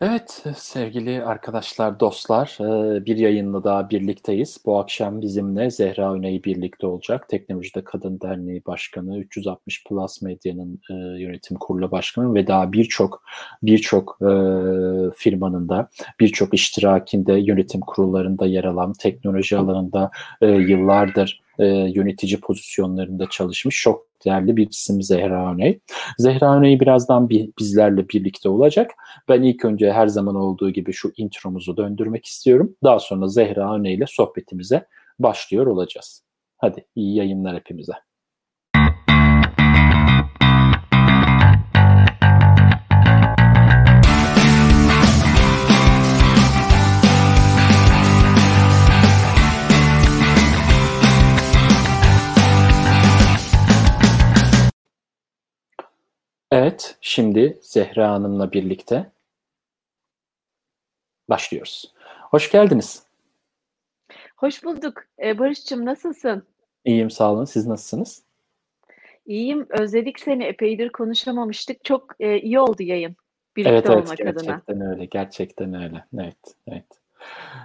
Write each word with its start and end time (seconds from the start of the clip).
Evet 0.00 0.44
sevgili 0.56 1.24
arkadaşlar, 1.24 2.00
dostlar 2.00 2.58
e, 2.60 3.04
bir 3.06 3.16
yayınla 3.16 3.64
daha 3.64 3.90
birlikteyiz. 3.90 4.58
Bu 4.66 4.78
akşam 4.78 5.20
bizimle 5.20 5.70
Zehra 5.70 6.12
Öney 6.12 6.44
birlikte 6.44 6.86
olacak. 6.86 7.28
Teknolojide 7.28 7.84
Kadın 7.84 8.20
Derneği 8.20 8.62
Başkanı, 8.66 9.18
360 9.18 9.84
Plus 9.84 10.22
Medya'nın 10.22 10.80
e, 10.90 10.94
yönetim 11.22 11.56
kurulu 11.56 11.90
başkanı 11.90 12.34
ve 12.34 12.46
daha 12.46 12.72
birçok 12.72 13.22
birçok 13.62 14.18
e, 14.22 14.30
firmanın 15.16 15.68
da 15.68 15.88
birçok 16.20 16.54
iştirakinde 16.54 17.32
yönetim 17.32 17.80
kurullarında 17.80 18.46
yer 18.46 18.64
alan 18.64 18.92
teknoloji 18.92 19.56
alanında 19.56 20.10
yıllardır 20.42 21.47
yönetici 21.66 22.40
pozisyonlarında 22.40 23.26
çalışmış 23.30 23.82
çok 23.82 24.06
değerli 24.24 24.56
bir 24.56 24.68
isim 24.70 25.02
Zehra 25.02 25.52
Öney. 25.54 25.80
Zehra 26.18 26.56
Öney 26.56 26.80
birazdan 26.80 27.28
bir, 27.28 27.50
bizlerle 27.58 28.08
birlikte 28.08 28.48
olacak. 28.48 28.90
Ben 29.28 29.42
ilk 29.42 29.64
önce 29.64 29.92
her 29.92 30.06
zaman 30.06 30.34
olduğu 30.36 30.70
gibi 30.70 30.92
şu 30.92 31.12
intromuzu 31.16 31.76
döndürmek 31.76 32.26
istiyorum. 32.26 32.76
Daha 32.84 32.98
sonra 32.98 33.28
Zehra 33.28 33.74
Öney 33.74 33.94
ile 33.94 34.04
sohbetimize 34.08 34.86
başlıyor 35.18 35.66
olacağız. 35.66 36.22
Hadi 36.56 36.86
iyi 36.94 37.16
yayınlar 37.16 37.56
hepimize. 37.56 38.07
Evet, 56.50 56.96
şimdi 57.00 57.58
Zehra 57.62 58.10
Hanım'la 58.10 58.52
birlikte 58.52 59.10
başlıyoruz. 61.28 61.94
Hoş 62.20 62.50
geldiniz. 62.50 63.02
Hoş 64.36 64.64
bulduk. 64.64 65.04
Ee, 65.22 65.38
Barış'cığım 65.38 65.84
nasılsın? 65.84 66.42
İyiyim 66.84 67.10
sağ 67.10 67.32
olun. 67.32 67.44
Siz 67.44 67.66
nasılsınız? 67.66 68.22
İyiyim. 69.26 69.66
Özledik 69.68 70.20
seni. 70.20 70.44
Epeydir 70.44 70.88
konuşamamıştık. 70.88 71.84
Çok 71.84 72.14
e, 72.20 72.38
iyi 72.40 72.60
oldu 72.60 72.82
yayın. 72.82 73.16
Birlikte 73.56 73.74
evet, 73.74 73.86
evet, 73.90 74.04
olmak 74.04 74.18
gerçekten 74.18 74.62
adına. 74.74 74.90
öyle. 74.90 75.04
Gerçekten 75.04 75.74
öyle. 75.74 76.04
Evet, 76.18 76.56
evet. 76.68 76.84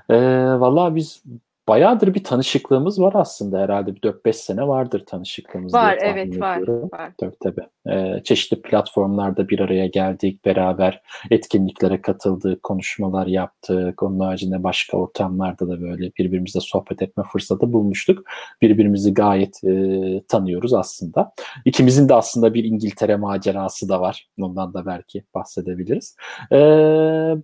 Ee, 0.10 0.16
vallahi 0.60 0.96
biz 0.96 1.24
bayağıdır 1.68 2.14
bir 2.14 2.24
tanışıklığımız 2.24 3.02
var 3.02 3.14
aslında 3.16 3.60
herhalde. 3.60 3.96
Bir 3.96 4.02
4-5 4.02 4.34
sene 4.34 4.68
vardır 4.68 5.04
tanışıklığımız 5.06 5.74
var 5.74 5.98
evet 6.02 6.42
var, 6.42 6.68
var. 6.68 7.12
Tabii 7.18 7.36
tabii. 7.44 7.68
Ee, 7.90 8.24
çeşitli 8.24 8.62
platformlarda 8.62 9.50
bir 9.50 9.60
araya 9.60 9.88
geldik 9.88 10.46
beraber 10.46 11.02
etkinliklere 11.32 12.02
katıldık 12.02 12.64
konuşmalar 12.64 13.28
yaptık. 13.28 14.04
Onun 14.04 14.20
haricinde 14.20 14.64
başka 14.64 14.98
ortamlarda 14.98 15.68
da 15.68 15.82
böyle 15.82 16.12
birbirimizle 16.18 16.60
sohbet 16.60 17.02
etme 17.02 17.24
fırsatı 17.32 17.74
bulmuştuk. 17.74 18.24
Birbirimizi 18.62 19.14
gayet 19.14 19.64
e, 19.64 20.24
tanıyoruz 20.28 20.74
aslında. 20.74 21.34
İkimizin 21.66 22.10
de 22.10 22.14
aslında 22.14 22.54
bir 22.54 22.64
İngiltere 22.64 23.16
macerası 23.16 23.90
da 23.90 24.02
var. 24.02 24.28
Ondan 24.42 24.74
da 24.74 24.86
belki 24.86 25.24
bahsedebiliriz. 25.36 26.16
Ee, 26.52 26.58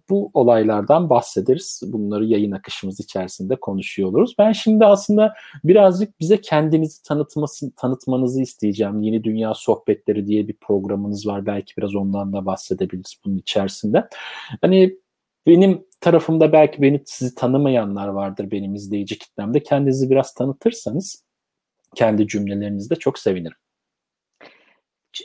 bu 0.10 0.32
olaylardan 0.34 1.10
bahsederiz. 1.10 1.82
Bunları 1.86 2.26
yayın 2.26 2.52
akışımız 2.52 3.00
içerisinde 3.00 3.56
konuşuyor 3.56 4.09
oluruz. 4.10 4.36
Ben 4.40 4.52
şimdi 4.52 4.86
aslında 4.86 5.34
birazcık 5.64 6.20
bize 6.20 6.42
kendinizi 6.42 7.04
tanıtması, 7.04 7.76
tanıtmanızı 7.76 8.42
isteyeceğim. 8.42 9.02
Yeni 9.02 9.24
Dünya 9.24 9.54
Sohbetleri 9.54 10.28
diye 10.28 10.48
bir 10.48 10.54
programınız 10.54 11.28
var. 11.28 11.46
Belki 11.46 11.78
biraz 11.78 11.96
ondan 11.96 12.34
da 12.34 12.46
bahsedebiliriz 12.46 13.16
bunun 13.26 13.38
içerisinde. 13.38 14.08
Hani 14.62 14.98
benim 15.48 15.86
tarafımda 16.02 16.52
belki 16.52 16.82
beni 16.82 17.02
sizi 17.06 17.36
tanımayanlar 17.36 18.08
vardır 18.08 18.52
benim 18.52 18.76
izleyici 18.76 19.18
kitlemde. 19.18 19.64
Kendinizi 19.64 20.10
biraz 20.10 20.34
tanıtırsanız 20.34 21.26
kendi 21.96 22.28
cümlelerinizde 22.28 22.96
çok 22.96 23.20
sevinirim. 23.20 23.58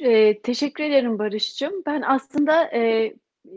E, 0.01 0.41
teşekkür 0.41 0.85
ederim 0.85 1.19
Barış'cığım. 1.19 1.83
Ben 1.87 2.03
aslında 2.03 2.65
e, 2.65 3.15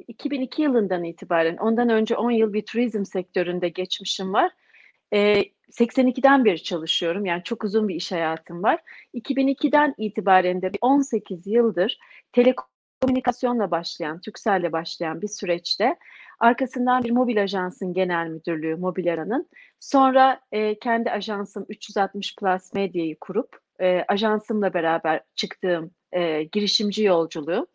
2002 0.08 0.62
yılından 0.62 1.04
itibaren, 1.04 1.58
ondan 1.58 1.90
önce 1.90 2.16
10 2.16 2.32
yıl 2.32 2.54
bir 2.54 2.66
turizm 2.66 3.06
sektöründe 3.06 3.70
geçmişim 3.70 4.34
var. 4.34 4.52
E, 5.14 5.44
82'den 5.72 6.46
beri 6.46 6.64
çalışıyorum. 6.64 7.26
Yani 7.26 7.44
çok 7.44 7.64
uzun 7.64 7.88
bir 7.88 7.96
iş 7.96 8.12
hayatım 8.12 8.64
var. 8.64 8.80
2002'den 9.14 9.96
itibaren 9.98 10.62
de 10.62 10.72
18 10.82 11.48
yıldır 11.48 12.00
telekomünikasyonla 12.32 13.72
başlayan, 13.72 14.22
Türkcell'le 14.22 14.72
başlayan 14.72 15.22
bir 15.22 15.28
süreçte 15.28 15.96
arkasından 16.40 17.04
bir 17.04 17.12
mobil 17.12 17.44
ajansın 17.44 17.94
genel 17.94 18.28
müdürlüğü 18.28 18.76
Mobilera'nın. 18.76 19.50
Sonra 19.80 20.42
e, 20.52 20.80
kendi 20.80 21.12
ajansım 21.12 21.66
360 21.70 22.36
Plus 22.36 22.74
Medya'yı 22.74 23.18
kurup 23.20 23.60
e, 23.80 24.06
ajansımla 24.08 24.74
beraber 24.74 25.22
çıktığım 25.36 25.92
e, 26.12 26.44
girişimci 26.44 27.04
yolculuğum. 27.04 27.68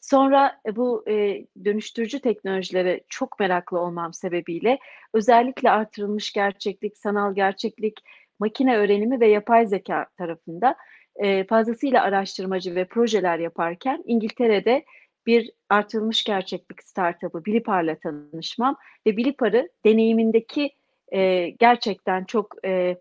Sonra 0.00 0.60
e, 0.66 0.76
bu 0.76 1.04
e, 1.08 1.46
dönüştürücü 1.64 2.20
teknolojilere 2.20 3.00
çok 3.08 3.40
meraklı 3.40 3.80
olmam 3.80 4.14
sebebiyle 4.14 4.78
özellikle 5.12 5.70
artırılmış 5.70 6.32
gerçeklik, 6.32 6.98
sanal 6.98 7.34
gerçeklik, 7.34 8.00
makine 8.38 8.76
öğrenimi 8.76 9.20
ve 9.20 9.28
yapay 9.28 9.66
zeka 9.66 10.06
tarafında 10.18 10.76
e, 11.16 11.44
fazlasıyla 11.44 12.02
araştırmacı 12.02 12.74
ve 12.74 12.84
projeler 12.84 13.38
yaparken 13.38 14.02
İngiltere'de 14.06 14.84
bir 15.26 15.52
artırılmış 15.68 16.24
gerçeklik 16.24 16.82
startup'ı 16.82 17.44
Bilipar'la 17.44 17.98
tanışmam 17.98 18.76
ve 19.06 19.16
Bilipar'ı 19.16 19.68
deneyimindeki 19.84 20.70
e, 21.12 21.48
gerçekten 21.50 22.24
çok 22.24 22.54
e, 22.64 22.96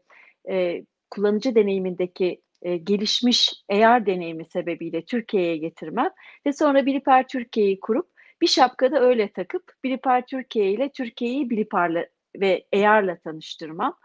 e, 0.49 0.85
kullanıcı 1.09 1.55
deneyimindeki 1.55 2.41
e, 2.65 2.77
gelişmiş 2.77 3.53
AR 3.69 4.05
deneyimi 4.05 4.45
sebebiyle 4.45 5.05
Türkiye'ye 5.05 5.57
getirmem 5.57 6.09
ve 6.45 6.53
sonra 6.53 6.85
Biliper 6.85 7.27
Türkiye'yi 7.27 7.79
kurup 7.79 8.07
bir 8.41 8.47
şapkada 8.47 8.99
öyle 9.01 9.27
takıp 9.31 9.63
Biliper 9.83 10.25
Türkiye 10.25 10.71
ile 10.71 10.89
Türkiye'yi 10.89 11.49
Bilipar'la 11.49 12.05
ve 12.39 12.65
AR'la 12.73 13.17
tanıştırmam. 13.17 13.97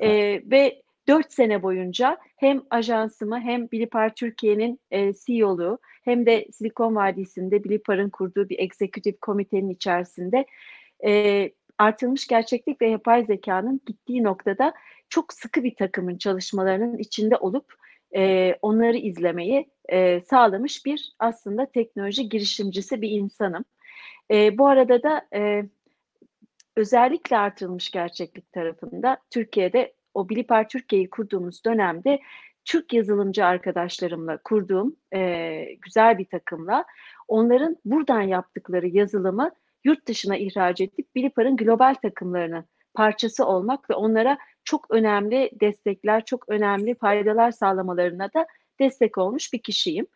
E, 0.00 0.10
ve 0.50 0.82
dört 1.08 1.32
sene 1.32 1.62
boyunca 1.62 2.18
hem 2.36 2.62
ajansımı 2.70 3.40
hem 3.40 3.70
Bilipar 3.70 4.14
Türkiye'nin 4.14 4.80
e, 4.90 5.12
CEO'luğu 5.12 5.78
hem 6.04 6.26
de 6.26 6.46
Silikon 6.52 6.94
Vadisi'nde 6.94 7.64
Bilipar'ın 7.64 8.10
kurduğu 8.10 8.48
bir 8.48 8.58
executive 8.58 9.16
komitenin 9.20 9.70
içerisinde 9.70 10.46
e, 11.06 11.50
artılmış 11.78 12.26
gerçeklik 12.26 12.80
ve 12.80 12.88
yapay 12.88 13.24
zekanın 13.24 13.80
gittiği 13.86 14.22
noktada 14.22 14.74
çok 15.08 15.32
sıkı 15.32 15.64
bir 15.64 15.74
takımın 15.74 16.18
çalışmalarının 16.18 16.98
içinde 16.98 17.36
olup 17.36 17.74
e, 18.16 18.54
onları 18.62 18.96
izlemeyi 18.96 19.70
e, 19.88 20.20
sağlamış 20.20 20.86
bir 20.86 21.12
aslında 21.18 21.66
teknoloji 21.66 22.28
girişimcisi 22.28 23.02
bir 23.02 23.10
insanım. 23.10 23.64
E, 24.30 24.58
bu 24.58 24.68
arada 24.68 25.02
da 25.02 25.26
e, 25.34 25.64
özellikle 26.76 27.38
artırılmış 27.38 27.90
gerçeklik 27.90 28.52
tarafında 28.52 29.18
Türkiye'de 29.30 29.94
o 30.14 30.28
Bilipar 30.28 30.68
Türkiye'yi 30.68 31.10
kurduğumuz 31.10 31.64
dönemde 31.64 32.20
Türk 32.64 32.92
yazılımcı 32.92 33.44
arkadaşlarımla 33.44 34.38
kurduğum 34.44 34.96
e, 35.14 35.64
güzel 35.82 36.18
bir 36.18 36.24
takımla 36.24 36.84
onların 37.28 37.76
buradan 37.84 38.20
yaptıkları 38.20 38.88
yazılımı 38.88 39.50
yurt 39.84 40.06
dışına 40.08 40.36
ihraç 40.36 40.80
edip 40.80 41.14
Bilipar'ın 41.14 41.56
global 41.56 41.94
takımlarını 41.94 42.64
parçası 42.94 43.46
olmak 43.46 43.90
ve 43.90 43.94
onlara 43.94 44.38
çok 44.64 44.90
önemli 44.90 45.50
destekler, 45.60 46.24
çok 46.24 46.48
önemli 46.48 46.94
faydalar 46.94 47.50
sağlamalarına 47.50 48.32
da 48.34 48.46
destek 48.80 49.18
olmuş 49.18 49.52
bir 49.52 49.58
kişiyim. 49.58 50.06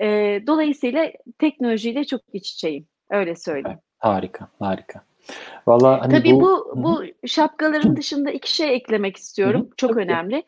E, 0.00 0.06
dolayısıyla 0.46 1.12
teknolojiyle 1.38 2.04
çok 2.04 2.20
iç 2.32 2.50
içeyim. 2.50 2.86
Öyle 3.10 3.36
söyleyeyim. 3.36 3.78
Harika, 3.98 4.48
harika. 4.58 5.02
Vallahi 5.66 6.00
hani 6.00 6.12
Tabii 6.12 6.34
bu, 6.34 6.72
bu, 6.76 6.82
bu 6.82 7.28
şapkaların 7.28 7.96
dışında 7.96 8.30
iki 8.30 8.54
şey 8.54 8.74
eklemek 8.74 9.16
istiyorum. 9.16 9.70
Çok 9.76 9.96
önemli. 9.96 10.42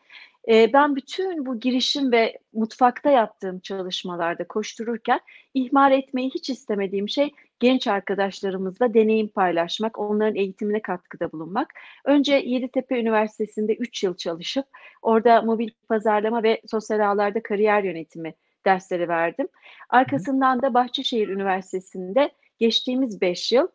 E, 0.47 0.73
ben 0.73 0.95
bütün 0.95 1.45
bu 1.45 1.59
girişim 1.59 2.11
ve 2.11 2.39
mutfakta 2.53 3.09
yaptığım 3.09 3.59
çalışmalarda 3.59 4.47
koştururken 4.47 5.19
ihmal 5.53 5.91
etmeyi 5.91 6.29
hiç 6.29 6.49
istemediğim 6.49 7.09
şey 7.09 7.31
genç 7.61 7.87
arkadaşlarımızla 7.87 8.93
deneyim 8.93 9.27
paylaşmak, 9.27 9.99
onların 9.99 10.35
eğitimine 10.35 10.81
katkıda 10.81 11.31
bulunmak. 11.31 11.73
Önce 12.05 12.35
Yeditepe 12.35 12.99
Üniversitesi'nde 12.99 13.75
3 13.75 14.03
yıl 14.03 14.17
çalışıp 14.17 14.65
orada 15.01 15.41
mobil 15.41 15.69
pazarlama 15.89 16.43
ve 16.43 16.61
sosyal 16.67 17.11
ağlarda 17.11 17.43
kariyer 17.43 17.83
yönetimi 17.83 18.33
dersleri 18.65 19.09
verdim. 19.09 19.47
Arkasından 19.89 20.61
da 20.61 20.73
Bahçeşehir 20.73 21.27
Üniversitesi'nde 21.27 22.31
geçtiğimiz 22.59 23.21
5 23.21 23.51
yıl 23.51 23.67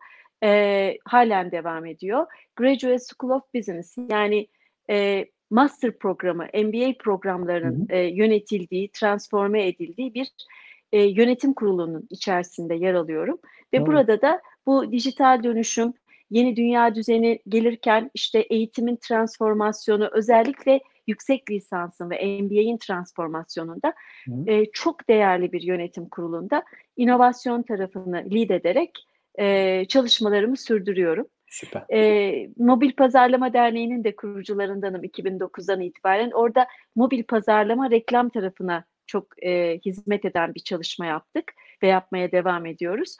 e, 0.42 0.98
halen 1.04 1.50
devam 1.50 1.86
ediyor. 1.86 2.26
Graduate 2.56 2.98
School 2.98 3.36
of 3.36 3.54
Business 3.54 3.96
yani 4.10 4.48
e, 4.90 5.26
master 5.50 5.98
programı, 5.98 6.44
MBA 6.44 6.98
programlarının 6.98 7.86
e, 7.90 7.98
yönetildiği, 7.98 8.90
transforme 8.90 9.66
edildiği 9.66 10.14
bir 10.14 10.32
e, 10.92 11.02
yönetim 11.02 11.54
kurulunun 11.54 12.06
içerisinde 12.10 12.74
yer 12.74 12.94
alıyorum. 12.94 13.38
Ve 13.72 13.76
evet. 13.76 13.86
burada 13.86 14.22
da 14.22 14.40
bu 14.66 14.92
dijital 14.92 15.42
dönüşüm, 15.42 15.92
yeni 16.30 16.56
dünya 16.56 16.94
düzeni 16.94 17.38
gelirken 17.48 18.10
işte 18.14 18.38
eğitimin 18.38 18.96
transformasyonu 18.96 20.08
özellikle 20.12 20.80
yüksek 21.06 21.50
lisansın 21.50 22.10
ve 22.10 22.40
MBA'in 22.42 22.78
transformasyonunda 22.78 23.94
e, 24.46 24.66
çok 24.66 25.08
değerli 25.08 25.52
bir 25.52 25.62
yönetim 25.62 26.08
kurulunda 26.08 26.62
inovasyon 26.96 27.62
tarafını 27.62 28.16
lead 28.16 28.50
ederek 28.50 29.06
e, 29.38 29.84
çalışmalarımı 29.84 30.56
sürdürüyorum. 30.56 31.26
Süper. 31.48 31.84
E, 31.92 32.50
Mobil 32.56 32.92
Pazarlama 32.92 33.52
Derneği'nin 33.52 34.04
de 34.04 34.16
kurucularındanım 34.16 35.04
2009'dan 35.04 35.80
itibaren. 35.80 36.30
Orada 36.30 36.66
mobil 36.94 37.22
pazarlama 37.22 37.90
reklam 37.90 38.28
tarafına 38.28 38.84
çok 39.06 39.44
e, 39.44 39.78
hizmet 39.84 40.24
eden 40.24 40.54
bir 40.54 40.60
çalışma 40.60 41.06
yaptık 41.06 41.52
ve 41.82 41.86
yapmaya 41.86 42.32
devam 42.32 42.66
ediyoruz. 42.66 43.16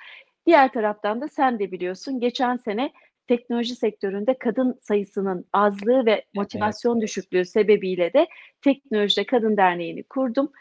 Diğer 0.46 0.72
taraftan 0.72 1.20
da 1.20 1.28
sen 1.28 1.58
de 1.58 1.72
biliyorsun 1.72 2.20
geçen 2.20 2.56
sene 2.56 2.92
teknoloji 3.26 3.74
sektöründe 3.74 4.38
kadın 4.38 4.78
sayısının 4.82 5.44
azlığı 5.52 6.06
ve 6.06 6.24
motivasyon 6.34 6.94
evet. 6.94 7.02
düşüklüğü 7.02 7.44
sebebiyle 7.44 8.12
de 8.12 8.26
Teknolojide 8.60 9.26
Kadın 9.26 9.56
Derneği'ni 9.56 10.02
kurdum. 10.02 10.52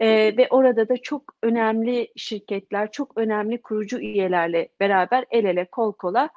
Ee, 0.00 0.34
ve 0.36 0.48
orada 0.50 0.88
da 0.88 0.96
çok 0.96 1.34
önemli 1.42 2.08
şirketler, 2.16 2.90
çok 2.90 3.18
önemli 3.18 3.62
kurucu 3.62 3.98
üyelerle 3.98 4.68
beraber 4.80 5.24
el 5.30 5.44
ele 5.44 5.64
kol 5.64 5.92
kola 5.92 6.28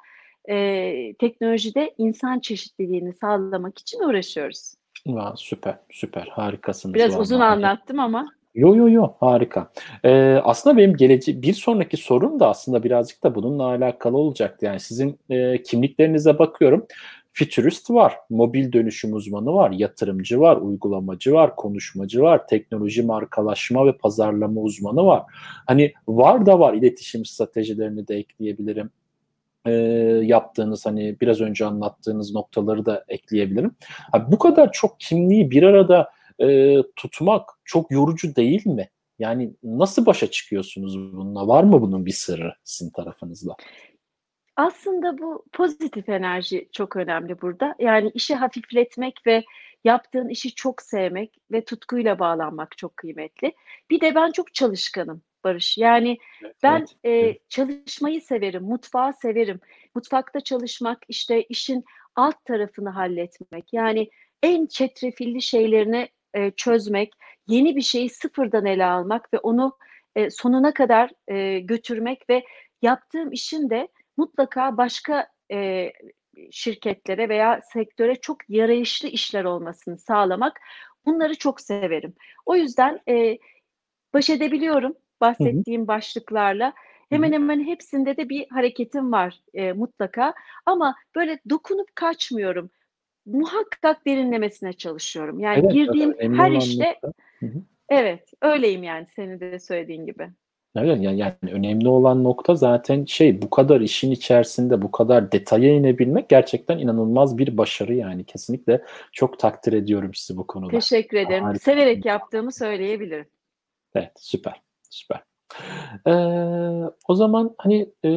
e, 0.48 1.14
teknolojide 1.14 1.94
insan 1.98 2.40
çeşitliliğini 2.40 3.12
sağlamak 3.12 3.78
için 3.78 4.02
uğraşıyoruz. 4.02 4.74
Aa, 5.16 5.36
süper, 5.36 5.78
süper, 5.90 6.26
harikasınız. 6.26 6.94
Biraz 6.94 7.20
uzun 7.20 7.40
anlattım 7.40 8.00
ama. 8.00 8.37
Yo 8.58 8.74
yo 8.76 8.88
yo 8.88 9.08
harika. 9.20 9.70
Ee, 10.04 10.40
aslında 10.44 10.76
benim 10.76 10.96
geleceği 10.96 11.42
bir 11.42 11.52
sonraki 11.52 11.96
sorum 11.96 12.40
da 12.40 12.48
aslında 12.48 12.82
birazcık 12.82 13.22
da 13.24 13.34
bununla 13.34 13.64
alakalı 13.64 14.16
olacaktı. 14.16 14.66
Yani 14.66 14.80
sizin 14.80 15.18
e, 15.30 15.62
kimliklerinize 15.62 16.38
bakıyorum. 16.38 16.86
Futurist 17.32 17.90
var, 17.90 18.14
mobil 18.30 18.72
dönüşüm 18.72 19.12
uzmanı 19.14 19.54
var, 19.54 19.70
yatırımcı 19.70 20.40
var, 20.40 20.56
uygulamacı 20.56 21.32
var, 21.32 21.56
konuşmacı 21.56 22.22
var, 22.22 22.46
teknoloji 22.46 23.02
markalaşma 23.02 23.86
ve 23.86 23.92
pazarlama 23.92 24.60
uzmanı 24.60 25.06
var. 25.06 25.22
Hani 25.66 25.92
var 26.08 26.46
da 26.46 26.58
var 26.58 26.74
iletişim 26.74 27.24
stratejilerini 27.24 28.08
de 28.08 28.16
ekleyebilirim 28.16 28.90
e, 29.66 29.72
yaptığınız 30.22 30.86
hani 30.86 31.16
biraz 31.20 31.40
önce 31.40 31.66
anlattığınız 31.66 32.34
noktaları 32.34 32.86
da 32.86 33.04
ekleyebilirim. 33.08 33.74
Abi 34.12 34.32
bu 34.32 34.38
kadar 34.38 34.72
çok 34.72 35.00
kimliği 35.00 35.50
bir 35.50 35.62
arada 35.62 36.08
e, 36.40 36.76
tutmak 36.96 37.50
çok 37.64 37.90
yorucu 37.90 38.36
değil 38.36 38.66
mi? 38.66 38.88
Yani 39.18 39.52
nasıl 39.62 40.06
başa 40.06 40.30
çıkıyorsunuz 40.30 40.98
bununla? 40.98 41.48
Var 41.48 41.64
mı 41.64 41.82
bunun 41.82 42.06
bir 42.06 42.12
sırrı 42.12 42.54
sizin 42.64 42.90
tarafınızda? 42.90 43.56
Aslında 44.56 45.18
bu 45.18 45.44
pozitif 45.52 46.08
enerji 46.08 46.68
çok 46.72 46.96
önemli 46.96 47.40
burada. 47.40 47.74
Yani 47.78 48.10
işi 48.14 48.34
hafifletmek 48.34 49.26
ve 49.26 49.44
yaptığın 49.84 50.28
işi 50.28 50.54
çok 50.54 50.82
sevmek 50.82 51.36
ve 51.52 51.64
tutkuyla 51.64 52.18
bağlanmak 52.18 52.78
çok 52.78 52.96
kıymetli. 52.96 53.52
Bir 53.90 54.00
de 54.00 54.14
ben 54.14 54.30
çok 54.32 54.54
çalışkanım 54.54 55.22
Barış. 55.44 55.78
Yani 55.78 56.18
evet, 56.42 56.56
ben 56.62 56.86
evet. 57.04 57.36
E, 57.36 57.38
çalışmayı 57.48 58.20
severim, 58.20 58.62
mutfağı 58.62 59.12
severim. 59.12 59.60
Mutfakta 59.94 60.40
çalışmak, 60.40 60.98
işte 61.08 61.42
işin 61.42 61.84
alt 62.16 62.44
tarafını 62.44 62.90
halletmek. 62.90 63.72
Yani 63.72 64.10
en 64.42 64.66
çetrefilli 64.66 65.42
şeylerini 65.42 66.08
e, 66.38 66.50
çözmek, 66.50 67.12
yeni 67.46 67.76
bir 67.76 67.82
şeyi 67.82 68.10
sıfırdan 68.10 68.66
ele 68.66 68.84
almak 68.84 69.34
ve 69.34 69.38
onu 69.38 69.76
e, 70.16 70.30
sonuna 70.30 70.74
kadar 70.74 71.10
e, 71.28 71.58
götürmek 71.58 72.30
ve 72.30 72.44
yaptığım 72.82 73.32
işin 73.32 73.70
de 73.70 73.88
mutlaka 74.16 74.76
başka 74.76 75.28
e, 75.52 75.92
şirketlere 76.50 77.28
veya 77.28 77.60
sektöre 77.72 78.14
çok 78.14 78.38
yarayışlı 78.48 79.08
işler 79.08 79.44
olmasını 79.44 79.98
sağlamak. 79.98 80.60
Bunları 81.06 81.34
çok 81.34 81.60
severim. 81.60 82.14
O 82.46 82.56
yüzden 82.56 83.00
e, 83.08 83.38
baş 84.14 84.30
edebiliyorum 84.30 84.94
bahsettiğim 85.20 85.80
Hı-hı. 85.80 85.88
başlıklarla. 85.88 86.72
Hemen 87.08 87.32
hemen 87.32 87.66
hepsinde 87.66 88.16
de 88.16 88.28
bir 88.28 88.46
hareketim 88.50 89.12
var 89.12 89.40
e, 89.54 89.72
mutlaka. 89.72 90.34
Ama 90.66 90.94
böyle 91.16 91.38
dokunup 91.50 91.96
kaçmıyorum 91.96 92.70
muhakkak 93.32 94.06
derinlemesine 94.06 94.72
çalışıyorum. 94.72 95.40
Yani 95.40 95.60
evet, 95.60 95.72
girdiğim 95.72 96.38
her 96.38 96.50
işte 96.50 97.00
evet 97.88 98.32
öyleyim 98.42 98.82
yani 98.82 99.06
senin 99.16 99.40
de 99.40 99.58
söylediğin 99.58 100.06
gibi. 100.06 100.28
Evet 100.76 101.00
yani, 101.00 101.18
yani 101.18 101.34
önemli 101.52 101.88
olan 101.88 102.24
nokta 102.24 102.54
zaten 102.54 103.04
şey 103.04 103.42
bu 103.42 103.50
kadar 103.50 103.80
işin 103.80 104.10
içerisinde 104.10 104.82
bu 104.82 104.90
kadar 104.90 105.32
detaya 105.32 105.74
inebilmek 105.74 106.28
gerçekten 106.28 106.78
inanılmaz 106.78 107.38
bir 107.38 107.56
başarı 107.56 107.94
yani 107.94 108.24
kesinlikle 108.24 108.82
çok 109.12 109.38
takdir 109.38 109.72
ediyorum 109.72 110.14
sizi 110.14 110.38
bu 110.38 110.46
konuda. 110.46 110.70
Teşekkür 110.70 111.16
ederim. 111.16 111.44
Harika. 111.44 111.64
Severek 111.64 112.04
yaptığımı 112.04 112.52
söyleyebilirim. 112.52 113.26
Evet 113.94 114.12
süper 114.16 114.60
süper. 114.90 115.22
Ee, 116.06 116.10
o 117.08 117.14
zaman 117.14 117.54
hani 117.58 117.92
e, 118.04 118.10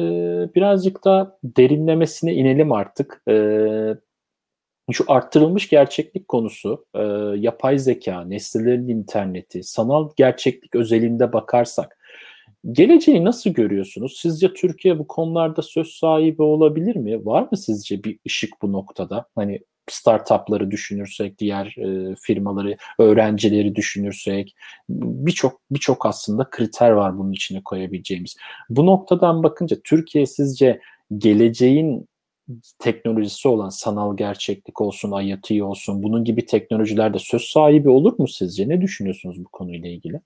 birazcık 0.54 1.04
da 1.04 1.38
derinlemesine 1.44 2.34
inelim 2.34 2.72
artık. 2.72 3.22
Ee, 3.28 3.94
şu 4.94 5.04
arttırılmış 5.08 5.68
gerçeklik 5.68 6.28
konusu, 6.28 6.84
e, 6.94 7.02
yapay 7.36 7.78
zeka, 7.78 8.24
nesnelerin 8.24 8.88
interneti, 8.88 9.62
sanal 9.62 10.10
gerçeklik 10.16 10.74
özelinde 10.74 11.32
bakarsak 11.32 11.98
geleceği 12.72 13.24
nasıl 13.24 13.50
görüyorsunuz? 13.50 14.18
Sizce 14.20 14.54
Türkiye 14.54 14.98
bu 14.98 15.06
konularda 15.06 15.62
söz 15.62 15.88
sahibi 15.88 16.42
olabilir 16.42 16.96
mi? 16.96 17.26
Var 17.26 17.48
mı 17.50 17.58
sizce 17.58 18.04
bir 18.04 18.18
ışık 18.26 18.62
bu 18.62 18.72
noktada? 18.72 19.26
Hani 19.34 19.60
startupları 19.90 20.70
düşünürsek, 20.70 21.38
diğer 21.38 21.66
e, 21.78 22.14
firmaları, 22.20 22.76
öğrencileri 22.98 23.74
düşünürsek 23.74 24.54
birçok 24.88 25.60
birçok 25.70 26.06
aslında 26.06 26.50
kriter 26.50 26.90
var 26.90 27.18
bunun 27.18 27.32
içine 27.32 27.60
koyabileceğimiz. 27.64 28.36
Bu 28.70 28.86
noktadan 28.86 29.42
bakınca 29.42 29.76
Türkiye 29.84 30.26
sizce 30.26 30.80
geleceğin 31.18 32.08
teknolojisi 32.78 33.48
olan 33.48 33.68
sanal 33.68 34.16
gerçeklik 34.16 34.80
olsun, 34.80 35.22
IoT 35.22 35.50
olsun 35.62 36.02
bunun 36.02 36.24
gibi 36.24 36.46
teknolojilerde 36.46 37.18
söz 37.18 37.42
sahibi 37.42 37.88
olur 37.88 38.18
mu 38.18 38.28
sizce? 38.28 38.68
Ne 38.68 38.80
düşünüyorsunuz 38.80 39.44
bu 39.44 39.48
konuyla 39.48 39.88
ilgili? 39.88 40.20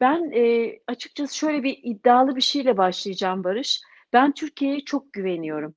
Ben 0.00 0.30
e, 0.34 0.72
açıkçası 0.86 1.36
şöyle 1.36 1.62
bir 1.62 1.78
iddialı 1.82 2.36
bir 2.36 2.40
şeyle 2.40 2.76
başlayacağım 2.76 3.44
Barış. 3.44 3.80
Ben 4.12 4.34
Türkiye'ye 4.34 4.80
çok 4.80 5.12
güveniyorum. 5.12 5.74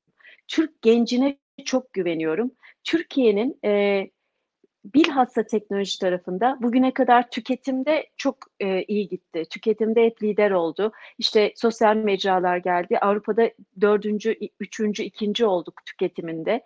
Türk 0.48 0.81
gencine 0.81 1.38
çok 1.65 1.93
güveniyorum. 1.93 2.51
Türkiye'nin 2.83 3.59
e, 3.65 4.03
bilhassa 4.86 5.43
teknoloji 5.43 6.00
tarafında 6.00 6.57
bugüne 6.62 6.93
kadar 6.93 7.29
tüketimde 7.29 8.09
çok 8.17 8.38
e, 8.59 8.83
iyi 8.83 9.07
gitti. 9.07 9.43
Tüketimde 9.50 10.05
hep 10.05 10.24
lider 10.24 10.51
oldu. 10.51 10.91
İşte 11.17 11.53
sosyal 11.55 11.95
mecralar 11.95 12.57
geldi. 12.57 12.98
Avrupa'da 13.00 13.51
dördüncü, 13.81 14.38
üçüncü, 14.59 15.03
ikinci 15.03 15.45
olduk 15.45 15.81
tüketiminde. 15.86 16.63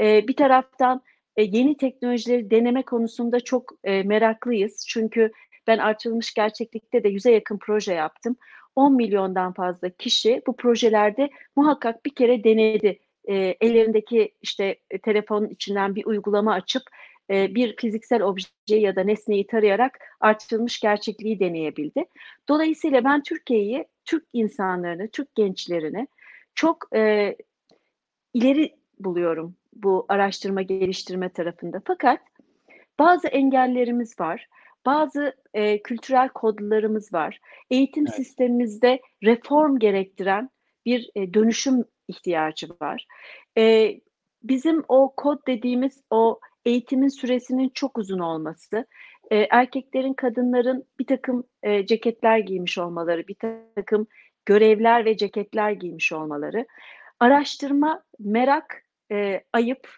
E, 0.00 0.28
bir 0.28 0.36
taraftan 0.36 1.02
e, 1.36 1.42
yeni 1.42 1.76
teknolojileri 1.76 2.50
deneme 2.50 2.82
konusunda 2.82 3.40
çok 3.40 3.72
e, 3.84 4.02
meraklıyız. 4.02 4.84
Çünkü 4.88 5.32
ben 5.66 5.78
artırılmış 5.78 6.34
gerçeklikte 6.34 7.04
de 7.04 7.08
yüze 7.08 7.32
yakın 7.32 7.58
proje 7.58 7.94
yaptım. 7.94 8.36
10 8.76 8.96
milyondan 8.96 9.52
fazla 9.52 9.90
kişi 9.90 10.42
bu 10.46 10.56
projelerde 10.56 11.30
muhakkak 11.56 12.06
bir 12.06 12.14
kere 12.14 12.44
denedi. 12.44 12.98
E, 13.24 13.34
ellerindeki 13.60 14.34
işte 14.42 14.76
e, 14.90 14.98
telefonun 14.98 15.48
içinden 15.48 15.94
bir 15.94 16.04
uygulama 16.06 16.52
açıp 16.52 16.82
e, 17.30 17.54
bir 17.54 17.76
fiziksel 17.76 18.22
objeyi 18.22 18.82
ya 18.82 18.96
da 18.96 19.04
nesneyi 19.04 19.46
tarayarak 19.46 19.98
artırılmış 20.20 20.80
gerçekliği 20.80 21.40
deneyebildi. 21.40 22.04
Dolayısıyla 22.48 23.04
ben 23.04 23.22
Türkiye'yi, 23.22 23.86
Türk 24.04 24.24
insanlarını, 24.32 25.08
Türk 25.08 25.34
gençlerini 25.34 26.08
çok 26.54 26.96
e, 26.96 27.36
ileri 28.34 28.76
buluyorum 28.98 29.56
bu 29.72 30.06
araştırma 30.08 30.62
geliştirme 30.62 31.28
tarafında. 31.28 31.82
Fakat 31.84 32.20
bazı 32.98 33.28
engellerimiz 33.28 34.20
var. 34.20 34.48
Bazı 34.86 35.34
e, 35.54 35.82
kültürel 35.82 36.28
kodlarımız 36.28 37.12
var. 37.12 37.40
Eğitim 37.70 38.04
evet. 38.06 38.16
sistemimizde 38.16 39.00
reform 39.24 39.78
gerektiren 39.78 40.50
bir 40.86 41.10
e, 41.14 41.34
dönüşüm 41.34 41.84
ihtiyacı 42.08 42.68
var. 42.82 43.06
E, 43.58 43.94
bizim 44.42 44.84
o 44.88 45.14
kod 45.16 45.46
dediğimiz 45.46 46.02
o 46.10 46.40
eğitimin 46.64 47.08
süresinin 47.08 47.68
çok 47.74 47.98
uzun 47.98 48.18
olması, 48.18 48.86
e, 49.30 49.36
erkeklerin, 49.36 50.14
kadınların 50.14 50.84
bir 50.98 51.06
takım 51.06 51.44
e, 51.62 51.86
ceketler 51.86 52.38
giymiş 52.38 52.78
olmaları, 52.78 53.28
bir 53.28 53.36
takım 53.74 54.06
görevler 54.46 55.04
ve 55.04 55.16
ceketler 55.16 55.70
giymiş 55.70 56.12
olmaları, 56.12 56.66
araştırma, 57.20 58.02
merak, 58.18 58.84
e, 59.12 59.40
ayıp, 59.52 59.88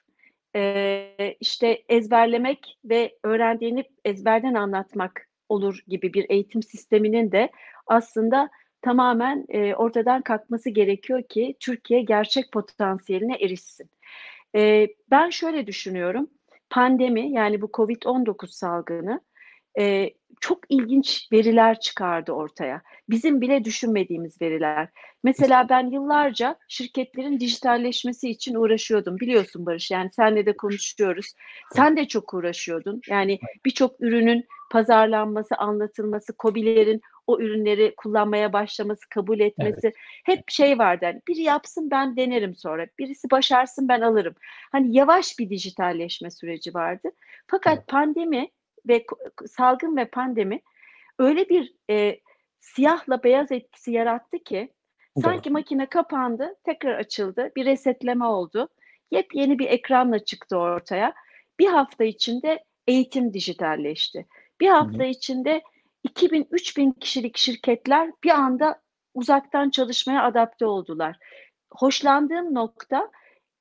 e, 0.57 1.37
işte 1.41 1.83
ezberlemek 1.89 2.79
ve 2.85 3.19
öğrendiğini 3.23 3.85
ezberden 4.05 4.55
anlatmak 4.55 5.29
olur 5.49 5.85
gibi 5.89 6.15
bir 6.15 6.27
eğitim 6.29 6.63
sisteminin 6.63 7.33
de 7.33 7.51
aslında 7.87 8.51
tamamen 8.83 9.47
e, 9.49 9.75
ortadan 9.75 10.23
kalkması 10.23 10.71
gerekiyor 10.71 11.23
ki 11.23 11.55
Türkiye 11.61 12.03
gerçek 12.03 12.53
potansiyeline 12.53 13.35
erişsin. 13.35 13.91
E, 14.57 14.89
ben 15.11 15.31
şöyle 15.31 15.67
düşünüyorum, 15.67 16.31
pandemi 16.73 17.33
yani 17.33 17.63
bu 17.63 17.71
COVID-19 17.73 18.47
salgını 18.47 19.21
e, 19.79 20.11
çok 20.41 20.59
ilginç 20.69 21.29
veriler 21.33 21.81
çıkardı 21.81 22.33
ortaya. 22.33 22.83
Bizim 23.11 23.41
bile 23.41 23.65
düşünmediğimiz 23.65 24.43
veriler. 24.43 24.89
Mesela 25.25 25.69
ben 25.69 25.91
yıllarca 25.91 26.57
şirketlerin 26.69 27.41
dijitalleşmesi 27.41 28.31
için 28.31 28.55
uğraşıyordum. 28.55 29.21
Biliyorsun 29.21 29.67
Barış 29.67 29.91
yani 29.91 30.11
senle 30.13 30.47
de 30.47 30.57
konuşuyoruz. 30.57 31.33
Sen 31.73 31.97
de 31.97 32.09
çok 32.09 32.35
uğraşıyordun. 32.35 33.01
Yani 33.09 33.39
birçok 33.65 34.01
ürünün 34.01 34.47
pazarlanması, 34.71 35.55
anlatılması, 35.57 36.33
COBİ'lerin 36.39 37.01
o 37.27 37.41
ürünleri 37.41 37.95
kullanmaya 37.97 38.53
başlaması, 38.53 39.09
kabul 39.09 39.41
etmesi 39.41 39.81
evet. 39.87 39.95
hep 40.25 40.51
şey 40.51 40.79
vardı. 40.79 41.05
Yani 41.05 41.21
biri 41.29 41.43
yapsın 41.43 41.91
ben 41.91 42.17
denerim 42.17 42.55
sonra. 42.55 42.87
Birisi 42.99 43.31
başarsın 43.31 43.89
ben 43.89 44.01
alırım. 44.01 44.35
Hani 44.73 44.97
yavaş 44.97 45.39
bir 45.39 45.51
dijitalleşme 45.51 46.31
süreci 46.31 46.75
vardı. 46.75 47.11
Fakat 47.47 47.79
evet. 47.79 47.89
pandemi 47.89 48.51
ve 48.89 49.05
salgın 49.47 49.97
ve 49.97 50.05
pandemi 50.05 50.61
öyle 51.19 51.49
bir 51.49 51.75
e, 51.91 52.21
siyahla 52.61 53.23
beyaz 53.23 53.53
etkisi 53.53 53.93
yarattı 53.93 54.39
ki 54.39 54.73
sanki 55.23 55.49
evet. 55.49 55.53
makine 55.53 55.87
kapandı, 55.87 56.55
tekrar 56.65 56.95
açıldı, 56.99 57.51
bir 57.57 57.65
resetleme 57.65 58.25
oldu. 58.25 58.69
Yepyeni 59.11 59.59
bir 59.59 59.67
ekranla 59.67 60.25
çıktı 60.25 60.57
ortaya. 60.57 61.15
Bir 61.59 61.67
hafta 61.67 62.05
içinde 62.05 62.65
eğitim 62.87 63.33
dijitalleşti. 63.35 64.27
Bir 64.61 64.69
hafta 64.69 64.99
Hı-hı. 64.99 65.07
içinde 65.07 65.63
2000-3000 66.09 66.99
kişilik 66.99 67.37
şirketler 67.37 68.11
bir 68.25 68.31
anda 68.31 68.81
uzaktan 69.15 69.71
çalışmaya 69.71 70.25
adapte 70.25 70.67
oldular. 70.67 71.17
Hoşlandığım 71.71 72.55
nokta 72.55 73.11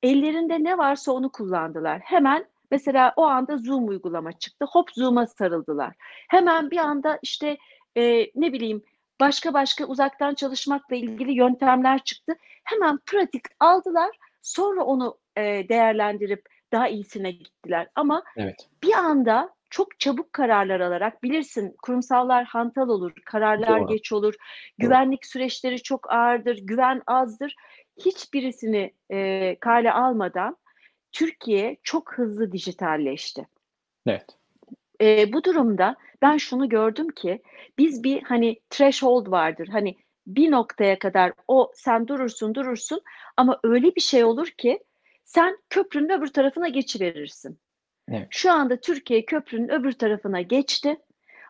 ellerinde 0.02 0.64
ne 0.64 0.78
varsa 0.78 1.12
onu 1.12 1.32
kullandılar. 1.32 2.00
Hemen 2.00 2.52
Mesela 2.72 3.12
o 3.16 3.22
anda 3.22 3.56
Zoom 3.56 3.88
uygulama 3.88 4.32
çıktı. 4.32 4.66
Hop 4.72 4.90
Zoom'a 4.90 5.26
sarıldılar. 5.26 5.94
Hemen 6.28 6.70
bir 6.70 6.76
anda 6.76 7.18
işte 7.22 7.56
e, 7.96 8.30
ne 8.34 8.52
bileyim 8.52 8.82
başka 9.20 9.54
başka 9.54 9.84
uzaktan 9.84 10.34
çalışmakla 10.34 10.96
ilgili 10.96 11.32
yöntemler 11.32 12.04
çıktı. 12.04 12.36
Hemen 12.64 12.98
pratik 13.06 13.42
aldılar. 13.60 14.18
Sonra 14.42 14.84
onu 14.84 15.18
e, 15.36 15.42
değerlendirip 15.68 16.48
daha 16.72 16.88
iyisine 16.88 17.30
gittiler. 17.30 17.88
Ama 17.94 18.22
evet. 18.36 18.68
bir 18.82 18.92
anda 18.92 19.54
çok 19.72 20.00
çabuk 20.00 20.32
kararlar 20.32 20.80
alarak 20.80 21.22
bilirsin 21.22 21.76
kurumsallar 21.82 22.44
hantal 22.44 22.88
olur, 22.88 23.12
kararlar 23.24 23.80
Doğru. 23.80 23.88
geç 23.88 24.12
olur, 24.12 24.34
güvenlik 24.78 25.26
süreçleri 25.26 25.82
çok 25.82 26.12
ağırdır, 26.12 26.58
güven 26.62 27.02
azdır. 27.06 27.56
Hiçbirisini 28.04 28.92
e, 29.10 29.56
kale 29.60 29.92
almadan 29.92 30.56
Türkiye 31.12 31.76
çok 31.82 32.12
hızlı 32.12 32.52
dijitalleşti. 32.52 33.46
Evet. 34.06 34.26
E, 35.00 35.32
bu 35.32 35.44
durumda 35.44 35.96
ben 36.22 36.36
şunu 36.36 36.68
gördüm 36.68 37.08
ki 37.08 37.42
biz 37.78 38.04
bir 38.04 38.22
hani 38.22 38.60
threshold 38.70 39.30
vardır. 39.30 39.68
Hani 39.68 39.96
bir 40.26 40.50
noktaya 40.50 40.98
kadar 40.98 41.32
o 41.48 41.72
sen 41.74 42.08
durursun 42.08 42.54
durursun 42.54 43.00
ama 43.36 43.60
öyle 43.64 43.94
bir 43.96 44.00
şey 44.00 44.24
olur 44.24 44.46
ki 44.46 44.84
sen 45.24 45.58
köprünün 45.70 46.18
öbür 46.18 46.28
tarafına 46.28 46.68
geçiverirsin. 46.68 47.58
Evet. 48.12 48.26
Şu 48.30 48.52
anda 48.52 48.80
Türkiye 48.80 49.24
köprünün 49.24 49.68
öbür 49.68 49.92
tarafına 49.92 50.40
geçti. 50.40 50.96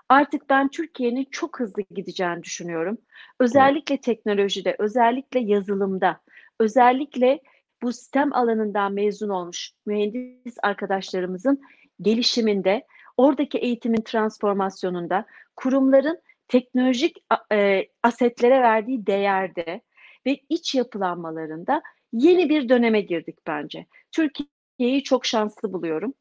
Artık 0.08 0.50
ben 0.50 0.68
Türkiye'nin 0.68 1.24
çok 1.30 1.60
hızlı 1.60 1.82
gideceğini 1.94 2.42
düşünüyorum. 2.42 2.98
Özellikle 3.40 3.94
evet. 3.94 4.04
teknolojide, 4.04 4.76
özellikle 4.78 5.40
yazılımda, 5.40 6.20
özellikle 6.60 7.40
bu 7.82 7.92
STEM 7.92 8.32
alanından 8.32 8.92
mezun 8.92 9.28
olmuş 9.28 9.70
mühendis 9.86 10.56
arkadaşlarımızın 10.62 11.60
gelişiminde, 12.00 12.86
oradaki 13.16 13.58
eğitimin 13.58 14.02
transformasyonunda, 14.04 15.26
kurumların 15.56 16.18
teknolojik 16.48 17.16
e, 17.52 17.86
asetlere 18.02 18.60
verdiği 18.60 19.06
değerde 19.06 19.80
ve 20.26 20.38
iç 20.48 20.74
yapılanmalarında 20.74 21.82
yeni 22.12 22.48
bir 22.48 22.68
döneme 22.68 23.00
girdik 23.00 23.38
bence. 23.46 23.86
Türkiye'yi 24.12 25.02
çok 25.02 25.26
şanslı 25.26 25.72
buluyorum. 25.72 26.14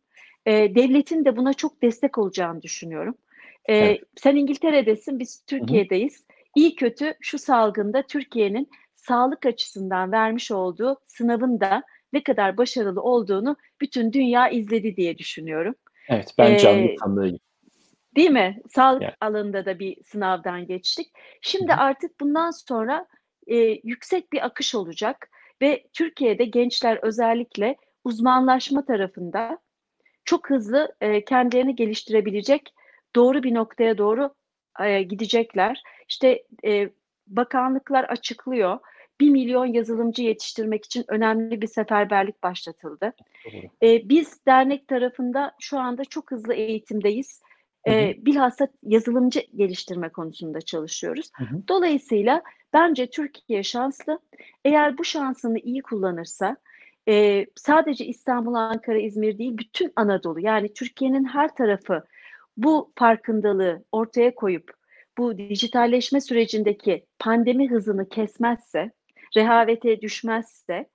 E, 0.46 0.76
devletin 0.76 1.26
de 1.26 1.38
buna 1.38 1.54
çok 1.54 1.82
destek 1.82 2.18
olacağını 2.18 2.62
düşünüyorum. 2.62 3.16
E, 3.66 3.76
evet. 3.76 4.02
Sen 4.16 4.36
İngiltere'desin, 4.36 5.20
biz 5.20 5.44
Türkiye'deyiz. 5.46 6.14
Hı 6.14 6.34
hı. 6.34 6.38
İyi 6.56 6.76
kötü 6.76 7.14
şu 7.22 7.38
salgında 7.38 8.02
Türkiye'nin 8.02 8.70
sağlık 8.96 9.46
açısından 9.46 10.12
vermiş 10.12 10.52
olduğu 10.52 10.98
sınavın 11.08 11.60
da 11.60 11.84
ne 12.14 12.24
kadar 12.24 12.58
başarılı 12.58 13.02
olduğunu 13.02 13.56
bütün 13.82 14.14
dünya 14.14 14.50
izledi 14.50 14.96
diye 14.96 15.18
düşünüyorum. 15.18 15.76
Evet, 16.10 16.34
ben 16.38 16.58
canlı 16.58 16.86
ee, 16.86 16.96
tanığıyım. 16.96 17.40
Değil 18.16 18.30
mi? 18.30 18.62
Sağlık 18.70 19.02
yani. 19.02 19.14
alanında 19.22 19.66
da 19.66 19.80
bir 19.80 20.04
sınavdan 20.04 20.68
geçtik. 20.68 21.12
Şimdi 21.42 21.72
Hı-hı. 21.72 21.82
artık 21.82 22.20
bundan 22.20 22.52
sonra 22.52 23.08
e, 23.48 23.56
yüksek 23.84 24.34
bir 24.34 24.46
akış 24.46 24.76
olacak 24.76 25.30
ve 25.62 25.88
Türkiye'de 25.94 26.46
gençler 26.46 27.00
özellikle 27.02 27.76
uzmanlaşma 28.04 28.86
tarafında 28.86 29.60
çok 30.32 30.50
hızlı 30.50 30.96
e, 31.02 31.26
kendilerini 31.26 31.76
geliştirebilecek 31.76 32.74
doğru 33.16 33.44
bir 33.44 33.54
noktaya 33.54 33.98
doğru 33.98 34.34
e, 34.80 35.04
gidecekler. 35.04 35.84
İşte 36.10 36.44
e, 36.66 36.90
bakanlıklar 37.28 38.04
açıklıyor. 38.04 38.80
1 39.20 39.30
milyon 39.30 39.66
yazılımcı 39.66 40.24
yetiştirmek 40.24 40.86
için 40.86 41.06
önemli 41.08 41.62
bir 41.62 41.68
seferberlik 41.68 42.44
başlatıldı. 42.44 43.14
Ee, 43.84 44.10
biz 44.10 44.46
dernek 44.46 44.88
tarafında 44.88 45.52
şu 45.60 45.80
anda 45.80 46.06
çok 46.06 46.32
hızlı 46.32 46.54
eğitimdeyiz. 46.54 47.42
Ee, 47.88 48.16
bilhassa 48.18 48.68
yazılımcı 48.84 49.44
geliştirme 49.56 50.10
konusunda 50.10 50.62
çalışıyoruz. 50.62 51.30
Hı 51.34 51.44
hı. 51.44 51.68
Dolayısıyla 51.68 52.42
bence 52.74 53.10
Türkiye 53.10 53.64
şanslı. 53.64 54.20
Eğer 54.66 54.98
bu 54.98 55.04
şansını 55.04 55.60
iyi 55.60 55.82
kullanırsa 55.82 56.58
e, 57.08 57.46
sadece 57.56 58.06
İstanbul, 58.06 58.54
Ankara, 58.54 58.98
İzmir 58.98 59.38
değil 59.38 59.58
bütün 59.58 59.94
Anadolu 59.96 60.40
yani 60.40 60.74
Türkiye'nin 60.74 61.26
her 61.26 61.56
tarafı 61.56 62.04
bu 62.58 62.94
farkındalığı 62.96 63.84
ortaya 63.92 64.36
koyup 64.36 64.72
bu 65.18 65.38
dijitalleşme 65.38 66.22
sürecindeki 66.22 67.06
pandemi 67.20 67.70
hızını 67.70 68.10
kesmezse, 68.10 68.92
rehavete 69.38 70.02
düşmezse 70.02 70.90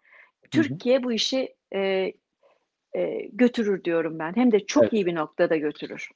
Türkiye 0.51 0.99
hı 0.99 1.03
bu 1.03 1.13
işi 1.13 1.55
e, 1.75 2.13
e, 2.97 3.29
götürür 3.33 3.85
diyorum 3.85 4.19
ben. 4.19 4.37
Hem 4.37 4.53
de 4.53 4.67
çok 4.67 4.83
evet. 4.83 4.93
iyi 4.93 5.07
bir 5.07 5.15
noktada 5.15 5.57
götürür. 5.57 6.11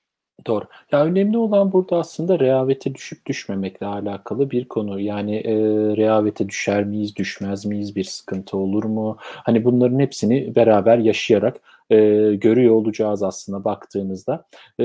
Doğru. 0.47 0.65
Ya 0.93 1.05
önemli 1.05 1.39
olan 1.39 1.73
burada 1.73 1.97
aslında 1.99 2.39
rehavete 2.39 2.95
düşüp 2.95 3.27
düşmemekle 3.27 3.87
alakalı 3.87 4.51
bir 4.51 4.69
konu. 4.69 5.01
Yani 5.01 5.37
e, 5.37 5.55
rehavete 5.97 6.49
düşer 6.49 6.85
miyiz, 6.85 7.17
düşmez 7.17 7.67
miyiz, 7.67 7.97
bir 7.97 8.05
sıkıntı 8.05 8.57
olur 8.57 8.85
mu? 8.85 9.17
Hani 9.21 9.65
bunların 9.65 9.99
hepsini 9.99 10.55
beraber 10.55 10.99
yaşayarak 10.99 11.61
e, 11.91 11.97
görüyor 12.35 12.75
olacağız 12.75 13.23
aslında 13.23 13.65
baktığınızda. 13.65 14.45
E, 14.81 14.85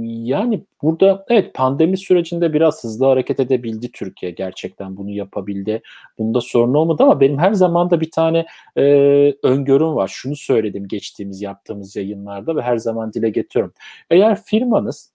yani 0.00 0.64
burada 0.82 1.24
evet 1.28 1.54
pandemi 1.54 1.98
sürecinde 1.98 2.52
biraz 2.52 2.84
hızlı 2.84 3.06
hareket 3.06 3.40
edebildi 3.40 3.92
Türkiye 3.92 4.32
gerçekten 4.32 4.96
bunu 4.96 5.10
yapabildi. 5.10 5.82
Bunda 6.18 6.40
sorun 6.40 6.74
olmadı 6.74 7.02
ama 7.02 7.20
benim 7.20 7.38
her 7.38 7.52
zaman 7.52 7.90
da 7.90 8.00
bir 8.00 8.10
tane 8.10 8.46
e, 8.76 8.82
öngörüm 9.42 9.94
var. 9.94 10.08
Şunu 10.08 10.36
söyledim 10.36 10.88
geçtiğimiz 10.88 11.42
yaptığımız 11.42 11.96
yayınlarda 11.96 12.56
ve 12.56 12.62
her 12.62 12.76
zaman 12.76 13.12
dile 13.12 13.30
getiriyorum. 13.30 13.74
Eğer 14.10 14.42
firmanız 14.42 15.12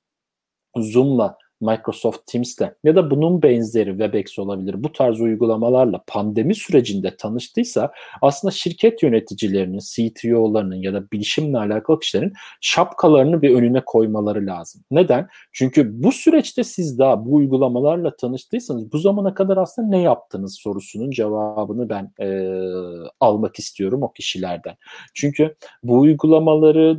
Zoom'la 0.76 1.38
Microsoft 1.62 2.28
Teams'le 2.28 2.62
ya 2.84 2.96
da 2.96 3.12
bunun 3.12 3.42
benzeri 3.42 3.90
Webex 3.90 4.40
olabilir. 4.40 4.84
Bu 4.84 4.92
tarz 4.92 5.22
uygulamalarla 5.22 6.04
pandemi 6.08 6.56
sürecinde 6.56 7.16
tanıştıysa 7.18 7.92
aslında 8.22 8.52
şirket 8.52 9.04
yöneticilerinin, 9.04 9.80
CTO'larının 9.80 10.76
ya 10.76 10.94
da 10.94 11.12
bilişimle 11.12 11.58
alakalı 11.58 12.00
kişilerin 12.00 12.34
şapkalarını 12.62 13.42
bir 13.42 13.56
önüne 13.56 13.82
koymaları 13.86 14.46
lazım. 14.46 14.82
Neden? 14.92 15.28
Çünkü 15.52 16.04
bu 16.04 16.12
süreçte 16.12 16.64
siz 16.64 17.00
daha 17.00 17.26
bu 17.26 17.36
uygulamalarla 17.36 18.16
tanıştıysanız 18.16 18.92
bu 18.92 18.98
zamana 18.98 19.34
kadar 19.34 19.58
aslında 19.58 19.88
ne 19.88 20.02
yaptınız 20.02 20.58
sorusunun 20.60 21.12
cevabını 21.12 21.90
ben 21.90 22.12
e, 22.22 22.28
almak 23.20 23.60
istiyorum 23.60 24.04
o 24.04 24.12
kişilerden. 24.12 24.76
Çünkü 25.14 25.56
bu 25.84 26.00
uygulamaları 26.00 26.98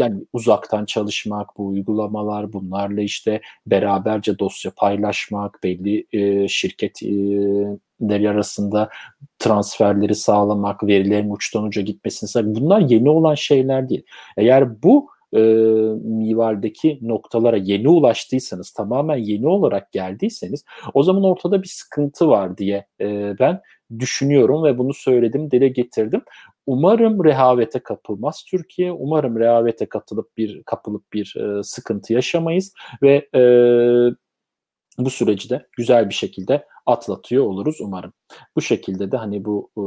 yani 0.00 0.24
uzaktan 0.32 0.84
çalışmak, 0.84 1.58
bu 1.58 1.66
uygulamalar, 1.66 2.52
bunlarla 2.52 3.00
işte 3.00 3.40
beraberce 3.66 4.38
dosya 4.38 4.72
paylaşmak, 4.76 5.60
belli 5.62 6.06
e, 6.12 6.48
şirketleri 6.48 8.30
arasında 8.30 8.88
transferleri 9.38 10.14
sağlamak, 10.14 10.84
verilerin 10.84 11.30
uçtan 11.30 11.64
uca 11.64 11.82
gitmesini 11.82 12.54
bunlar 12.54 12.80
yeni 12.80 13.10
olan 13.10 13.34
şeyler 13.34 13.88
değil. 13.88 14.02
Eğer 14.36 14.82
bu 14.82 15.08
e, 15.32 15.38
mivarideki 16.04 16.98
noktalara 17.02 17.56
yeni 17.56 17.88
ulaştıysanız, 17.88 18.70
tamamen 18.70 19.16
yeni 19.16 19.48
olarak 19.48 19.92
geldiyseniz 19.92 20.64
o 20.94 21.02
zaman 21.02 21.24
ortada 21.24 21.62
bir 21.62 21.68
sıkıntı 21.68 22.28
var 22.28 22.58
diye 22.58 22.86
e, 23.00 23.38
ben 23.38 23.60
düşünüyorum 23.98 24.64
ve 24.64 24.78
bunu 24.78 24.94
söyledim, 24.94 25.50
dile 25.50 25.68
getirdim. 25.68 26.22
Umarım 26.66 27.24
rehavete 27.24 27.78
kapılmaz 27.78 28.44
Türkiye. 28.50 28.92
Umarım 28.92 29.38
rehavete 29.38 29.86
katılıp 29.86 30.36
bir 30.36 30.62
kapılıp 30.62 31.12
bir 31.12 31.36
e, 31.36 31.62
sıkıntı 31.62 32.12
yaşamayız 32.12 32.72
ve 33.02 33.28
e, 33.34 33.40
bu 34.98 35.10
süreci 35.10 35.50
de 35.50 35.66
güzel 35.76 36.08
bir 36.08 36.14
şekilde 36.14 36.66
atlatıyor 36.86 37.44
oluruz 37.44 37.80
umarım. 37.80 38.12
Bu 38.56 38.60
şekilde 38.60 39.12
de 39.12 39.16
hani 39.16 39.44
bu 39.44 39.70
e, 39.76 39.84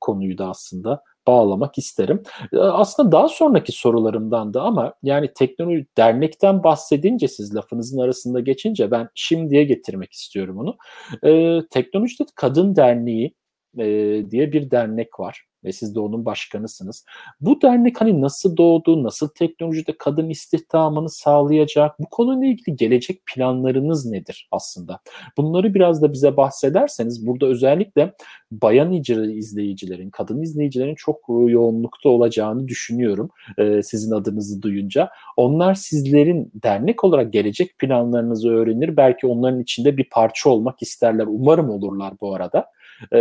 konuyu 0.00 0.38
da 0.38 0.48
aslında 0.48 1.02
bağlamak 1.26 1.78
isterim. 1.78 2.22
E, 2.52 2.58
aslında 2.58 3.12
daha 3.12 3.28
sonraki 3.28 3.72
sorularımdan 3.72 4.54
da 4.54 4.62
ama 4.62 4.94
yani 5.02 5.32
teknoloji 5.34 5.86
dernekten 5.96 6.64
bahsedince 6.64 7.28
siz 7.28 7.54
lafınızın 7.54 7.98
arasında 7.98 8.40
geçince 8.40 8.90
ben 8.90 9.08
şimdiye 9.14 9.64
getirmek 9.64 10.12
istiyorum 10.12 10.58
onu. 10.58 10.76
E, 11.24 11.60
Teknolojide 11.70 12.24
Kadın 12.34 12.76
Derneği 12.76 13.34
e, 13.78 13.84
diye 14.30 14.52
bir 14.52 14.70
dernek 14.70 15.20
var 15.20 15.51
ve 15.64 15.72
siz 15.72 15.94
de 15.94 16.00
onun 16.00 16.24
başkanısınız. 16.24 17.04
Bu 17.40 17.62
dernek 17.62 18.00
hani 18.00 18.20
nasıl 18.20 18.56
doğdu, 18.56 19.02
nasıl 19.02 19.28
teknolojide 19.28 19.94
kadın 19.98 20.28
istihdamını 20.28 21.10
sağlayacak, 21.10 22.00
bu 22.00 22.06
konuyla 22.10 22.46
ilgili 22.46 22.76
gelecek 22.76 23.26
planlarınız 23.26 24.06
nedir 24.06 24.48
aslında? 24.50 25.00
Bunları 25.36 25.74
biraz 25.74 26.02
da 26.02 26.12
bize 26.12 26.36
bahsederseniz 26.36 27.26
burada 27.26 27.46
özellikle 27.46 28.14
bayan 28.50 28.92
izleyicilerin, 28.92 30.10
kadın 30.10 30.42
izleyicilerin 30.42 30.94
çok 30.94 31.20
yoğunlukta 31.28 32.08
olacağını 32.08 32.68
düşünüyorum 32.68 33.30
e, 33.58 33.82
sizin 33.82 34.12
adınızı 34.12 34.62
duyunca. 34.62 35.10
Onlar 35.36 35.74
sizlerin 35.74 36.52
dernek 36.54 37.04
olarak 37.04 37.32
gelecek 37.32 37.78
planlarınızı 37.78 38.50
öğrenir, 38.50 38.96
belki 38.96 39.26
onların 39.26 39.60
içinde 39.60 39.96
bir 39.96 40.08
parça 40.10 40.50
olmak 40.50 40.82
isterler. 40.82 41.26
Umarım 41.28 41.70
olurlar 41.70 42.14
bu 42.20 42.34
arada. 42.34 42.66
E, 43.12 43.18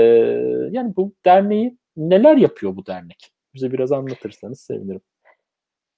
yani 0.72 0.94
bu 0.96 1.14
derneği 1.26 1.78
neler 1.98 2.38
yapıyor 2.38 2.76
bu 2.76 2.86
dernek? 2.86 3.32
Bize 3.54 3.72
biraz 3.72 3.92
anlatırsanız 3.92 4.62
sevinirim. 4.62 5.02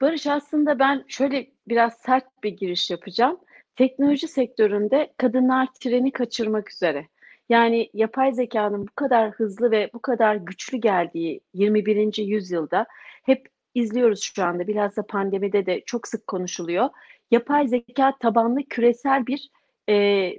Barış 0.02 0.28
aslında 0.28 0.80
ben 0.80 1.06
şöyle 1.08 1.48
biraz 1.68 1.94
sert 1.94 2.44
bir 2.44 2.58
giriş 2.58 2.92
yapacağım. 2.92 3.40
Teknoloji 3.76 4.28
sektöründe 4.28 5.14
kadınlar 5.18 5.68
treni 5.80 6.12
kaçırmak 6.12 6.72
üzere. 6.72 7.08
Yani 7.50 7.90
yapay 7.94 8.34
zekanın 8.34 8.88
bu 8.88 8.92
kadar 8.96 9.32
hızlı 9.32 9.72
ve 9.72 9.90
bu 9.94 10.02
kadar 10.02 10.36
güçlü 10.36 10.78
geldiği 10.78 11.42
21. 11.54 12.18
yüzyılda 12.18 12.86
hep 13.24 13.48
izliyoruz 13.76 14.22
şu 14.36 14.44
anda. 14.44 14.68
Bilhassa 14.68 15.06
pandemide 15.06 15.66
de 15.66 15.82
çok 15.86 16.08
sık 16.08 16.28
konuşuluyor. 16.28 16.90
Yapay 17.32 17.68
zeka 17.68 18.18
tabanlı 18.20 18.64
küresel 18.64 19.28
bir 19.28 19.50
e, 19.90 20.30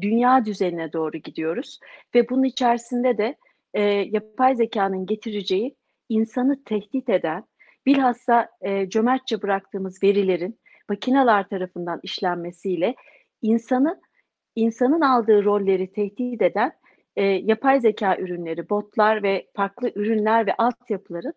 dünya 0.00 0.44
düzenine 0.44 0.92
doğru 0.92 1.16
gidiyoruz 1.16 1.80
ve 2.14 2.28
bunun 2.28 2.44
içerisinde 2.44 3.18
de 3.18 3.36
e, 3.74 3.82
yapay 3.82 4.56
zekanın 4.56 5.06
getireceği 5.06 5.76
insanı 6.08 6.64
tehdit 6.64 7.08
eden, 7.08 7.44
bilhassa 7.86 8.48
e, 8.60 8.88
cömertçe 8.88 9.42
bıraktığımız 9.42 10.02
verilerin 10.02 10.60
makineler 10.88 11.48
tarafından 11.48 12.00
işlenmesiyle 12.02 12.94
insanı 13.42 14.00
insanın 14.56 15.00
aldığı 15.00 15.44
rolleri 15.44 15.92
tehdit 15.92 16.42
eden 16.42 16.72
e, 17.16 17.24
yapay 17.24 17.80
zeka 17.80 18.16
ürünleri, 18.16 18.70
botlar 18.70 19.22
ve 19.22 19.46
farklı 19.56 19.92
ürünler 19.94 20.46
ve 20.46 20.54
altyapıların 20.54 21.34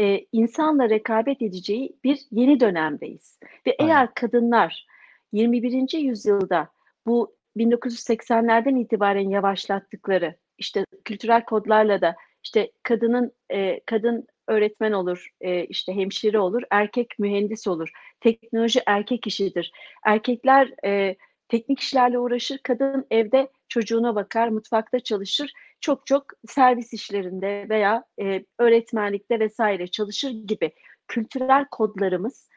e, 0.00 0.26
insanla 0.32 0.90
rekabet 0.90 1.42
edeceği 1.42 1.96
bir 2.04 2.18
yeni 2.30 2.60
dönemdeyiz. 2.60 3.38
Ve 3.66 3.76
Aynen. 3.78 3.90
eğer 3.90 4.14
kadınlar 4.14 4.86
21. 5.32 5.98
yüzyılda 5.98 6.68
bu 7.06 7.36
1980'lerden 7.56 8.76
itibaren 8.76 9.30
yavaşlattıkları 9.30 10.36
işte 10.60 10.84
kültürel 11.04 11.44
kodlarla 11.44 12.00
da 12.00 12.16
işte 12.44 12.70
kadının 12.82 13.32
e, 13.52 13.80
kadın 13.86 14.26
öğretmen 14.48 14.92
olur, 14.92 15.28
e, 15.40 15.64
işte 15.64 15.94
hemşire 15.94 16.38
olur, 16.38 16.62
erkek 16.70 17.18
mühendis 17.18 17.66
olur. 17.66 17.90
Teknoloji 18.20 18.80
erkek 18.86 19.26
işidir. 19.26 19.72
Erkekler 20.04 20.70
e, 20.84 21.16
teknik 21.48 21.80
işlerle 21.80 22.18
uğraşır, 22.18 22.58
kadın 22.58 23.06
evde 23.10 23.48
çocuğuna 23.68 24.14
bakar, 24.14 24.48
mutfakta 24.48 25.00
çalışır. 25.00 25.52
Çok 25.80 26.06
çok 26.06 26.24
servis 26.48 26.92
işlerinde 26.92 27.66
veya 27.68 28.04
e, 28.20 28.44
öğretmenlikte 28.58 29.40
vesaire 29.40 29.86
çalışır 29.86 30.30
gibi 30.30 30.72
kültürel 31.08 31.64
kodlarımız 31.70 32.48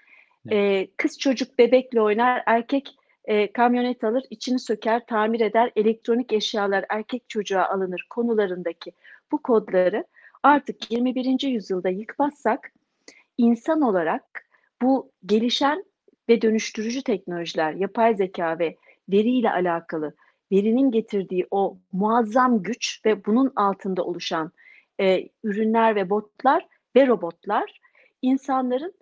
e, 0.52 0.88
kız 0.98 1.20
çocuk 1.20 1.60
bebekle 1.60 2.02
oynar, 2.02 2.44
erkek 2.46 2.96
e, 3.26 3.52
kamyonet 3.52 4.04
alır, 4.04 4.24
içini 4.30 4.60
söker, 4.60 5.06
tamir 5.06 5.40
eder, 5.40 5.72
elektronik 5.76 6.34
eşyalar 6.34 6.86
erkek 6.90 7.30
çocuğa 7.30 7.66
alınır 7.66 8.06
konularındaki 8.10 8.92
bu 9.32 9.42
kodları 9.42 10.06
artık 10.44 10.92
21. 10.92 11.48
yüzyılda 11.48 11.90
yıkmazsak 11.90 12.72
insan 13.38 13.82
olarak 13.82 14.46
bu 14.82 15.12
gelişen 15.26 15.86
ve 16.30 16.42
dönüştürücü 16.42 17.04
teknolojiler, 17.04 17.74
yapay 17.74 18.16
zeka 18.16 18.60
ve 18.60 18.78
veriyle 19.10 19.52
alakalı 19.52 20.14
verinin 20.52 20.92
getirdiği 20.92 21.48
o 21.52 21.78
muazzam 21.92 22.64
güç 22.64 23.02
ve 23.06 23.26
bunun 23.26 23.52
altında 23.56 24.04
oluşan 24.04 24.52
e, 25.00 25.30
ürünler 25.44 25.96
ve 25.96 26.10
botlar 26.10 26.68
ve 26.96 27.08
robotlar 27.08 27.82
insanların 28.22 28.94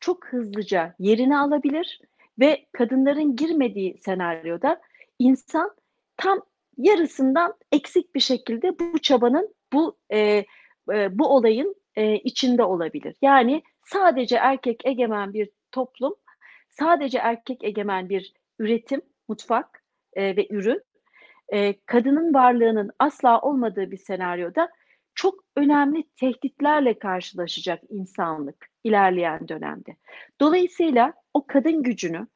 çok 0.00 0.26
hızlıca 0.26 0.94
yerini 0.98 1.38
alabilir 1.38 2.00
ve 2.38 2.66
kadınların 2.72 3.36
girmediği 3.36 3.98
senaryoda 3.98 4.80
insan 5.18 5.70
tam 6.16 6.42
yarısından 6.76 7.54
eksik 7.72 8.14
bir 8.14 8.20
şekilde 8.20 8.78
bu 8.78 8.98
çabanın, 8.98 9.54
bu 9.72 9.98
e, 10.12 10.44
e, 10.92 11.18
bu 11.18 11.26
olayın 11.26 11.74
e, 11.96 12.14
içinde 12.14 12.62
olabilir. 12.62 13.16
Yani 13.22 13.62
sadece 13.84 14.36
erkek 14.36 14.86
egemen 14.86 15.34
bir 15.34 15.50
toplum, 15.72 16.14
sadece 16.68 17.18
erkek 17.18 17.64
egemen 17.64 18.08
bir 18.08 18.32
üretim, 18.58 19.02
mutfak 19.28 19.84
e, 20.12 20.36
ve 20.36 20.46
ürün, 20.50 20.82
e, 21.48 21.74
kadının 21.86 22.34
varlığının 22.34 22.90
asla 22.98 23.40
olmadığı 23.40 23.90
bir 23.90 23.96
senaryoda 23.96 24.68
çok 25.14 25.44
önemli 25.56 26.04
tehditlerle 26.16 26.98
karşılaşacak 26.98 27.82
insanlık 27.88 28.68
ilerleyen 28.84 29.48
dönemde. 29.48 29.96
Dolayısıyla 30.40 31.12
o 31.38 31.46
kadın 31.46 31.82
gücünü 31.82 32.26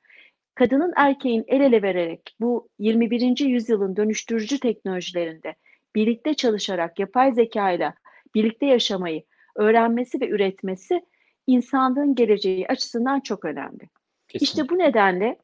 kadının 0.54 0.92
erkeğin 0.96 1.44
el 1.46 1.60
ele 1.60 1.82
vererek 1.82 2.36
bu 2.40 2.68
21. 2.78 3.38
yüzyılın 3.38 3.96
dönüştürücü 3.96 4.60
teknolojilerinde 4.60 5.54
birlikte 5.94 6.34
çalışarak 6.34 6.98
yapay 6.98 7.32
zeka 7.32 7.70
ile 7.70 7.94
birlikte 8.34 8.66
yaşamayı 8.66 9.22
öğrenmesi 9.56 10.20
ve 10.20 10.28
üretmesi 10.28 11.06
insanlığın 11.46 12.14
geleceği 12.14 12.68
açısından 12.68 13.20
çok 13.20 13.44
önemli. 13.44 13.88
Kesinlikle. 14.28 14.44
İşte 14.44 14.68
bu 14.68 14.78
nedenle 14.78 15.38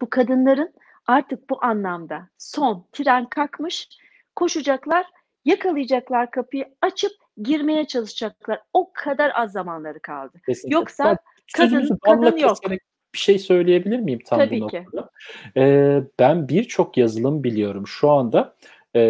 bu 0.00 0.10
kadınların 0.10 0.74
artık 1.06 1.50
bu 1.50 1.64
anlamda 1.64 2.28
son 2.38 2.86
tren 2.92 3.26
kalkmış, 3.26 3.88
koşacaklar, 4.36 5.06
yakalayacaklar 5.44 6.30
kapıyı, 6.30 6.64
açıp 6.80 7.12
girmeye 7.42 7.86
çalışacaklar. 7.86 8.62
O 8.72 8.92
kadar 8.92 9.32
az 9.34 9.52
zamanları 9.52 10.00
kaldı. 10.00 10.40
Kesinlikle. 10.46 10.74
Yoksa 10.74 11.18
kadın 11.54 11.98
kadın 12.02 12.36
yok. 12.36 12.58
Bir 13.14 13.18
şey 13.18 13.38
söyleyebilir 13.38 13.98
miyim 13.98 14.20
tam 14.26 14.38
Tabii 14.38 14.60
bu 14.60 14.64
noktada? 14.64 15.10
Ee, 15.56 16.02
ben 16.18 16.48
birçok 16.48 16.96
yazılım 16.96 17.44
biliyorum 17.44 17.86
şu 17.86 18.10
anda. 18.10 18.56
E, 18.96 19.00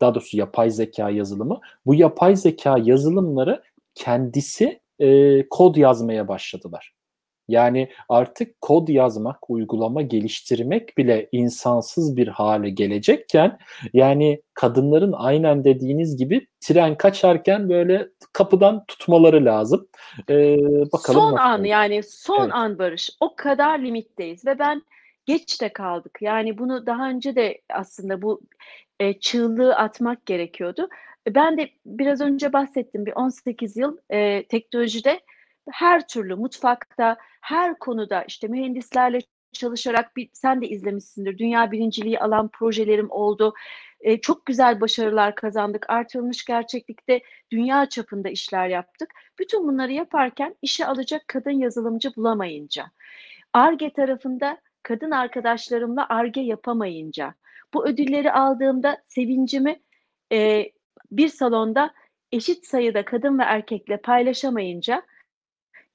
daha 0.00 0.14
doğrusu 0.14 0.36
yapay 0.36 0.70
zeka 0.70 1.10
yazılımı. 1.10 1.60
Bu 1.86 1.94
yapay 1.94 2.36
zeka 2.36 2.78
yazılımları 2.82 3.62
kendisi 3.94 4.80
e, 4.98 5.48
kod 5.48 5.76
yazmaya 5.76 6.28
başladılar. 6.28 6.95
Yani 7.48 7.88
artık 8.08 8.60
kod 8.60 8.88
yazmak, 8.88 9.50
uygulama 9.50 10.02
geliştirmek 10.02 10.98
bile 10.98 11.28
insansız 11.32 12.16
bir 12.16 12.28
hale 12.28 12.70
gelecekken 12.70 13.58
yani 13.92 14.42
kadınların 14.54 15.12
aynen 15.12 15.64
dediğiniz 15.64 16.16
gibi 16.16 16.46
tren 16.60 16.96
kaçarken 16.96 17.68
böyle 17.68 18.08
kapıdan 18.32 18.84
tutmaları 18.88 19.44
lazım. 19.44 19.88
Ee, 20.30 20.56
bakalım. 20.92 21.20
Son 21.20 21.36
an 21.36 21.64
yani 21.64 22.02
son 22.02 22.42
evet. 22.42 22.54
an 22.54 22.78
Barış. 22.78 23.10
O 23.20 23.36
kadar 23.36 23.78
limitteyiz 23.78 24.46
ve 24.46 24.58
ben 24.58 24.82
geç 25.26 25.60
de 25.62 25.72
kaldık. 25.72 26.18
Yani 26.20 26.58
bunu 26.58 26.86
daha 26.86 27.08
önce 27.08 27.36
de 27.36 27.60
aslında 27.70 28.22
bu 28.22 28.40
e, 29.00 29.20
çığlığı 29.20 29.76
atmak 29.76 30.26
gerekiyordu. 30.26 30.88
Ben 31.28 31.58
de 31.58 31.70
biraz 31.86 32.20
önce 32.20 32.52
bahsettim 32.52 33.06
bir 33.06 33.12
18 33.12 33.76
yıl 33.76 33.96
e, 34.10 34.46
teknolojide 34.46 35.20
her 35.70 36.08
türlü 36.08 36.34
mutfakta, 36.34 37.16
her 37.40 37.78
konuda 37.78 38.24
işte 38.24 38.48
mühendislerle 38.48 39.18
çalışarak 39.52 40.16
bir 40.16 40.28
sen 40.32 40.62
de 40.62 40.68
izlemişsindir. 40.68 41.38
Dünya 41.38 41.72
birinciliği 41.72 42.18
alan 42.18 42.48
projelerim 42.48 43.10
oldu. 43.10 43.54
E, 44.00 44.20
çok 44.20 44.46
güzel 44.46 44.80
başarılar 44.80 45.34
kazandık. 45.34 45.90
Artırılmış 45.90 46.44
gerçeklikte 46.44 47.20
dünya 47.50 47.88
çapında 47.88 48.28
işler 48.28 48.68
yaptık. 48.68 49.10
Bütün 49.38 49.68
bunları 49.68 49.92
yaparken 49.92 50.56
işe 50.62 50.86
alacak 50.86 51.28
kadın 51.28 51.50
yazılımcı 51.50 52.16
bulamayınca, 52.16 52.86
ARGE 53.52 53.90
tarafında 53.90 54.58
kadın 54.82 55.10
arkadaşlarımla 55.10 56.06
ARGE 56.08 56.40
yapamayınca, 56.40 57.34
bu 57.74 57.86
ödülleri 57.86 58.32
aldığımda 58.32 59.02
sevincimi 59.08 59.80
e, 60.32 60.70
bir 61.10 61.28
salonda 61.28 61.94
eşit 62.32 62.66
sayıda 62.66 63.04
kadın 63.04 63.38
ve 63.38 63.42
erkekle 63.42 63.96
paylaşamayınca 63.96 65.02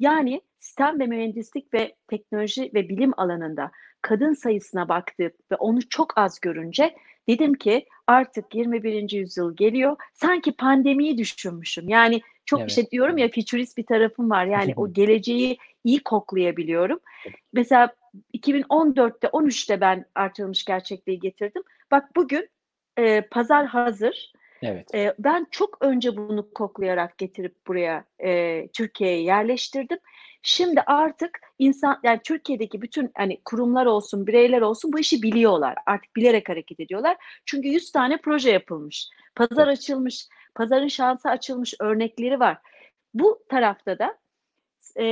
yani 0.02 0.42
sistem 0.60 1.00
ve 1.00 1.06
mühendislik 1.06 1.74
ve 1.74 1.96
teknoloji 2.08 2.72
ve 2.74 2.90
bilim 2.90 3.12
alanında 3.18 3.72
kadın 4.02 4.34
sayısına 4.34 4.90
baktık 4.90 5.52
ve 5.52 5.56
onu 5.56 5.90
çok 5.90 6.18
az 6.18 6.40
görünce 6.40 6.96
dedim 7.28 7.54
ki 7.54 7.86
artık 8.08 8.56
21. 8.56 9.12
yüzyıl 9.12 9.56
geliyor. 9.56 9.96
Sanki 10.14 10.52
pandemiyi 10.52 11.18
düşünmüşüm. 11.18 11.90
Yani 11.90 12.22
çok 12.46 12.60
evet. 12.60 12.70
işte 12.70 12.92
diyorum 12.92 13.18
ya 13.18 13.30
futurist 13.32 13.78
bir 13.78 13.86
tarafım 13.86 14.30
var. 14.30 14.46
Yani 14.46 14.74
o 14.76 14.94
geleceği 14.94 15.58
iyi 15.84 16.04
koklayabiliyorum. 16.04 17.00
Mesela 17.54 17.96
2014'te 18.38 19.28
13'te 19.28 19.82
ben 19.82 20.06
artırılmış 20.16 20.66
gerçekliği 20.66 21.20
getirdim. 21.20 21.64
Bak 21.92 22.16
bugün 22.16 22.50
e, 22.98 23.22
pazar 23.22 23.66
hazır. 23.66 24.34
Evet. 24.63 24.95
E, 24.95 25.13
ben 25.19 25.47
çok 25.52 25.78
önce 25.82 26.17
bunu 26.17 26.54
koklayarak 26.54 27.17
getirip 27.17 27.67
buraya 27.67 28.06
e, 28.24 28.67
Türkiye'ye 28.67 29.21
yerleştirdim. 29.21 29.97
Şimdi 30.43 30.82
artık 30.82 31.39
insan 31.60 32.00
yani 32.04 32.19
Türkiye'deki 32.24 32.82
bütün 32.82 33.12
hani 33.17 33.41
kurumlar 33.45 33.86
olsun, 33.86 34.28
bireyler 34.28 34.62
olsun 34.62 34.93
bu 34.93 35.00
işi 35.00 35.21
biliyorlar. 35.21 35.76
Artık 35.86 36.15
bilerek 36.15 36.50
hareket 36.50 36.80
ediyorlar. 36.80 37.17
Çünkü 37.45 37.67
100 37.67 37.91
tane 37.91 38.17
proje 38.17 38.52
yapılmış. 38.52 39.08
Pazar 39.36 39.67
evet. 39.67 39.78
açılmış, 39.78 40.28
pazarın 40.56 40.88
şansı 40.88 41.30
açılmış 41.30 41.74
örnekleri 41.80 42.39
var. 42.39 42.58
Bu 43.13 43.43
tarafta 43.50 44.00
da 44.00 44.17
e, 45.00 45.06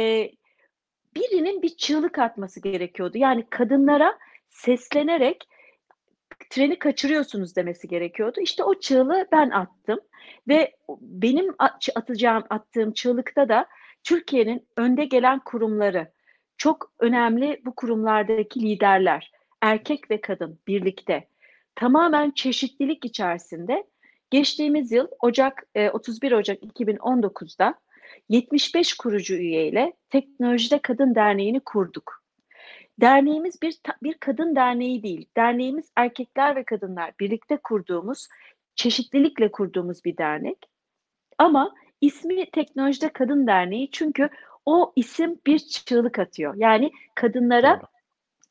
birinin 1.15 1.61
bir 1.61 1.77
çığlık 1.77 2.19
atması 2.19 2.61
gerekiyordu. 2.61 3.17
Yani 3.17 3.45
kadınlara 3.49 4.17
seslenerek 4.49 5.47
treni 6.49 6.79
kaçırıyorsunuz 6.79 7.55
demesi 7.55 7.87
gerekiyordu. 7.87 8.39
İşte 8.41 8.63
o 8.63 8.79
çığlığı 8.79 9.27
ben 9.31 9.49
attım 9.49 9.99
ve 10.47 10.75
benim 11.01 11.55
atacağım 11.95 12.43
attığım 12.49 12.93
çığlıkta 12.93 13.49
da 13.49 13.67
Türkiye'nin 14.03 14.67
önde 14.77 15.05
gelen 15.05 15.39
kurumları, 15.39 16.11
çok 16.57 16.91
önemli 16.99 17.61
bu 17.65 17.75
kurumlardaki 17.75 18.61
liderler, 18.61 19.31
erkek 19.61 20.11
ve 20.11 20.21
kadın 20.21 20.59
birlikte 20.67 21.27
tamamen 21.75 22.31
çeşitlilik 22.31 23.05
içerisinde 23.05 23.83
geçtiğimiz 24.29 24.91
yıl 24.91 25.07
Ocak 25.21 25.63
31 25.93 26.31
Ocak 26.31 26.63
2019'da 26.63 27.75
75 28.29 28.93
kurucu 28.93 29.35
üyeyle 29.35 29.93
Teknolojide 30.09 30.79
Kadın 30.79 31.15
Derneği'ni 31.15 31.59
kurduk. 31.59 32.18
Derneğimiz 33.01 33.61
bir 33.61 33.79
bir 34.03 34.13
kadın 34.13 34.55
derneği 34.55 35.03
değil. 35.03 35.25
Derneğimiz 35.37 35.91
erkekler 35.95 36.55
ve 36.55 36.63
kadınlar 36.63 37.11
birlikte 37.19 37.57
kurduğumuz, 37.57 38.27
çeşitlilikle 38.75 39.51
kurduğumuz 39.51 40.05
bir 40.05 40.17
dernek. 40.17 40.57
Ama 41.37 41.75
ismi 42.01 42.51
Teknolojide 42.51 43.09
Kadın 43.09 43.47
Derneği 43.47 43.91
çünkü 43.91 44.29
o 44.65 44.93
isim 44.95 45.39
bir 45.47 45.59
çığlık 45.59 46.19
atıyor. 46.19 46.55
Yani 46.57 46.91
kadınlara 47.15 47.81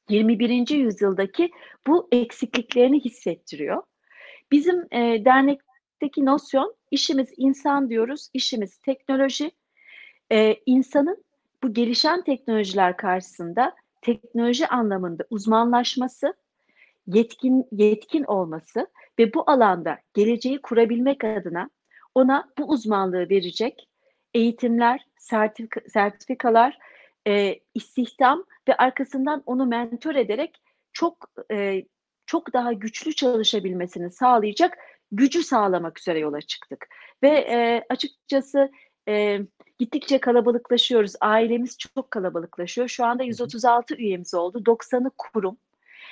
21. 0.08 0.68
yüzyıldaki 0.68 1.50
bu 1.87 2.08
eksikliklerini 2.12 3.00
hissettiriyor. 3.00 3.82
Bizim 4.52 4.87
e, 4.92 5.24
dernekteki 5.24 6.24
nosyon 6.24 6.74
işimiz 6.90 7.28
insan 7.37 7.90
diyoruz, 7.90 8.28
işimiz 8.32 8.78
teknoloji. 8.78 9.50
E, 10.32 10.56
insanın 10.66 11.24
bu 11.62 11.74
gelişen 11.74 12.22
teknolojiler 12.24 12.96
karşısında 12.96 13.74
teknoloji 14.00 14.66
anlamında 14.66 15.24
uzmanlaşması, 15.30 16.34
yetkin 17.06 17.66
yetkin 17.72 18.24
olması 18.24 18.87
ve 19.18 19.34
bu 19.34 19.50
alanda 19.50 19.98
geleceği 20.14 20.62
kurabilmek 20.62 21.24
adına 21.24 21.70
ona 22.14 22.48
bu 22.58 22.64
uzmanlığı 22.64 23.30
verecek 23.30 23.88
eğitimler, 24.34 25.06
sertifika, 25.18 25.80
sertifikalar, 25.88 26.78
e, 27.26 27.61
istihdam 27.74 28.44
ve 28.68 28.76
arkasından 28.76 29.42
onu 29.46 29.66
mentor 29.66 30.14
ederek 30.14 30.62
çok 30.92 31.30
e, 31.52 31.84
çok 32.26 32.52
daha 32.52 32.72
güçlü 32.72 33.14
çalışabilmesini 33.14 34.11
sağlayacak 34.11 34.78
gücü 35.12 35.42
sağlamak 35.42 36.00
üzere 36.00 36.18
yola 36.18 36.40
çıktık. 36.40 36.87
Ve 37.22 37.28
e, 37.28 37.84
açıkçası 37.90 38.70
e, 39.09 39.40
gittikçe 39.79 40.18
kalabalıklaşıyoruz. 40.18 41.12
Ailemiz 41.21 41.79
çok 41.79 42.11
kalabalıklaşıyor. 42.11 42.88
Şu 42.88 43.05
anda 43.05 43.23
136 43.23 43.94
üyemiz 43.94 44.35
oldu. 44.35 44.59
90'ı 44.59 45.11
kurum. 45.18 45.57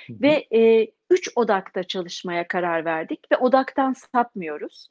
Ve 0.09 0.47
e, 0.53 0.91
üç 1.09 1.29
odakta 1.35 1.83
çalışmaya 1.83 2.47
karar 2.47 2.85
verdik 2.85 3.31
ve 3.31 3.37
odaktan 3.37 3.93
sapmıyoruz. 3.93 4.89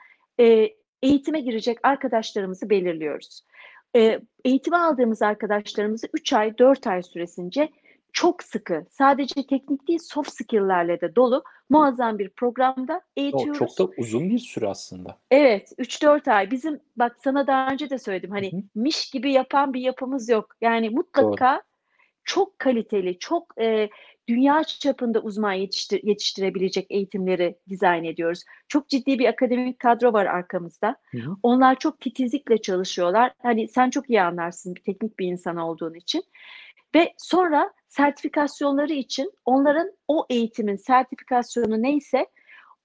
e, 0.40 0.68
eğitime 1.02 1.40
girecek 1.40 1.78
arkadaşlarımızı 1.82 2.70
belirliyoruz. 2.70 3.44
E, 3.96 4.20
eğitime 4.44 4.76
aldığımız 4.76 5.22
arkadaşlarımızı 5.22 6.08
3 6.14 6.32
ay, 6.32 6.58
4 6.58 6.86
ay 6.86 7.02
süresince 7.02 7.68
çok 8.12 8.42
sıkı, 8.42 8.86
sadece 8.90 9.46
teknik 9.46 9.88
değil 9.88 9.98
soft 10.02 10.32
skill'lerle 10.32 11.00
de 11.00 11.16
dolu 11.16 11.44
muazzam 11.70 12.18
bir 12.18 12.28
programda 12.28 13.00
eğitiyoruz. 13.16 13.62
O 13.62 13.66
çok 13.66 13.78
da 13.78 13.92
uzun 13.98 14.30
bir 14.30 14.38
süre 14.38 14.68
aslında. 14.68 15.18
Evet, 15.30 15.72
3-4 15.78 16.30
ay. 16.30 16.50
Bizim 16.50 16.80
bak 16.96 17.16
sana 17.24 17.46
daha 17.46 17.72
önce 17.72 17.90
de 17.90 17.98
söyledim 17.98 18.30
hani 18.30 18.52
Hı-hı. 18.52 18.62
miş 18.74 19.10
gibi 19.10 19.32
yapan 19.32 19.74
bir 19.74 19.80
yapımız 19.80 20.28
yok. 20.28 20.56
Yani 20.60 20.90
mutlaka 20.90 21.54
Doğru. 21.54 21.62
çok 22.24 22.58
kaliteli, 22.58 23.18
çok 23.18 23.60
e, 23.60 23.88
dünya 24.28 24.64
çapında 24.64 25.20
uzman 25.20 25.52
yetiştir, 25.52 26.00
yetiştirebilecek 26.02 26.86
eğitimleri 26.90 27.58
dizayn 27.68 28.04
ediyoruz. 28.04 28.44
Çok 28.68 28.88
ciddi 28.88 29.18
bir 29.18 29.26
akademik 29.26 29.78
kadro 29.78 30.12
var 30.12 30.26
arkamızda. 30.26 30.96
Hı 31.10 31.18
hı. 31.18 31.36
Onlar 31.42 31.78
çok 31.78 32.00
titizlikle 32.00 32.58
çalışıyorlar. 32.58 33.32
Hani 33.42 33.68
sen 33.68 33.90
çok 33.90 34.10
iyi 34.10 34.22
anlarsın 34.22 34.74
bir 34.74 34.82
teknik 34.82 35.18
bir 35.18 35.26
insan 35.26 35.56
olduğun 35.56 35.94
için. 35.94 36.24
Ve 36.94 37.14
sonra 37.18 37.72
sertifikasyonları 37.90 38.92
için 38.92 39.32
onların 39.44 39.92
o 40.08 40.26
eğitimin 40.30 40.76
sertifikasyonu 40.76 41.82
neyse 41.82 42.26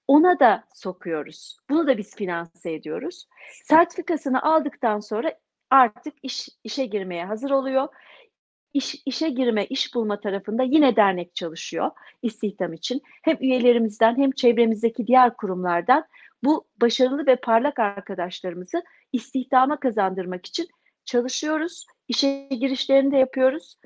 ona 0.08 0.40
da 0.40 0.64
sokuyoruz. 0.74 1.56
Bunu 1.70 1.86
da 1.86 1.98
biz 1.98 2.16
finanse 2.16 2.72
ediyoruz. 2.72 3.26
Sertifikasını 3.64 4.42
aldıktan 4.42 5.00
sonra 5.00 5.34
artık 5.70 6.14
iş 6.22 6.48
işe 6.64 6.86
girmeye 6.86 7.24
hazır 7.24 7.50
oluyor. 7.50 7.88
İş, 8.74 9.02
işe 9.06 9.28
girme, 9.28 9.66
iş 9.66 9.94
bulma 9.94 10.20
tarafında 10.20 10.62
yine 10.62 10.96
dernek 10.96 11.34
çalışıyor 11.34 11.90
istihdam 12.22 12.72
için. 12.72 13.02
Hem 13.22 13.36
üyelerimizden 13.40 14.18
hem 14.18 14.30
çevremizdeki 14.30 15.06
diğer 15.06 15.36
kurumlardan 15.36 16.04
bu 16.44 16.66
başarılı 16.80 17.26
ve 17.26 17.36
parlak 17.36 17.78
arkadaşlarımızı 17.78 18.82
istihdama 19.12 19.80
kazandırmak 19.80 20.46
için 20.46 20.68
çalışıyoruz. 21.04 21.86
İşe 22.08 22.48
girişlerini 22.50 23.12
de 23.12 23.16
yapıyoruz. 23.16 23.76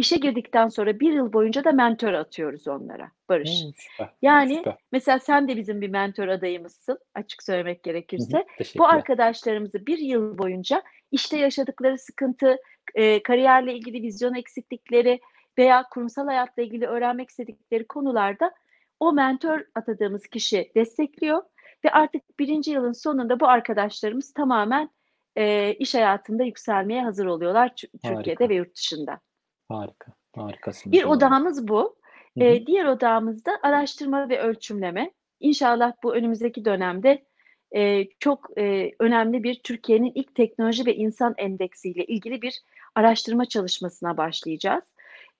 İşe 0.00 0.16
girdikten 0.16 0.68
sonra 0.68 1.00
bir 1.00 1.12
yıl 1.12 1.32
boyunca 1.32 1.64
da 1.64 1.72
mentor 1.72 2.12
atıyoruz 2.12 2.68
onlara 2.68 3.10
Barış. 3.28 3.64
Hmm, 3.64 3.72
süper, 3.76 4.10
yani 4.22 4.54
süper. 4.54 4.76
mesela 4.92 5.18
sen 5.18 5.48
de 5.48 5.56
bizim 5.56 5.80
bir 5.80 5.88
mentor 5.88 6.28
adayımızsın 6.28 6.98
açık 7.14 7.42
söylemek 7.42 7.82
gerekirse. 7.82 8.36
Hı 8.36 8.64
hı, 8.64 8.78
bu 8.78 8.86
arkadaşlarımızı 8.86 9.86
bir 9.86 9.98
yıl 9.98 10.38
boyunca 10.38 10.82
işte 11.10 11.38
yaşadıkları 11.38 11.98
sıkıntı, 11.98 12.56
e, 12.94 13.22
kariyerle 13.22 13.74
ilgili 13.74 14.02
vizyon 14.02 14.34
eksiklikleri 14.34 15.20
veya 15.58 15.84
kurumsal 15.90 16.26
hayatla 16.26 16.62
ilgili 16.62 16.86
öğrenmek 16.86 17.30
istedikleri 17.30 17.86
konularda 17.86 18.52
o 19.00 19.12
mentor 19.12 19.64
atadığımız 19.74 20.26
kişi 20.26 20.72
destekliyor 20.74 21.42
ve 21.84 21.90
artık 21.90 22.38
birinci 22.38 22.70
yılın 22.70 22.92
sonunda 22.92 23.40
bu 23.40 23.48
arkadaşlarımız 23.48 24.32
tamamen 24.32 24.90
e, 25.36 25.74
iş 25.74 25.94
hayatında 25.94 26.44
yükselmeye 26.44 27.02
hazır 27.02 27.26
oluyorlar 27.26 27.74
Türkiye'de 27.76 28.14
Harika. 28.14 28.48
ve 28.48 28.54
yurt 28.54 28.76
dışında. 28.76 29.20
Harika, 29.70 30.12
harikasın. 30.34 30.92
Bir 30.92 31.04
odağımız 31.04 31.68
bu. 31.68 31.96
E, 32.36 32.66
diğer 32.66 32.84
odağımız 32.84 33.44
da 33.44 33.52
araştırma 33.62 34.28
ve 34.28 34.40
ölçümleme. 34.40 35.10
İnşallah 35.40 35.92
bu 36.02 36.14
önümüzdeki 36.14 36.64
dönemde 36.64 37.24
e, 37.76 38.08
çok 38.18 38.58
e, 38.58 38.92
önemli 38.98 39.42
bir 39.42 39.60
Türkiye'nin 39.62 40.12
ilk 40.14 40.34
teknoloji 40.34 40.86
ve 40.86 40.96
insan 40.96 41.34
endeksiyle 41.38 42.04
ilgili 42.04 42.42
bir 42.42 42.60
araştırma 42.94 43.44
çalışmasına 43.44 44.16
başlayacağız. 44.16 44.84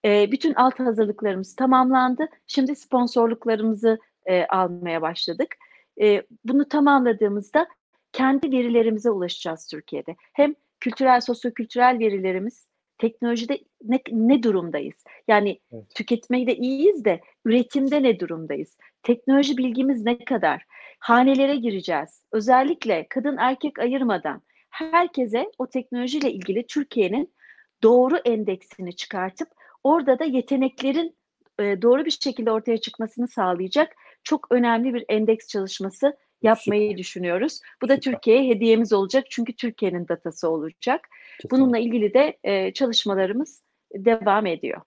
E, 0.05 0.33
bütün 0.33 0.55
alt 0.55 0.81
hazırlıklarımız 0.81 1.57
tamamlandı. 1.57 2.29
Şimdi 2.47 2.77
sponsorluklarımızı 2.77 3.99
e, 4.27 4.47
almaya 4.47 5.03
başladık. 5.03 5.57
E, 6.01 6.23
bunu 6.45 6.69
tamamladığımızda 6.69 7.67
kendi 8.13 8.53
verilerimize 8.53 9.11
ulaşacağız 9.11 9.67
Türkiye'de. 9.67 10.17
Hem 10.33 10.55
kültürel, 10.81 11.21
sosyokültürel 11.21 11.99
verilerimiz, 11.99 12.70
teknolojide 13.01 13.59
ne, 13.83 14.01
ne 14.11 14.43
durumdayız? 14.43 15.05
Yani 15.29 15.61
evet. 15.73 15.85
tüketmede 15.95 16.57
iyiyiz 16.57 17.05
de 17.05 17.21
üretimde 17.45 18.03
ne 18.03 18.21
durumdayız? 18.21 18.77
Teknoloji 19.03 19.57
bilgimiz 19.57 20.05
ne 20.05 20.25
kadar? 20.25 20.63
Hanelere 20.99 21.57
gireceğiz. 21.57 22.25
Özellikle 22.33 23.07
kadın 23.11 23.37
erkek 23.37 23.79
ayırmadan 23.79 24.43
herkese 24.71 25.51
o 25.59 25.67
teknolojiyle 25.67 26.33
ilgili 26.33 26.67
Türkiye'nin 26.67 27.35
doğru 27.83 28.17
endeksini 28.17 28.97
çıkartıp 28.97 29.49
orada 29.85 30.19
da 30.19 30.25
yeteneklerin 30.25 31.17
e, 31.61 31.83
doğru 31.83 32.05
bir 32.05 32.11
şekilde 32.11 32.51
ortaya 32.51 32.79
çıkmasını 32.79 33.29
sağlayacak 33.29 33.93
çok 34.25 34.47
önemli 34.51 34.95
bir 34.95 35.05
endeks 35.09 35.47
çalışması 35.49 36.17
yapmayı 36.43 36.89
Süper. 36.89 36.99
düşünüyoruz. 36.99 37.61
Bu 37.83 37.89
da 37.89 38.01
Türkiye'ye 38.01 38.55
hediyemiz 38.55 38.93
olacak 38.93 39.25
çünkü 39.31 39.57
Türkiye'nin 39.57 40.09
datası 40.09 40.51
olacak. 40.51 41.09
Kesinlikle. 41.41 41.59
Bununla 41.59 41.79
ilgili 41.79 42.15
de 42.15 42.39
e, 42.45 42.73
çalışmalarımız 42.73 43.63
devam 43.95 44.47
ediyor. 44.47 44.81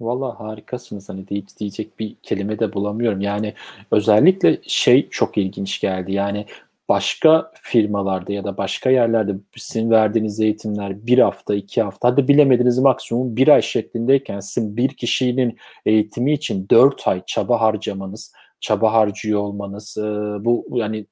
Valla 0.00 0.40
harikasınız 0.40 1.08
hani 1.08 1.28
diyecek 1.28 1.98
bir 1.98 2.16
kelime 2.22 2.58
de 2.58 2.72
bulamıyorum. 2.72 3.20
Yani 3.20 3.54
özellikle 3.90 4.58
şey 4.62 5.08
çok 5.08 5.38
ilginç 5.38 5.80
geldi. 5.80 6.12
Yani 6.12 6.46
başka 6.88 7.52
firmalarda 7.54 8.32
ya 8.32 8.44
da 8.44 8.56
başka 8.56 8.90
yerlerde 8.90 9.34
sizin 9.56 9.90
verdiğiniz 9.90 10.40
eğitimler 10.40 11.06
bir 11.06 11.18
hafta, 11.18 11.54
iki 11.54 11.82
hafta, 11.82 12.08
hadi 12.08 12.28
bilemediniz 12.28 12.78
maksimum 12.78 13.36
bir 13.36 13.48
ay 13.48 13.62
şeklindeyken 13.62 14.40
sizin 14.40 14.76
bir 14.76 14.88
kişinin 14.88 15.56
eğitimi 15.86 16.32
için 16.32 16.66
dört 16.70 17.08
ay 17.08 17.22
çaba 17.26 17.60
harcamanız, 17.60 18.32
çaba 18.60 18.92
harcıyor 18.92 19.40
olmanız, 19.40 19.96
bu 20.40 20.66
yani 20.70 21.06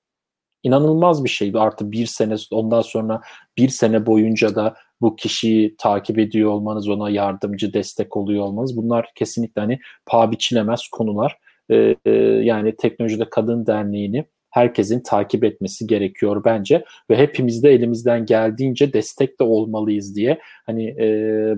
inanılmaz 0.64 1.24
bir 1.24 1.28
şey. 1.28 1.52
Artı 1.54 1.92
bir 1.92 2.06
sene 2.06 2.34
ondan 2.50 2.82
sonra 2.82 3.20
bir 3.58 3.68
sene 3.68 4.06
boyunca 4.06 4.54
da 4.54 4.74
bu 5.00 5.16
kişiyi 5.16 5.76
takip 5.76 6.18
ediyor 6.18 6.50
olmanız, 6.50 6.88
ona 6.88 7.10
yardımcı, 7.10 7.72
destek 7.72 8.16
oluyor 8.16 8.44
olmanız 8.44 8.76
bunlar 8.76 9.12
kesinlikle 9.14 9.60
hani 9.60 9.78
paha 10.06 10.30
biçilemez 10.30 10.88
konular. 10.88 11.38
Ee, 11.70 11.96
yani 12.42 12.76
Teknolojide 12.76 13.30
Kadın 13.30 13.66
Derneği'ni 13.66 14.24
herkesin 14.50 15.00
takip 15.00 15.44
etmesi 15.44 15.86
gerekiyor 15.86 16.42
bence 16.44 16.84
ve 17.10 17.16
hepimiz 17.16 17.62
de 17.62 17.70
elimizden 17.70 18.26
geldiğince 18.26 18.92
destek 18.92 19.40
de 19.40 19.44
olmalıyız 19.44 20.16
diye 20.16 20.40
hani 20.66 20.88
e, 20.88 21.06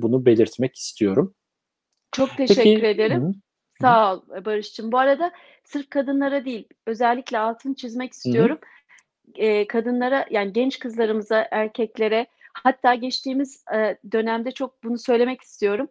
bunu 0.02 0.26
belirtmek 0.26 0.76
istiyorum. 0.76 1.34
Çok 2.12 2.36
teşekkür 2.36 2.62
Peki, 2.62 2.86
ederim. 2.86 3.22
Hı, 3.22 3.32
Sağ 3.80 4.14
ol 4.14 4.20
Barış'cığım. 4.44 4.92
Bu 4.92 4.98
arada 4.98 5.32
sırf 5.64 5.90
kadınlara 5.90 6.44
değil 6.44 6.68
özellikle 6.86 7.38
altını 7.38 7.74
çizmek 7.74 8.12
istiyorum. 8.12 8.58
Hı. 8.60 8.66
E, 9.34 9.66
kadınlara 9.66 10.26
yani 10.30 10.52
genç 10.52 10.78
kızlarımıza, 10.78 11.48
erkeklere 11.50 12.26
hatta 12.52 12.94
geçtiğimiz 12.94 13.64
e, 13.74 13.96
dönemde 14.12 14.50
çok 14.50 14.84
bunu 14.84 14.98
söylemek 14.98 15.40
istiyorum. 15.40 15.88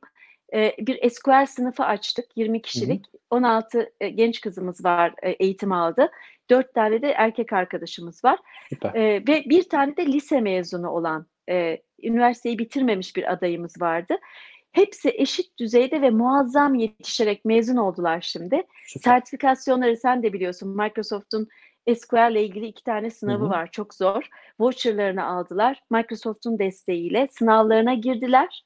E, 0.54 0.76
bir 0.80 1.10
SQL 1.10 1.46
sınıfı 1.46 1.84
açtık 1.84 2.26
20 2.36 2.62
kişilik. 2.62 3.06
Hı 3.08 3.12
hı. 3.12 3.22
16 3.30 3.92
e, 4.02 4.10
genç 4.10 4.42
kızımız 4.42 4.86
var 4.86 5.14
e, 5.24 5.30
eğitim 5.30 5.72
aldı. 5.72 6.12
4 6.50 6.74
tane 6.74 7.02
de 7.02 7.12
erkek 7.12 7.54
arkadaşımız 7.54 8.24
var. 8.24 8.40
E, 8.94 9.02
ve 9.02 9.44
bir 9.46 9.70
tane 9.70 9.98
de 9.98 10.06
lise 10.06 10.42
mezunu 10.42 10.90
olan 10.90 11.26
e, 11.50 11.82
üniversiteyi 12.04 12.60
bitirmemiş 12.60 13.16
bir 13.16 13.34
adayımız 13.34 13.82
vardı. 13.82 14.18
Hepsi 14.72 15.10
eşit 15.10 15.60
düzeyde 15.60 16.02
ve 16.02 16.10
muazzam 16.10 16.76
yetişerek 16.76 17.46
mezun 17.46 17.78
oldular 17.78 18.22
şimdi. 18.22 18.64
Süper. 18.88 19.12
Sertifikasyonları 19.12 19.98
sen 19.98 20.24
de 20.24 20.34
biliyorsun 20.34 20.78
Microsoft'un 20.78 21.48
SQL 21.96 22.32
ile 22.32 22.44
ilgili 22.46 22.68
iki 22.68 22.84
tane 22.84 23.10
sınavı 23.10 23.44
hı 23.44 23.46
hı. 23.46 23.50
var. 23.50 23.70
Çok 23.72 23.94
zor. 23.94 24.30
Voucherlarını 24.60 25.26
aldılar. 25.26 25.84
Microsoft'un 25.90 26.60
desteğiyle 26.60 27.28
sınavlarına 27.32 27.94
girdiler. 27.94 28.64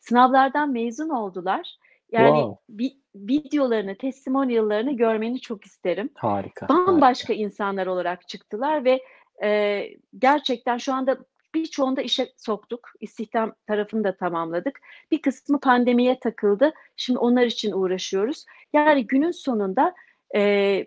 Sınavlardan 0.00 0.72
mezun 0.72 1.08
oldular. 1.08 1.76
Yani 2.12 2.36
wow. 2.36 2.62
bir 2.68 2.92
videolarını, 3.14 3.96
testimonial'larını 3.96 4.96
görmeni 4.96 5.40
çok 5.40 5.64
isterim. 5.64 6.10
Harika. 6.14 6.68
Bambaşka 6.68 7.28
harika. 7.28 7.44
insanlar 7.44 7.86
olarak 7.86 8.28
çıktılar 8.28 8.84
ve 8.84 9.02
e, 9.44 9.82
gerçekten 10.18 10.78
şu 10.78 10.94
anda 10.94 11.18
birçoğunda 11.54 12.02
işe 12.02 12.32
soktuk. 12.36 12.88
İstihdam 13.00 13.54
tarafını 13.66 14.04
da 14.04 14.16
tamamladık. 14.16 14.80
Bir 15.10 15.22
kısmı 15.22 15.60
pandemiye 15.60 16.18
takıldı. 16.18 16.72
Şimdi 16.96 17.18
onlar 17.18 17.46
için 17.46 17.72
uğraşıyoruz. 17.72 18.44
Yani 18.72 19.06
günün 19.06 19.30
sonunda 19.30 19.94
e, 20.34 20.86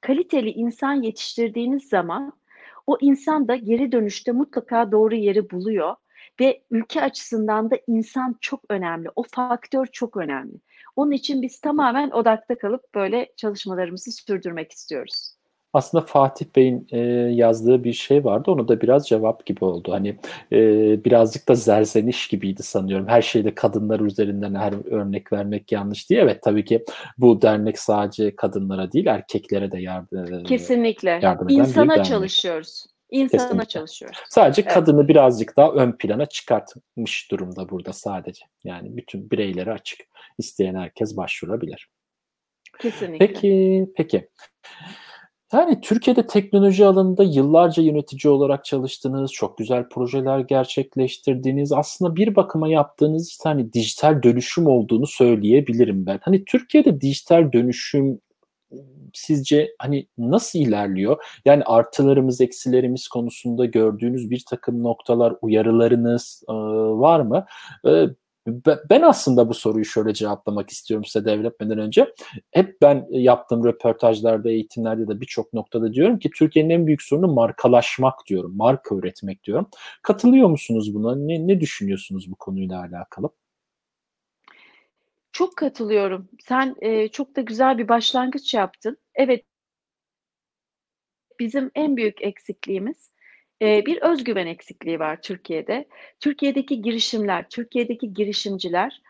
kaliteli 0.00 0.50
insan 0.50 1.02
yetiştirdiğiniz 1.02 1.88
zaman 1.88 2.32
o 2.86 2.98
insan 3.00 3.48
da 3.48 3.56
geri 3.56 3.92
dönüşte 3.92 4.32
mutlaka 4.32 4.92
doğru 4.92 5.14
yeri 5.14 5.50
buluyor 5.50 5.94
ve 6.40 6.62
ülke 6.70 7.02
açısından 7.02 7.70
da 7.70 7.78
insan 7.86 8.36
çok 8.40 8.60
önemli. 8.68 9.08
O 9.16 9.22
faktör 9.22 9.86
çok 9.86 10.16
önemli. 10.16 10.54
Onun 10.96 11.10
için 11.10 11.42
biz 11.42 11.60
tamamen 11.60 12.10
odakta 12.10 12.58
kalıp 12.58 12.94
böyle 12.94 13.32
çalışmalarımızı 13.36 14.12
sürdürmek 14.12 14.72
istiyoruz 14.72 15.35
aslında 15.76 16.04
Fatih 16.04 16.46
Bey'in 16.56 16.86
e, 16.90 16.98
yazdığı 17.34 17.84
bir 17.84 17.92
şey 17.92 18.24
vardı. 18.24 18.50
Onu 18.50 18.68
da 18.68 18.80
biraz 18.80 19.08
cevap 19.08 19.46
gibi 19.46 19.64
oldu. 19.64 19.92
Hani 19.92 20.08
e, 20.52 20.58
birazcık 21.04 21.48
da 21.48 21.54
zerzeniş 21.54 22.28
gibiydi 22.28 22.62
sanıyorum. 22.62 23.08
Her 23.08 23.22
şeyde 23.22 23.54
kadınlar 23.54 24.00
üzerinden 24.00 24.54
her 24.54 24.92
örnek 24.92 25.32
vermek 25.32 25.72
yanlış 25.72 26.10
diye. 26.10 26.20
Evet 26.20 26.42
tabii 26.42 26.64
ki 26.64 26.84
bu 27.18 27.42
dernek 27.42 27.78
sadece 27.78 28.36
kadınlara 28.36 28.92
değil 28.92 29.06
erkeklere 29.06 29.72
de 29.72 29.80
yardım 29.80 30.44
Kesinlikle. 30.44 31.20
Yardım 31.22 31.48
eden 31.48 31.56
İnsana 31.56 32.02
çalışıyoruz. 32.02 32.86
İnsana 33.10 33.42
Kesinlikle. 33.42 33.68
çalışıyoruz. 33.68 34.18
Sadece 34.28 34.62
evet. 34.62 34.74
kadını 34.74 35.08
birazcık 35.08 35.56
daha 35.56 35.72
ön 35.72 35.92
plana 35.92 36.26
çıkartmış 36.26 37.30
durumda 37.30 37.68
burada 37.68 37.92
sadece. 37.92 38.44
Yani 38.64 38.96
bütün 38.96 39.30
bireyleri 39.30 39.72
açık. 39.72 40.00
İsteyen 40.38 40.74
herkes 40.74 41.16
başvurabilir. 41.16 41.88
Kesinlikle. 42.78 43.26
Peki, 43.26 43.86
peki. 43.96 44.28
Yani 45.52 45.80
Türkiye'de 45.80 46.26
teknoloji 46.26 46.86
alanında 46.86 47.22
yıllarca 47.24 47.82
yönetici 47.82 48.32
olarak 48.32 48.64
çalıştınız, 48.64 49.32
çok 49.32 49.58
güzel 49.58 49.88
projeler 49.88 50.38
gerçekleştirdiğiniz, 50.38 51.72
aslında 51.72 52.16
bir 52.16 52.36
bakıma 52.36 52.68
yaptığınız 52.68 53.38
hani 53.44 53.72
dijital 53.72 54.22
dönüşüm 54.22 54.66
olduğunu 54.66 55.06
söyleyebilirim 55.06 56.06
ben. 56.06 56.18
Hani 56.22 56.44
Türkiye'de 56.44 57.00
dijital 57.00 57.52
dönüşüm 57.52 58.20
sizce 59.14 59.68
hani 59.78 60.06
nasıl 60.18 60.58
ilerliyor? 60.58 61.16
Yani 61.44 61.62
artılarımız, 61.64 62.40
eksilerimiz 62.40 63.08
konusunda 63.08 63.64
gördüğünüz 63.64 64.30
bir 64.30 64.44
takım 64.50 64.82
noktalar, 64.82 65.34
uyarılarınız 65.42 66.42
e, 66.48 66.52
var 66.52 67.20
mı? 67.20 67.46
E, 67.88 68.06
ben 68.90 69.02
aslında 69.02 69.48
bu 69.48 69.54
soruyu 69.54 69.84
şöyle 69.84 70.14
cevaplamak 70.14 70.70
istiyorum 70.70 71.04
size 71.04 71.24
devretmeden 71.24 71.78
önce. 71.78 72.14
Hep 72.50 72.82
ben 72.82 73.06
yaptığım 73.10 73.64
röportajlarda, 73.64 74.50
eğitimlerde 74.50 75.08
de 75.08 75.20
birçok 75.20 75.52
noktada 75.52 75.94
diyorum 75.94 76.18
ki 76.18 76.30
Türkiye'nin 76.30 76.70
en 76.70 76.86
büyük 76.86 77.02
sorunu 77.02 77.28
markalaşmak 77.32 78.26
diyorum. 78.26 78.56
Marka 78.56 78.94
üretmek 78.94 79.44
diyorum. 79.44 79.68
Katılıyor 80.02 80.48
musunuz 80.48 80.94
buna? 80.94 81.16
Ne, 81.16 81.46
ne 81.46 81.60
düşünüyorsunuz 81.60 82.30
bu 82.30 82.36
konuyla 82.36 82.80
alakalı? 82.80 83.28
Çok 85.32 85.56
katılıyorum. 85.56 86.28
Sen 86.44 86.76
e, 86.80 87.08
çok 87.08 87.36
da 87.36 87.40
güzel 87.40 87.78
bir 87.78 87.88
başlangıç 87.88 88.54
yaptın. 88.54 88.98
Evet, 89.14 89.44
bizim 91.40 91.70
en 91.74 91.96
büyük 91.96 92.22
eksikliğimiz 92.22 93.10
e, 93.62 93.86
bir 93.86 94.02
özgüven 94.02 94.46
eksikliği 94.46 94.98
var 94.98 95.22
Türkiye'de. 95.22 95.88
Türkiye'deki 96.20 96.82
girişimler, 96.82 97.48
Türkiye'deki 97.48 98.14
girişimciler 98.14 99.02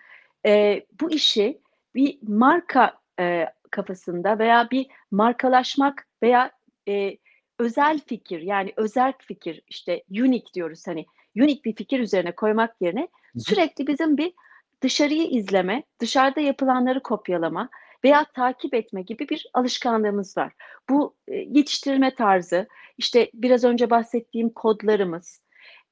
e, 0.46 0.82
bu 1.00 1.11
işi 1.11 1.61
bir 1.94 2.18
marka 2.22 2.98
e, 3.20 3.46
kafasında 3.70 4.38
veya 4.38 4.70
bir 4.70 4.87
markalaşmak 5.11 6.06
veya 6.22 6.50
e, 6.88 7.16
özel 7.59 8.00
fikir 8.06 8.40
yani 8.40 8.72
özel 8.76 9.12
fikir 9.18 9.62
işte 9.68 10.02
unique 10.11 10.52
diyoruz 10.54 10.87
hani 10.87 11.06
unik 11.37 11.64
bir 11.64 11.74
fikir 11.74 12.00
üzerine 12.00 12.32
koymak 12.32 12.74
yerine 12.80 13.09
sürekli 13.38 13.87
bizim 13.87 14.16
bir 14.16 14.32
dışarıyı 14.82 15.28
izleme, 15.30 15.82
dışarıda 16.00 16.40
yapılanları 16.40 17.02
kopyalama 17.02 17.68
veya 18.07 18.25
takip 18.25 18.75
etme 18.75 19.03
gibi 19.03 19.29
bir 19.29 19.47
alışkanlığımız 19.55 20.37
var. 20.37 20.53
Bu 20.90 21.16
e, 21.29 21.35
yetiştirme 21.35 22.14
tarzı, 22.14 22.69
işte 22.99 23.31
biraz 23.35 23.64
önce 23.64 23.90
bahsettiğim 23.90 24.51
kodlarımız, 24.51 25.42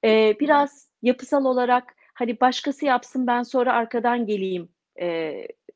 e, 0.05 0.37
biraz 0.41 0.89
yapısal 1.03 1.45
olarak 1.45 1.95
hani 2.15 2.41
başkası 2.41 2.85
yapsın 2.85 3.27
ben 3.27 3.43
sonra 3.43 3.73
arkadan 3.73 4.27
geleyim 4.27 4.69
e, 5.01 5.33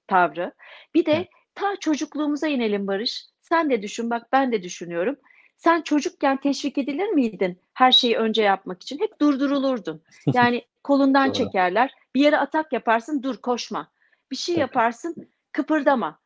tavrı. 0.07 0.53
Bir 0.94 1.07
de 1.07 1.29
ta 1.55 1.77
çocukluğumuza 1.81 2.48
inelim 2.48 2.87
Barış. 2.87 3.24
Sen 3.40 3.70
de 3.70 3.83
düşün 3.83 4.11
bak 4.11 4.33
ben 4.33 4.53
de 4.53 4.62
düşünüyorum. 4.62 5.16
Sen 5.57 5.83
çocukken 5.83 6.37
teşvik 6.37 6.79
edilir 6.79 7.09
miydin 7.09 7.61
her 7.74 7.92
şeyi 7.92 8.16
önce 8.16 8.42
yapmak 8.42 8.83
için? 8.83 8.98
Hep 8.98 9.20
durdurulurdun. 9.20 10.03
Yani 10.35 10.64
kolundan 10.85 11.33
çekerler. 11.33 11.94
Bir 12.14 12.20
yere 12.20 12.38
atak 12.38 12.72
yaparsın 12.72 13.22
dur 13.22 13.37
koşma. 13.37 13.90
Bir 14.31 14.37
şey 14.37 14.57
yaparsın 14.57 15.29
kıpırdama. 15.53 16.18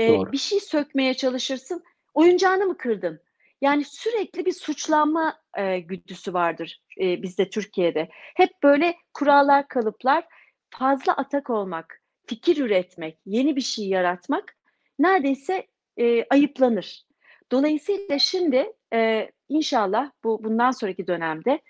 Ee, 0.00 0.32
bir 0.32 0.38
şey 0.38 0.60
sökmeye 0.60 1.14
çalışırsın. 1.14 1.82
Oyuncağını 2.14 2.66
mı 2.66 2.76
kırdın? 2.76 3.20
Yani 3.60 3.84
sürekli 3.84 4.46
bir 4.46 4.52
suçlanma 4.52 5.38
e, 5.58 5.80
güdüsü 5.80 6.34
vardır 6.34 6.80
e, 7.00 7.22
bizde 7.22 7.50
Türkiye'de. 7.50 8.08
Hep 8.12 8.50
böyle 8.62 8.96
kurallar, 9.14 9.68
kalıplar, 9.68 10.24
fazla 10.70 11.12
atak 11.12 11.50
olmak, 11.50 12.02
fikir 12.26 12.56
üretmek, 12.56 13.18
yeni 13.26 13.56
bir 13.56 13.60
şey 13.60 13.88
yaratmak 13.88 14.56
neredeyse 14.98 15.66
e, 15.96 16.24
ayıplanır. 16.30 17.04
Dolayısıyla 17.52 18.18
şimdi 18.18 18.72
e, 18.94 19.30
inşallah 19.48 20.10
bu 20.24 20.44
bundan 20.44 20.70
sonraki 20.70 21.06
dönemde 21.06 21.60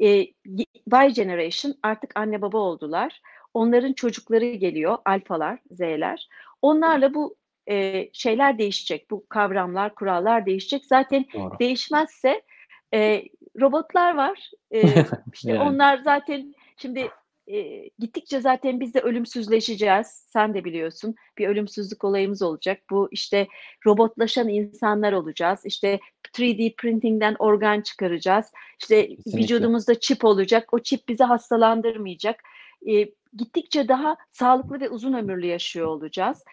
e, 0.00 0.06
Y 0.06 1.08
Generation 1.14 1.74
artık 1.82 2.12
anne 2.14 2.42
baba 2.42 2.58
oldular. 2.58 3.20
Onların 3.54 3.92
çocukları 3.92 4.46
geliyor, 4.46 4.98
alfalar, 5.04 5.58
Z'ler. 5.70 6.28
Onlarla 6.62 7.14
bu 7.14 7.36
e, 7.70 8.08
şeyler 8.12 8.58
değişecek. 8.58 9.10
Bu 9.10 9.26
kavramlar, 9.28 9.94
kurallar 9.94 10.46
değişecek. 10.46 10.84
Zaten 10.84 11.24
Doğru. 11.34 11.58
değişmezse 11.60 12.42
e, 12.94 13.22
robotlar 13.60 14.14
var. 14.14 14.50
E, 14.70 14.82
işte 15.32 15.52
yani. 15.52 15.60
onlar 15.60 15.98
zaten 15.98 16.54
şimdi 16.76 17.10
e, 17.46 17.88
gittikçe 17.98 18.40
zaten 18.40 18.80
biz 18.80 18.94
de 18.94 19.00
ölümsüzleşeceğiz. 19.00 20.06
Sen 20.06 20.54
de 20.54 20.64
biliyorsun 20.64 21.14
bir 21.38 21.48
ölümsüzlük 21.48 22.04
olayımız 22.04 22.42
olacak. 22.42 22.80
Bu 22.90 23.08
işte 23.10 23.48
robotlaşan 23.86 24.48
insanlar 24.48 25.12
olacağız. 25.12 25.60
İşte 25.64 26.00
3D 26.34 26.76
printingden 26.76 27.36
organ 27.38 27.80
çıkaracağız. 27.80 28.46
İşte 28.80 29.08
Kesinlikle. 29.08 29.42
vücudumuzda 29.42 30.00
çip 30.00 30.24
olacak. 30.24 30.74
O 30.74 30.78
çip 30.78 31.08
bizi 31.08 31.24
hastalandırmayacak. 31.24 32.42
E, 32.88 33.08
gittikçe 33.36 33.88
daha 33.88 34.16
sağlıklı 34.32 34.80
ve 34.80 34.88
uzun 34.88 35.12
ömürlü 35.12 35.46
yaşıyor 35.46 35.86
olacağız. 35.86 36.44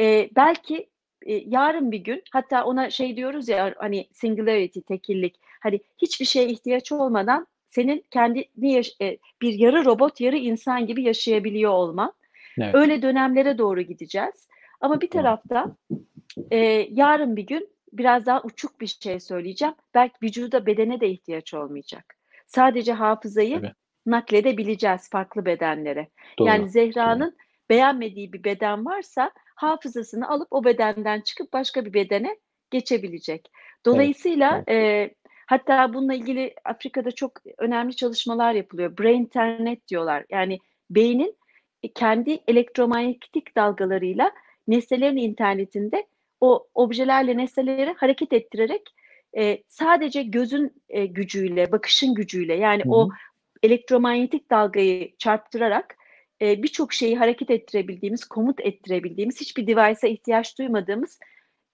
E, 0.00 0.30
belki 0.36 0.88
e, 1.26 1.34
yarın 1.34 1.92
bir 1.92 1.98
gün 1.98 2.22
hatta 2.32 2.64
ona 2.64 2.90
şey 2.90 3.16
diyoruz 3.16 3.48
ya 3.48 3.74
hani 3.78 4.08
singularity, 4.12 4.80
tekillik. 4.80 5.40
Hani 5.60 5.80
hiçbir 5.98 6.26
şeye 6.26 6.48
ihtiyaç 6.48 6.92
olmadan 6.92 7.46
senin 7.70 8.04
kendini 8.10 8.72
yaş- 8.72 8.96
e, 9.00 9.18
bir 9.42 9.52
yarı 9.52 9.84
robot, 9.84 10.20
yarı 10.20 10.36
insan 10.36 10.86
gibi 10.86 11.02
yaşayabiliyor 11.02 11.72
olman. 11.72 12.12
Evet. 12.58 12.74
Öyle 12.74 13.02
dönemlere 13.02 13.58
doğru 13.58 13.80
gideceğiz. 13.80 14.48
Ama 14.80 15.00
bir 15.00 15.10
tarafta 15.10 15.76
e, 16.50 16.56
yarın 16.90 17.36
bir 17.36 17.46
gün 17.46 17.68
biraz 17.92 18.26
daha 18.26 18.42
uçuk 18.42 18.80
bir 18.80 18.86
şey 18.86 19.20
söyleyeceğim. 19.20 19.74
Belki 19.94 20.14
vücuda 20.22 20.66
bedene 20.66 21.00
de 21.00 21.08
ihtiyaç 21.08 21.54
olmayacak. 21.54 22.16
Sadece 22.46 22.92
hafızayı 22.92 23.58
evet. 23.62 23.72
Nakledebileceğiz 24.06 25.10
farklı 25.10 25.44
bedenlere. 25.44 26.08
Doğru. 26.38 26.48
Yani 26.48 26.68
Zehra'nın 26.68 27.30
Doğru. 27.30 27.36
beğenmediği 27.70 28.32
bir 28.32 28.44
beden 28.44 28.86
varsa 28.86 29.30
hafızasını 29.54 30.28
alıp 30.28 30.48
o 30.50 30.64
bedenden 30.64 31.20
çıkıp 31.20 31.52
başka 31.52 31.84
bir 31.84 31.94
bedene 31.94 32.36
geçebilecek. 32.70 33.50
Dolayısıyla 33.84 34.64
evet. 34.66 35.10
e, 35.10 35.14
Hatta 35.52 35.94
bununla 35.94 36.14
ilgili 36.14 36.54
Afrika'da 36.64 37.10
çok 37.10 37.32
önemli 37.58 37.96
çalışmalar 37.96 38.54
yapılıyor. 38.54 38.98
Brain 38.98 39.20
internet 39.20 39.88
diyorlar. 39.88 40.24
Yani 40.30 40.58
beynin 40.90 41.36
kendi 41.94 42.40
elektromanyetik 42.48 43.56
dalgalarıyla 43.56 44.32
nesnelerin 44.68 45.16
internetinde 45.16 46.06
o 46.40 46.66
objelerle 46.74 47.36
nesneleri 47.36 47.94
hareket 47.96 48.32
ettirerek 48.32 48.82
e, 49.38 49.62
sadece 49.68 50.22
gözün 50.22 50.82
e, 50.88 51.06
gücüyle, 51.06 51.72
bakışın 51.72 52.14
gücüyle 52.14 52.54
yani 52.54 52.84
Hı-hı. 52.84 52.92
o 52.92 53.08
elektromanyetik 53.62 54.50
dalgayı 54.50 55.16
çarptırarak 55.16 55.96
e, 56.42 56.62
birçok 56.62 56.92
şeyi 56.92 57.18
hareket 57.18 57.50
ettirebildiğimiz, 57.50 58.24
komut 58.24 58.60
ettirebildiğimiz, 58.60 59.40
hiçbir 59.40 59.66
device'a 59.66 60.08
ihtiyaç 60.08 60.58
duymadığımız 60.58 61.18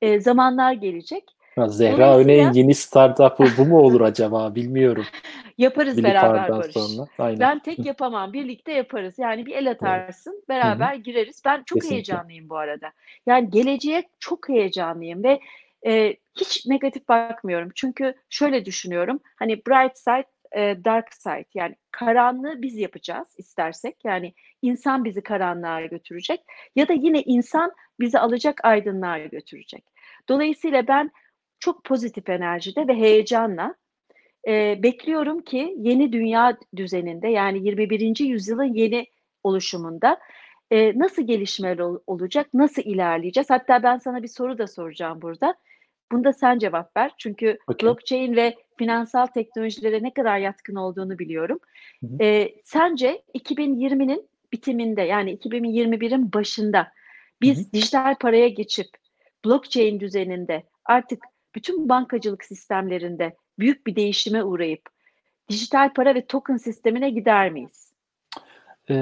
e, 0.03 0.21
zamanlar 0.21 0.73
gelecek. 0.73 1.25
Ya 1.57 1.69
Zehra 1.69 2.19
Öney'in 2.19 2.53
yeni 2.53 2.75
startup'ı 2.75 3.45
bu 3.59 3.65
mu 3.65 3.79
olur 3.79 4.01
acaba 4.01 4.55
bilmiyorum. 4.55 5.05
Yaparız 5.59 5.97
Bilip 5.97 6.05
beraber 6.05 6.49
Barış. 6.49 6.73
Sonra. 6.73 7.09
Aynen. 7.19 7.41
Ben 7.41 7.59
tek 7.59 7.87
yapamam. 7.87 8.33
Birlikte 8.33 8.73
yaparız. 8.73 9.15
Yani 9.19 9.47
bir 9.47 9.55
el 9.55 9.71
atarsın, 9.71 10.35
evet. 10.39 10.49
beraber 10.49 10.93
Hı-hı. 10.93 11.03
gireriz. 11.03 11.43
Ben 11.45 11.63
çok 11.67 11.77
Kesinlikle. 11.77 11.95
heyecanlıyım 11.95 12.49
bu 12.49 12.57
arada. 12.57 12.93
Yani 13.27 13.51
geleceğe 13.51 14.03
çok 14.21 14.49
heyecanlıyım 14.49 15.25
ve 15.25 15.41
e, 15.87 16.17
hiç 16.41 16.67
negatif 16.67 17.09
bakmıyorum. 17.09 17.69
Çünkü 17.75 18.15
şöyle 18.31 18.65
düşünüyorum. 18.65 19.21
Hani 19.37 19.57
bright 19.57 19.99
side, 19.99 20.27
e, 20.57 20.85
dark 20.85 21.15
side. 21.15 21.45
Yani 21.55 21.77
karanlığı 21.91 22.63
biz 22.63 22.77
yapacağız 22.77 23.29
istersek. 23.39 23.97
Yani 24.05 24.35
insan 24.63 25.05
bizi 25.05 25.23
karanlığa 25.23 25.81
götürecek 25.81 26.41
ya 26.77 26.89
da 26.89 26.93
yine 26.93 27.23
insan 27.23 27.73
bizi 28.01 28.19
alacak 28.19 28.65
aydınlığa 28.65 29.19
götürecek. 29.19 29.85
Dolayısıyla 30.29 30.89
ben 30.89 31.11
çok 31.61 31.85
pozitif 31.85 32.29
enerjide 32.29 32.89
ve 32.89 32.95
heyecanla 32.95 33.75
e, 34.49 34.83
bekliyorum 34.83 35.41
ki 35.43 35.75
yeni 35.79 36.13
dünya 36.13 36.59
düzeninde 36.77 37.29
yani 37.29 37.67
21. 37.67 38.19
yüzyılın 38.21 38.75
yeni 38.75 39.07
oluşumunda 39.43 40.19
e, 40.71 40.99
nasıl 40.99 41.23
gelişmeler 41.27 41.79
ol, 41.79 41.99
olacak, 42.07 42.55
nasıl 42.55 42.83
ilerleyeceğiz? 42.83 43.51
Hatta 43.51 43.83
ben 43.83 43.99
sana 43.99 44.23
bir 44.23 44.29
soru 44.29 44.59
da 44.59 44.67
soracağım 44.67 45.23
burada. 45.23 45.55
Bunda 46.13 46.33
sen 46.33 46.59
cevap 46.59 46.97
ver. 46.97 47.13
Çünkü 47.19 47.59
okay. 47.67 47.89
blockchain 47.89 48.37
ve 48.37 48.55
finansal 48.79 49.27
teknolojilere 49.27 50.03
ne 50.03 50.15
kadar 50.15 50.39
yatkın 50.39 50.75
olduğunu 50.75 51.19
biliyorum. 51.19 51.59
Hı 52.01 52.07
hı. 52.07 52.23
E, 52.23 52.55
sence 52.65 53.23
2020'nin 53.35 54.29
bitiminde 54.53 55.03
yani 55.03 55.35
2021'in 55.35 56.33
başında 56.33 56.93
biz 57.41 57.59
hı 57.59 57.63
hı. 57.69 57.73
dijital 57.73 58.15
paraya 58.15 58.49
geçip 58.49 58.89
blockchain 59.45 60.01
düzeninde 60.01 60.63
artık 60.85 61.25
bütün 61.55 61.89
bankacılık 61.89 62.45
sistemlerinde 62.45 63.37
büyük 63.59 63.87
bir 63.87 63.97
değişime 63.97 64.45
uğrayıp 64.45 64.83
dijital 65.49 65.93
para 65.93 66.15
ve 66.15 66.27
token 66.27 66.57
sistemine 66.57 67.11
gider 67.11 67.51
miyiz? 67.51 67.93
Ee, 68.91 68.95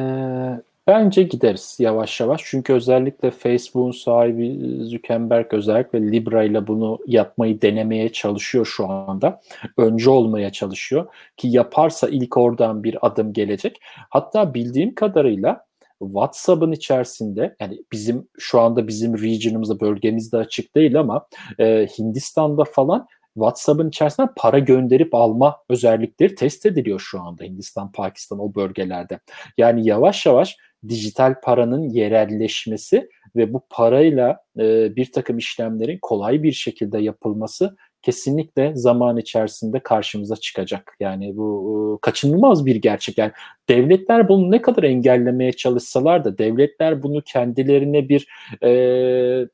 bence 0.87 1.23
gideriz 1.23 1.77
yavaş 1.81 2.21
yavaş. 2.21 2.41
Çünkü 2.45 2.73
özellikle 2.73 3.31
Facebook'un 3.31 3.91
sahibi 3.91 4.59
Zuckerberg 4.85 5.55
özellikle 5.55 6.13
Libra 6.13 6.45
ile 6.45 6.67
bunu 6.67 6.99
yapmayı 7.07 7.63
denemeye 7.63 8.13
çalışıyor 8.13 8.67
şu 8.67 8.89
anda. 8.89 9.41
Önce 9.77 10.11
olmaya 10.11 10.53
çalışıyor 10.53 11.07
ki 11.37 11.49
yaparsa 11.49 12.09
ilk 12.09 12.37
oradan 12.37 12.85
bir 12.85 13.07
adım 13.07 13.33
gelecek. 13.33 13.81
Hatta 14.11 14.55
bildiğim 14.55 14.95
kadarıyla 14.95 15.67
WhatsApp'ın 15.99 16.73
içerisinde 16.73 17.57
yani 17.61 17.79
bizim 17.93 18.29
şu 18.39 18.61
anda 18.61 18.89
bizim 18.89 19.23
region'ımızda 19.23 19.81
bölgemizde 19.81 20.37
açık 20.37 20.75
değil 20.75 21.01
ama 21.01 21.27
e, 21.59 21.87
Hindistan'da 21.99 22.65
falan 22.65 23.07
WhatsApp'ın 23.35 23.89
içerisinde 23.89 24.29
para 24.37 24.59
gönderip 24.59 25.15
alma 25.15 25.57
özellikleri 25.69 26.35
test 26.35 26.67
ediliyor 26.67 27.01
şu 27.01 27.21
anda 27.21 27.45
Hindistan, 27.45 27.93
Pakistan 27.93 28.39
o 28.39 28.55
bölgelerde. 28.55 29.21
Yani 29.59 29.89
yavaş 29.89 30.27
yavaş 30.27 30.57
dijital 30.89 31.35
paranın 31.43 31.89
yerelleşmesi 31.89 33.09
ve 33.37 33.53
bu 33.53 33.63
parayla 33.71 34.39
e, 34.59 34.97
bir 34.97 35.13
takım 35.13 35.39
işlemlerin 35.39 35.99
kolay 36.03 36.43
bir 36.43 36.53
şekilde 36.53 36.99
yapılması 36.99 37.77
kesinlikle 38.03 38.73
zaman 38.77 39.17
içerisinde 39.17 39.81
karşımıza 39.81 40.37
çıkacak. 40.37 40.97
Yani 41.01 41.37
bu 41.37 41.99
kaçınılmaz 42.03 42.67
bir 42.67 42.77
gerçek. 42.77 43.19
Yani 43.19 43.33
devletler 43.69 44.29
bunu 44.29 44.51
ne 44.51 44.63
kadar 44.63 44.83
engellemeye 44.83 45.53
çalışsalar 45.53 46.25
da 46.25 46.39
devletler 46.39 47.03
bunu 47.03 47.23
kendilerine 47.23 48.09
bir 48.09 48.29
e, 48.63 49.49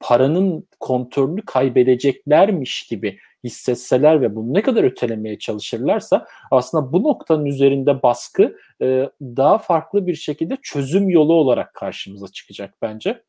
paranın 0.00 0.68
kontrolünü 0.80 1.42
kaybedeceklermiş 1.46 2.86
gibi 2.86 3.18
hissetseler 3.44 4.20
ve 4.20 4.36
bunu 4.36 4.54
ne 4.54 4.62
kadar 4.62 4.84
ötelemeye 4.84 5.38
çalışırlarsa 5.38 6.26
aslında 6.50 6.92
bu 6.92 7.02
noktanın 7.02 7.44
üzerinde 7.44 8.02
baskı 8.02 8.56
e, 8.82 9.10
daha 9.22 9.58
farklı 9.58 10.06
bir 10.06 10.14
şekilde 10.14 10.56
çözüm 10.62 11.08
yolu 11.08 11.34
olarak 11.34 11.74
karşımıza 11.74 12.28
çıkacak 12.28 12.74
bence 12.82 13.22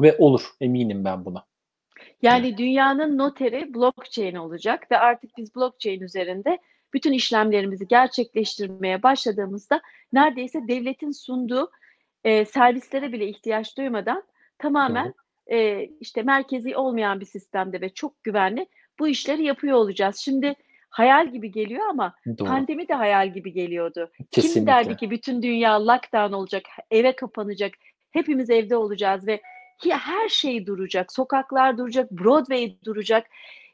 ve 0.00 0.16
olur 0.18 0.42
eminim 0.60 1.04
ben 1.04 1.24
buna. 1.24 1.44
Yani 2.22 2.58
dünyanın 2.58 3.18
noteri 3.18 3.74
blockchain 3.74 4.34
olacak 4.34 4.90
ve 4.90 4.98
artık 4.98 5.30
biz 5.38 5.54
blockchain 5.56 6.00
üzerinde 6.00 6.58
bütün 6.94 7.12
işlemlerimizi 7.12 7.88
gerçekleştirmeye 7.88 9.02
başladığımızda 9.02 9.80
neredeyse 10.12 10.68
devletin 10.68 11.10
sunduğu 11.10 11.70
e, 12.24 12.44
servislere 12.44 13.12
bile 13.12 13.28
ihtiyaç 13.28 13.76
duymadan 13.76 14.22
tamamen 14.58 15.14
e, 15.46 15.84
işte 16.00 16.22
merkezi 16.22 16.76
olmayan 16.76 17.20
bir 17.20 17.26
sistemde 17.26 17.80
ve 17.80 17.88
çok 17.88 18.24
güvenli 18.24 18.66
bu 18.98 19.08
işleri 19.08 19.44
yapıyor 19.44 19.76
olacağız. 19.76 20.16
Şimdi 20.16 20.54
hayal 20.90 21.32
gibi 21.32 21.52
geliyor 21.52 21.86
ama 21.90 22.14
Doğru. 22.26 22.48
pandemi 22.48 22.88
de 22.88 22.94
hayal 22.94 23.32
gibi 23.32 23.52
geliyordu. 23.52 24.10
Kesinlikle. 24.30 24.60
Kim 24.60 24.66
derdi 24.66 24.96
ki 24.96 25.10
bütün 25.10 25.42
dünya 25.42 25.86
lockdown 25.86 26.32
olacak, 26.32 26.62
eve 26.90 27.16
kapanacak, 27.16 27.72
hepimiz 28.10 28.50
evde 28.50 28.76
olacağız 28.76 29.26
ve 29.26 29.40
her 29.90 30.28
şey 30.28 30.66
duracak, 30.66 31.12
sokaklar 31.12 31.78
duracak, 31.78 32.10
Broadway 32.10 32.76
duracak. 32.84 33.26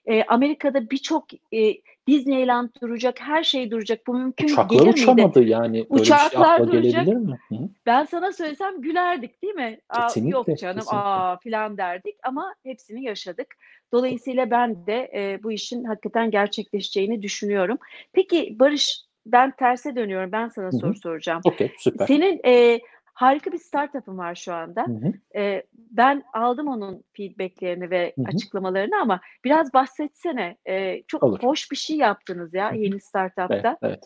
E, 0.07 0.25
Amerika'da 0.25 0.91
birçok 0.91 1.27
e, 1.53 1.75
Disneyland 2.07 2.69
duracak, 2.83 3.21
her 3.21 3.45
şey 3.45 3.71
duracak. 3.71 4.07
Bu 4.07 4.15
mümkün 4.15 4.47
Uçaklar 4.47 4.79
gelir 4.79 4.93
uçamadı 4.93 5.39
miydi? 5.39 5.51
yani. 5.51 5.87
Uçaklar 5.89 6.59
şey 6.59 6.67
duracak. 6.67 7.07
Mi? 7.07 7.39
Hı? 7.49 7.55
Ben 7.87 8.05
sana 8.05 8.33
söylesem 8.33 8.81
gülerdik 8.81 9.43
değil 9.43 9.55
mi? 9.55 9.79
Aa, 9.89 10.09
yok 10.17 10.47
canım 10.47 10.75
kesinlikle. 10.75 10.97
aa 10.97 11.37
filan 11.37 11.77
derdik 11.77 12.17
ama 12.23 12.55
hepsini 12.63 13.05
yaşadık. 13.05 13.47
Dolayısıyla 13.93 14.51
ben 14.51 14.87
de 14.87 15.11
e, 15.15 15.43
bu 15.43 15.53
işin 15.53 15.85
hakikaten 15.85 16.31
gerçekleşeceğini 16.31 17.23
düşünüyorum. 17.23 17.79
Peki 18.13 18.57
Barış 18.59 19.01
ben 19.27 19.51
terse 19.51 19.97
dönüyorum. 19.97 20.33
Ben 20.33 20.49
sana 20.49 20.67
Hı-hı. 20.67 20.79
soru 20.79 20.95
soracağım. 20.95 21.41
Okey 21.45 21.73
süper. 21.79 22.07
Senin 22.07 22.41
e, 22.47 22.81
harika 23.15 23.53
bir 23.53 23.59
startup'ın 23.59 24.19
var 24.19 24.35
şu 24.35 24.55
anda. 24.55 24.87
Hı 24.87 25.13
E, 25.37 25.63
ben 25.91 26.23
aldım 26.33 26.69
onun 26.69 27.05
feedbacklerini 27.13 27.91
ve 27.91 28.13
Hı-hı. 28.17 28.27
açıklamalarını 28.27 29.01
ama 29.01 29.21
biraz 29.45 29.75
bahsetsene. 29.75 30.57
E, 30.69 31.03
çok 31.03 31.23
Olur. 31.23 31.43
hoş 31.43 31.71
bir 31.71 31.77
şey 31.77 31.97
yaptınız 31.97 32.55
ya 32.55 32.71
Hı-hı. 32.71 32.79
yeni 32.79 33.01
startup'ta. 33.01 33.55
Evet, 33.55 33.79
evet. 33.83 34.05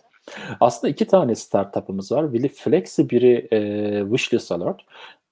Aslında 0.60 0.90
iki 0.90 1.06
tane 1.06 1.34
startup'ımız 1.34 2.12
var. 2.12 2.32
Biri 2.32 2.48
Flexi, 2.48 3.10
biri 3.10 3.48
e, 3.52 4.00
Wishlist 4.02 4.52
Alert. 4.52 4.80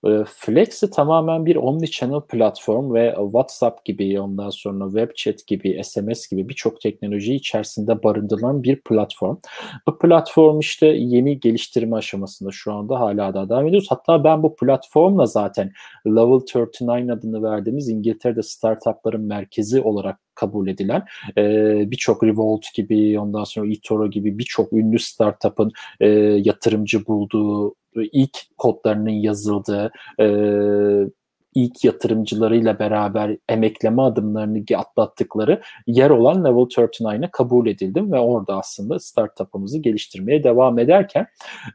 Ee, 0.07 0.25
Flex'i 0.27 0.91
tamamen 0.91 1.47
bir 1.47 1.57
omni-channel 1.57 2.21
platform 2.21 2.95
ve 2.95 3.15
WhatsApp 3.19 3.85
gibi 3.85 4.21
ondan 4.21 4.51
sonra 4.51 4.85
web 4.85 5.17
chat 5.17 5.47
gibi 5.47 5.85
SMS 5.85 6.29
gibi 6.29 6.49
birçok 6.49 6.81
teknoloji 6.81 7.35
içerisinde 7.35 8.03
barındıran 8.03 8.63
bir 8.63 8.81
platform. 8.81 9.37
Bu 9.89 9.99
platform 9.99 10.59
işte 10.59 10.87
yeni 10.87 11.41
geliştirme 11.41 11.97
aşamasında 11.97 12.51
şu 12.53 12.73
anda 12.73 13.01
hala 13.01 13.35
da 13.35 13.49
devam 13.49 13.67
ediyoruz. 13.67 13.89
Hatta 13.91 14.25
ben 14.25 14.43
bu 14.43 14.57
platformla 14.57 15.27
zaten 15.27 15.73
Level 16.07 16.21
39 16.21 16.89
adını 16.89 17.43
verdiğimiz 17.43 17.89
İngiltere'de 17.89 18.43
startupların 18.43 19.23
merkezi 19.23 19.81
olarak 19.81 20.26
kabul 20.37 20.69
edilen 20.69 21.05
e, 21.39 21.43
birçok 21.91 22.25
Revolt 22.25 22.75
gibi 22.75 23.21
ondan 23.21 23.45
sonra 23.45 23.71
eToro 23.71 24.11
gibi 24.11 24.39
birçok 24.39 24.73
ünlü 24.73 24.99
startup'ın 24.99 25.73
e, 26.01 26.09
yatırımcı 26.19 27.07
bulduğu 27.07 27.75
ilk 28.13 28.39
kodlarının 28.59 29.11
yazıldığı 29.11 29.91
e, 30.21 30.27
ilk 31.57 31.85
yatırımcılarıyla 31.85 32.79
beraber 32.79 33.37
emekleme 33.49 34.03
adımlarını 34.03 34.65
atlattıkları 34.77 35.61
yer 35.87 36.11
olan 36.11 36.45
Level 36.45 36.55
39'a 36.55 37.31
kabul 37.31 37.67
edildim 37.67 38.13
ve 38.13 38.19
orada 38.19 38.57
aslında 38.57 38.99
startup'ımızı 38.99 39.79
geliştirmeye 39.79 40.45
devam 40.45 40.79
ederken 40.79 41.27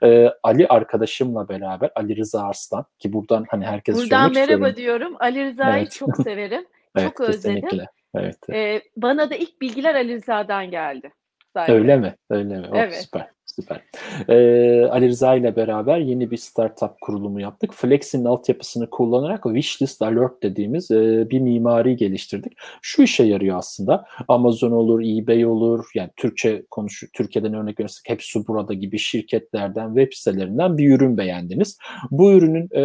e, 0.04 0.30
Ali 0.44 0.68
arkadaşımla 0.68 1.50
beraber 1.50 1.92
Ali 1.96 2.18
Rıza 2.18 2.42
Arslan 2.42 2.86
ki 3.00 3.14
buradan 3.14 3.46
hani 3.50 3.66
herkes 3.66 3.98
Buradan 3.98 4.34
merhaba 4.34 4.70
istiyorum. 4.70 4.76
diyorum. 4.76 5.16
Ali 5.20 5.46
Rıza'yı 5.46 5.82
evet. 5.82 5.92
çok 5.92 6.18
severim. 6.18 6.66
evet, 6.96 7.08
çok 7.08 7.22
özledim. 7.22 7.80
Evet. 8.16 8.38
Ee, 8.54 8.82
bana 8.98 9.30
da 9.30 9.36
ilk 9.36 9.62
bilgiler 9.62 9.96
Ali 9.96 10.14
Rıza'dan 10.16 10.72
geldi. 10.72 11.12
Zaten. 11.54 11.76
Öyle 11.76 11.98
mi? 11.98 12.16
Öyle 12.30 12.58
mi? 12.58 12.68
Oh, 12.72 12.78
evet. 12.78 13.02
Süper. 13.04 13.28
Süper. 13.56 13.82
Ee, 14.30 14.86
Ali 14.92 15.08
Rıza 15.08 15.36
ile 15.36 15.56
beraber 15.56 15.98
yeni 15.98 16.32
bir 16.32 16.38
startup 16.38 17.02
kurulumu 17.02 17.42
yaptık. 17.42 17.74
Flex'in 17.74 18.26
altyapısını 18.26 18.90
kullanarak 18.90 19.44
Wishlist 19.44 20.02
Alert 20.02 20.44
dediğimiz 20.44 20.92
e, 20.92 21.30
bir 21.30 21.40
mimari 21.40 21.96
geliştirdik. 21.96 22.54
Şu 22.82 23.04
işe 23.04 23.24
yarıyor 23.24 23.58
aslında. 23.58 24.06
Amazon 24.28 24.72
olur, 24.72 25.02
eBay 25.02 25.46
olur, 25.46 25.86
yani 25.96 26.10
Türkçe 26.18 26.64
konuş, 26.70 27.04
Türkiye'den 27.14 27.54
örnek 27.54 27.80
verirsek 27.80 28.10
hepsi 28.10 28.48
burada 28.48 28.74
gibi 28.74 29.00
şirketlerden, 29.00 29.88
web 29.88 30.14
sitelerinden 30.14 30.78
bir 30.78 30.96
ürün 30.96 31.18
beğendiniz. 31.18 31.78
Bu 32.12 32.32
ürünün 32.32 32.70
e, 32.72 32.84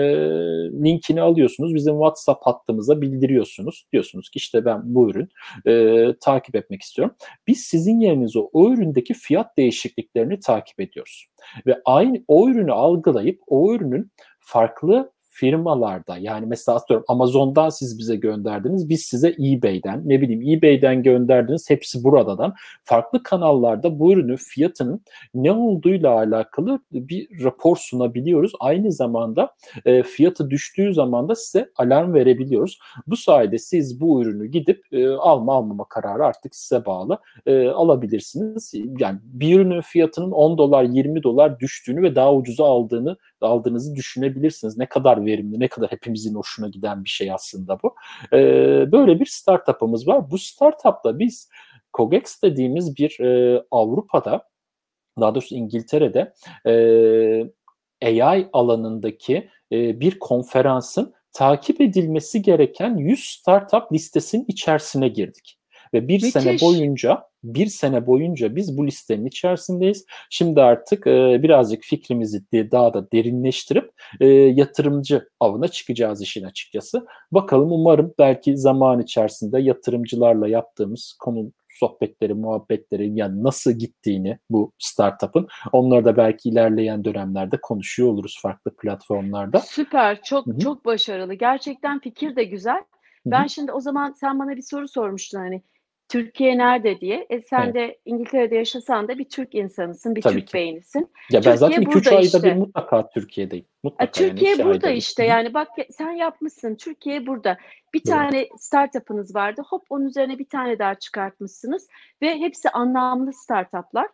linkini 0.84 1.20
alıyorsunuz, 1.20 1.74
bizim 1.74 1.94
WhatsApp 1.94 2.46
hattımıza 2.46 3.00
bildiriyorsunuz. 3.00 3.86
Diyorsunuz 3.92 4.30
ki 4.30 4.36
işte 4.36 4.64
ben 4.64 4.80
bu 4.84 5.10
ürün 5.10 5.28
e, 5.66 6.06
takip 6.20 6.56
etmek 6.56 6.82
istiyorum. 6.82 7.14
Biz 7.46 7.60
sizin 7.60 8.00
yerinize 8.00 8.38
o 8.38 8.72
üründeki 8.72 9.14
fiyat 9.14 9.56
değişikliklerini 9.56 10.40
takip 10.40 10.55
takip 10.56 10.80
ediyoruz. 10.80 11.26
Ve 11.66 11.80
aynı 11.84 12.24
o 12.28 12.48
ürünü 12.48 12.72
algılayıp 12.72 13.40
o 13.46 13.74
ürünün 13.74 14.12
farklı 14.40 15.12
firmalarda 15.40 16.16
yani 16.18 16.46
mesela 16.46 16.78
atıyorum 16.78 17.04
Amazon'dan 17.08 17.68
siz 17.68 17.98
bize 17.98 18.16
gönderdiniz 18.16 18.88
biz 18.88 19.02
size 19.04 19.28
eBay'den 19.28 20.02
ne 20.08 20.20
bileyim 20.20 20.58
eBay'den 20.58 21.02
gönderdiniz 21.02 21.70
hepsi 21.70 22.04
buradan 22.04 22.54
farklı 22.84 23.22
kanallarda 23.22 23.98
bu 23.98 24.12
ürünün 24.12 24.36
fiyatının 24.36 25.00
ne 25.34 25.52
olduğuyla 25.52 26.10
alakalı 26.10 26.80
bir 26.92 27.44
rapor 27.44 27.76
sunabiliyoruz. 27.76 28.52
Aynı 28.60 28.92
zamanda 28.92 29.50
e, 29.84 30.02
fiyatı 30.02 30.50
düştüğü 30.50 30.94
zaman 30.94 31.28
da 31.28 31.34
size 31.34 31.70
alarm 31.76 32.14
verebiliyoruz. 32.14 32.78
Bu 33.06 33.16
sayede 33.16 33.58
siz 33.58 34.00
bu 34.00 34.22
ürünü 34.22 34.46
gidip 34.46 34.84
e, 34.92 35.08
alma 35.08 35.54
almama 35.54 35.84
kararı 35.88 36.24
artık 36.24 36.56
size 36.56 36.86
bağlı 36.86 37.18
e, 37.46 37.68
alabilirsiniz. 37.68 38.72
Yani 38.98 39.18
bir 39.22 39.56
ürünün 39.56 39.80
fiyatının 39.80 40.30
10 40.30 40.58
dolar 40.58 40.84
20 40.84 41.22
dolar 41.22 41.60
düştüğünü 41.60 42.02
ve 42.02 42.14
daha 42.14 42.34
ucuza 42.34 42.64
aldığını 42.64 43.16
aldığınızı 43.40 43.96
düşünebilirsiniz. 43.96 44.78
Ne 44.78 44.86
kadar 44.86 45.26
verimli, 45.26 45.60
ne 45.60 45.68
kadar 45.68 45.92
hepimizin 45.92 46.34
hoşuna 46.34 46.68
giden 46.68 47.04
bir 47.04 47.08
şey 47.08 47.32
aslında 47.32 47.78
bu. 47.82 47.94
E, 48.32 48.38
böyle 48.92 49.20
bir 49.20 49.26
startup'ımız 49.26 50.08
var. 50.08 50.30
Bu 50.30 50.38
startup'ta 50.38 51.18
biz 51.18 51.48
Cogex 51.94 52.42
dediğimiz 52.42 52.96
bir 52.96 53.20
e, 53.20 53.62
Avrupa'da, 53.70 54.48
daha 55.20 55.34
doğrusu 55.34 55.54
İngiltere'de 55.54 56.32
e, 56.66 56.76
AI 58.02 58.48
alanındaki 58.52 59.48
e, 59.72 60.00
bir 60.00 60.18
konferansın 60.18 61.14
takip 61.32 61.80
edilmesi 61.80 62.42
gereken 62.42 62.96
100 62.96 63.24
startup 63.24 63.92
listesinin 63.92 64.44
içerisine 64.48 65.08
girdik. 65.08 65.55
Ve 65.94 66.08
bir 66.08 66.22
Müthiş. 66.22 66.32
sene 66.32 66.60
boyunca 66.60 67.22
bir 67.44 67.66
sene 67.66 68.06
boyunca 68.06 68.56
biz 68.56 68.78
bu 68.78 68.86
listenin 68.86 69.26
içerisindeyiz. 69.26 70.04
Şimdi 70.30 70.62
artık 70.62 71.06
e, 71.06 71.42
birazcık 71.42 71.82
fikrimizi 71.82 72.42
daha 72.52 72.94
da 72.94 73.10
derinleştirip 73.10 73.90
e, 74.20 74.26
yatırımcı 74.28 75.28
avına 75.40 75.68
çıkacağız 75.68 76.22
işin 76.22 76.44
açıkçası. 76.44 77.06
Bakalım 77.32 77.72
umarım 77.72 78.14
belki 78.18 78.58
zaman 78.58 79.00
içerisinde 79.00 79.60
yatırımcılarla 79.60 80.48
yaptığımız 80.48 81.16
konu 81.20 81.52
sohbetleri, 81.68 82.34
muhabbetleri 82.34 83.18
yani 83.18 83.42
nasıl 83.42 83.72
gittiğini 83.72 84.38
bu 84.50 84.72
startup'ın 84.78 85.48
onları 85.72 86.04
da 86.04 86.16
belki 86.16 86.48
ilerleyen 86.48 87.04
dönemlerde 87.04 87.56
konuşuyor 87.62 88.08
oluruz 88.08 88.38
farklı 88.42 88.76
platformlarda. 88.76 89.58
Süper, 89.60 90.22
çok 90.22 90.46
Hı-hı. 90.46 90.58
çok 90.58 90.84
başarılı. 90.84 91.34
Gerçekten 91.34 92.00
fikir 92.00 92.36
de 92.36 92.44
güzel. 92.44 92.84
Ben 93.26 93.40
Hı-hı. 93.40 93.48
şimdi 93.48 93.72
o 93.72 93.80
zaman 93.80 94.12
sen 94.12 94.38
bana 94.38 94.56
bir 94.56 94.62
soru 94.62 94.88
sormuştun 94.88 95.38
hani 95.38 95.62
Türkiye 96.08 96.58
nerede 96.58 97.00
diye. 97.00 97.26
E 97.30 97.40
sen 97.40 97.64
evet. 97.64 97.74
de 97.74 97.98
İngiltere'de 98.04 98.54
yaşasan 98.54 99.08
da 99.08 99.18
bir 99.18 99.28
Türk 99.28 99.54
insanısın, 99.54 100.14
bir 100.14 100.22
Tabii 100.22 100.34
Türk 100.34 100.46
ki. 100.46 100.54
beynisin. 100.54 101.00
Ya 101.00 101.08
ben 101.32 101.40
Türkiye 101.40 101.56
zaten 101.56 101.82
2-3 101.82 102.10
ayda 102.10 102.20
işte. 102.20 102.42
bir 102.42 102.52
mutlaka 102.52 103.08
Türkiye'deyim. 103.08 103.64
Mutlaka 103.82 104.12
Türkiye 104.12 104.50
yani 104.50 104.64
burada 104.64 104.90
işte 104.90 105.22
bir. 105.22 105.28
yani 105.28 105.54
bak 105.54 105.68
sen 105.90 106.10
yapmışsın. 106.10 106.74
Türkiye 106.74 107.26
burada. 107.26 107.58
Bir 107.94 107.98
evet. 107.98 108.06
tane 108.06 108.48
startup'ınız 108.58 109.34
vardı. 109.34 109.62
Hop 109.68 109.82
onun 109.90 110.06
üzerine 110.06 110.38
bir 110.38 110.48
tane 110.48 110.78
daha 110.78 110.94
çıkartmışsınız 110.94 111.88
ve 112.22 112.38
hepsi 112.38 112.70
anlamlı 112.70 113.32
startup'lar. 113.32 114.06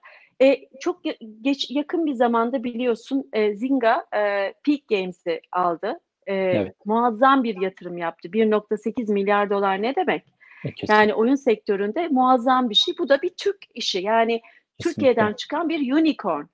E, 0.42 0.68
çok 0.80 1.00
geç 1.40 1.70
yakın 1.70 2.06
bir 2.06 2.14
zamanda 2.14 2.64
biliyorsun 2.64 3.28
e, 3.32 3.54
Zynga 3.54 4.06
e, 4.14 4.52
Peak 4.64 4.88
Games'i 4.88 5.40
aldı. 5.52 6.00
E, 6.26 6.34
evet. 6.34 6.76
Muazzam 6.84 7.44
bir 7.44 7.60
yatırım 7.60 7.98
yaptı. 7.98 8.28
1.8 8.28 9.12
milyar 9.12 9.50
dolar 9.50 9.82
ne 9.82 9.96
demek? 9.96 10.24
Kesinlikle. 10.62 10.94
Yani 10.94 11.14
oyun 11.14 11.34
sektöründe 11.34 12.08
muazzam 12.08 12.70
bir 12.70 12.74
şey. 12.74 12.94
Bu 12.98 13.08
da 13.08 13.22
bir 13.22 13.30
Türk 13.30 13.58
işi. 13.74 13.98
Yani 13.98 14.40
Kesinlikle. 14.78 14.84
Türkiye'den 14.84 15.32
çıkan 15.32 15.68
bir 15.68 15.92
unicorn. 15.92 16.44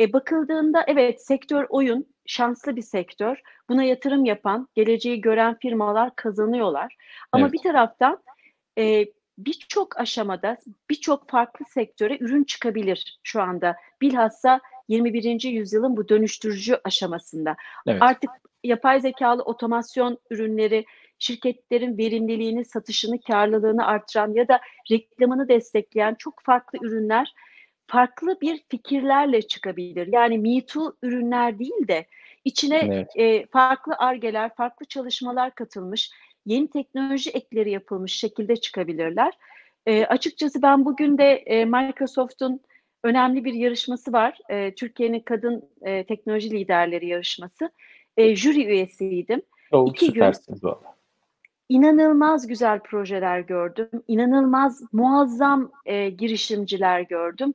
E, 0.00 0.12
bakıldığında 0.12 0.84
evet 0.86 1.26
sektör 1.26 1.66
oyun 1.68 2.06
şanslı 2.26 2.76
bir 2.76 2.82
sektör. 2.82 3.36
Buna 3.68 3.84
yatırım 3.84 4.24
yapan, 4.24 4.68
geleceği 4.74 5.20
gören 5.20 5.58
firmalar 5.58 6.16
kazanıyorlar. 6.16 6.96
Ama 7.32 7.44
evet. 7.44 7.52
bir 7.52 7.58
taraftan 7.58 8.22
e, 8.78 9.06
birçok 9.38 10.00
aşamada 10.00 10.56
birçok 10.90 11.30
farklı 11.30 11.64
sektöre 11.68 12.18
ürün 12.20 12.44
çıkabilir 12.44 13.18
şu 13.22 13.42
anda. 13.42 13.76
Bilhassa 14.00 14.60
21. 14.88 15.42
yüzyılın 15.42 15.96
bu 15.96 16.08
dönüştürücü 16.08 16.80
aşamasında. 16.84 17.56
Evet. 17.86 18.02
Artık 18.02 18.30
yapay 18.64 19.00
zekalı 19.00 19.42
otomasyon 19.42 20.18
ürünleri 20.30 20.84
şirketlerin 21.18 21.98
verimliliğini, 21.98 22.64
satışını, 22.64 23.20
karlılığını 23.20 23.86
artıran 23.86 24.32
ya 24.32 24.48
da 24.48 24.60
reklamını 24.90 25.48
destekleyen 25.48 26.14
çok 26.14 26.42
farklı 26.42 26.78
ürünler 26.82 27.34
farklı 27.86 28.40
bir 28.40 28.64
fikirlerle 28.68 29.42
çıkabilir. 29.42 30.08
Yani 30.12 30.38
Me 30.38 30.66
Too 30.66 30.96
ürünler 31.02 31.58
değil 31.58 31.88
de 31.88 32.06
içine 32.44 32.78
evet. 32.78 33.08
e, 33.16 33.46
farklı 33.46 33.94
argeler, 33.98 34.54
farklı 34.54 34.86
çalışmalar 34.86 35.54
katılmış, 35.54 36.10
yeni 36.46 36.70
teknoloji 36.70 37.30
ekleri 37.30 37.70
yapılmış 37.70 38.12
şekilde 38.12 38.56
çıkabilirler. 38.56 39.32
E, 39.86 40.04
açıkçası 40.04 40.62
ben 40.62 40.84
bugün 40.84 41.18
de 41.18 41.32
e, 41.32 41.64
Microsoft'un 41.64 42.60
önemli 43.04 43.44
bir 43.44 43.54
yarışması 43.54 44.12
var. 44.12 44.38
E, 44.48 44.74
Türkiye'nin 44.74 45.20
kadın 45.20 45.70
e, 45.82 46.04
teknoloji 46.04 46.50
liderleri 46.50 47.08
yarışması. 47.08 47.70
E, 48.16 48.36
jüri 48.36 48.64
üyesiydim. 48.64 49.42
Oh, 49.72 49.90
İki 49.90 50.12
gün 50.12 50.20
valla. 50.62 50.93
İnanılmaz 51.68 52.46
güzel 52.46 52.80
projeler 52.80 53.40
gördüm. 53.40 53.90
İnanılmaz 54.08 54.82
muazzam 54.92 55.70
e, 55.86 56.10
girişimciler 56.10 57.00
gördüm. 57.00 57.54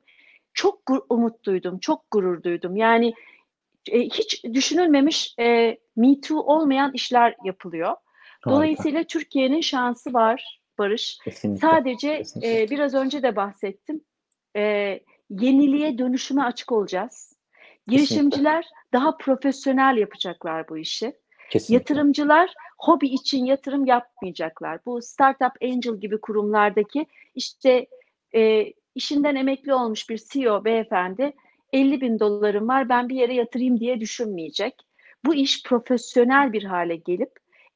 Çok 0.54 0.80
umut 1.08 1.44
duydum, 1.44 1.78
çok 1.78 2.10
gurur 2.10 2.42
duydum. 2.42 2.76
Yani 2.76 3.14
e, 3.90 4.00
hiç 4.00 4.44
düşünülmemiş 4.44 5.34
e, 5.38 5.78
Me 5.96 6.20
Too 6.20 6.40
olmayan 6.40 6.92
işler 6.92 7.36
yapılıyor. 7.44 7.96
Dolayısıyla 8.44 9.04
Türkiye'nin 9.04 9.60
şansı 9.60 10.12
var 10.12 10.60
Barış. 10.78 11.18
Kesinlikle. 11.24 11.68
Sadece 11.68 12.16
Kesinlikle. 12.16 12.62
E, 12.62 12.70
biraz 12.70 12.94
önce 12.94 13.22
de 13.22 13.36
bahsettim. 13.36 14.00
E, 14.56 15.00
yeniliğe 15.30 15.98
dönüşüme 15.98 16.42
açık 16.42 16.72
olacağız. 16.72 17.36
Girişimciler 17.86 18.62
Kesinlikle. 18.62 18.92
daha 18.92 19.16
profesyonel 19.16 19.96
yapacaklar 19.96 20.68
bu 20.68 20.78
işi. 20.78 21.12
Kesinlikle. 21.50 21.74
Yatırımcılar 21.74 22.54
hobi 22.80 23.06
için 23.06 23.44
yatırım 23.44 23.86
yapmayacaklar. 23.86 24.80
Bu 24.86 25.02
Startup 25.02 25.52
Angel 25.62 25.96
gibi 25.96 26.20
kurumlardaki 26.20 27.06
işte 27.34 27.86
e, 28.34 28.72
işinden 28.94 29.34
emekli 29.34 29.74
olmuş 29.74 30.10
bir 30.10 30.20
CEO 30.32 30.64
beyefendi 30.64 31.32
50 31.72 32.00
bin 32.00 32.18
dolarım 32.18 32.68
var 32.68 32.88
ben 32.88 33.08
bir 33.08 33.16
yere 33.16 33.34
yatırayım 33.34 33.80
diye 33.80 34.00
düşünmeyecek. 34.00 34.74
Bu 35.24 35.34
iş 35.34 35.62
profesyonel 35.62 36.52
bir 36.52 36.64
hale 36.64 36.96
gelip 36.96 37.30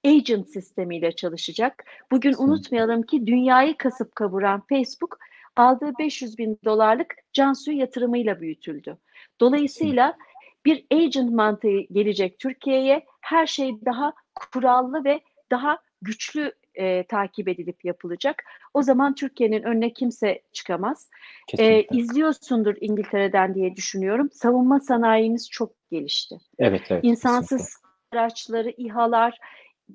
agent 0.05 0.49
sistemiyle 0.49 1.13
çalışacak. 1.13 1.85
Bugün 2.11 2.35
unutmayalım 2.39 3.03
ki 3.03 3.27
dünyayı 3.27 3.77
kasıp 3.77 4.15
kavuran 4.15 4.63
Facebook 4.69 5.19
aldığı 5.57 5.93
500 5.99 6.39
bin 6.39 6.59
dolarlık 6.65 7.15
Cansu'yu 7.33 7.79
yatırımıyla 7.79 8.41
büyütüldü. 8.41 8.99
Dolayısıyla 9.41 10.17
bir 10.65 10.87
agent 10.93 11.31
mantığı 11.31 11.81
gelecek 11.81 12.39
Türkiye'ye. 12.39 13.05
Her 13.21 13.47
şey 13.47 13.85
daha 13.85 14.13
kurallı 14.35 15.05
ve 15.05 15.21
daha 15.51 15.79
güçlü 16.03 16.53
e, 16.75 17.07
takip 17.07 17.49
edilip 17.49 17.85
yapılacak. 17.85 18.43
O 18.75 18.83
zaman 18.83 19.15
Türkiye'nin 19.15 19.63
önüne 19.63 19.93
kimse 19.93 20.43
çıkamaz. 20.53 21.11
E, 21.59 21.83
izliyorsundur 21.83 22.75
İngiltere'den 22.81 23.55
diye 23.55 23.77
düşünüyorum. 23.77 24.31
Savunma 24.33 24.81
sanayimiz 24.81 25.51
çok 25.51 25.73
gelişti. 25.91 26.37
Evet, 26.59 26.83
evet. 26.91 27.05
İnsansız 27.05 27.59
kesinlikle. 27.59 28.21
araçları, 28.21 28.71
İHA'lar, 28.77 29.39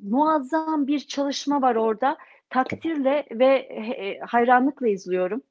muazzam 0.02 0.88
bir 0.88 1.00
çalışma 1.00 1.62
var 1.62 1.76
orada. 1.76 2.18
Takdirle 2.50 3.26
ve 3.32 3.56
e, 3.56 4.20
hayranlıkla 4.20 4.88
izliyorum. 4.88 5.42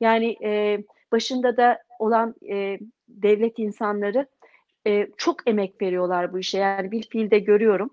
Yani 0.00 0.36
e, 0.44 0.82
başında 1.12 1.56
da 1.56 1.82
olan 1.98 2.34
e, 2.50 2.78
devlet 3.08 3.58
insanları 3.58 4.26
e, 4.86 5.08
çok 5.16 5.48
emek 5.48 5.82
veriyorlar 5.82 6.32
bu 6.32 6.38
işe. 6.38 6.58
Yani 6.58 6.90
bir 6.90 7.08
fiilde 7.08 7.38
görüyorum. 7.38 7.90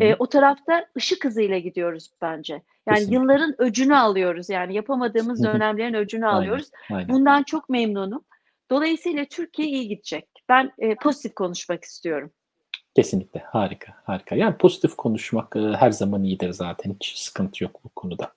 E, 0.00 0.14
o 0.18 0.26
tarafta 0.26 0.86
ışık 0.96 1.24
hızıyla 1.24 1.58
gidiyoruz 1.58 2.10
bence. 2.22 2.52
Yani 2.52 2.98
Kesinlikle. 2.98 3.14
yılların 3.14 3.54
öcünü 3.58 3.96
alıyoruz. 3.96 4.50
Yani 4.50 4.74
yapamadığımız 4.74 5.44
dönemlerin 5.44 5.94
öcünü 5.94 6.26
alıyoruz. 6.26 6.70
Aynen. 6.90 7.08
Bundan 7.08 7.42
çok 7.42 7.68
memnunum. 7.68 8.24
Dolayısıyla 8.70 9.24
Türkiye 9.24 9.68
iyi 9.68 9.88
gidecek. 9.88 10.28
Ben 10.48 10.72
e, 10.78 10.94
pozitif 10.94 11.34
konuşmak 11.34 11.84
istiyorum. 11.84 12.30
Kesinlikle 12.98 13.40
harika 13.40 13.92
harika. 14.04 14.36
Yani 14.36 14.56
pozitif 14.56 14.96
konuşmak 14.96 15.56
e, 15.56 15.60
her 15.60 15.90
zaman 15.90 16.24
iyidir 16.24 16.52
zaten 16.52 16.94
hiç 16.94 17.18
sıkıntı 17.18 17.64
yok 17.64 17.80
bu 17.84 17.88
konuda. 17.88 18.32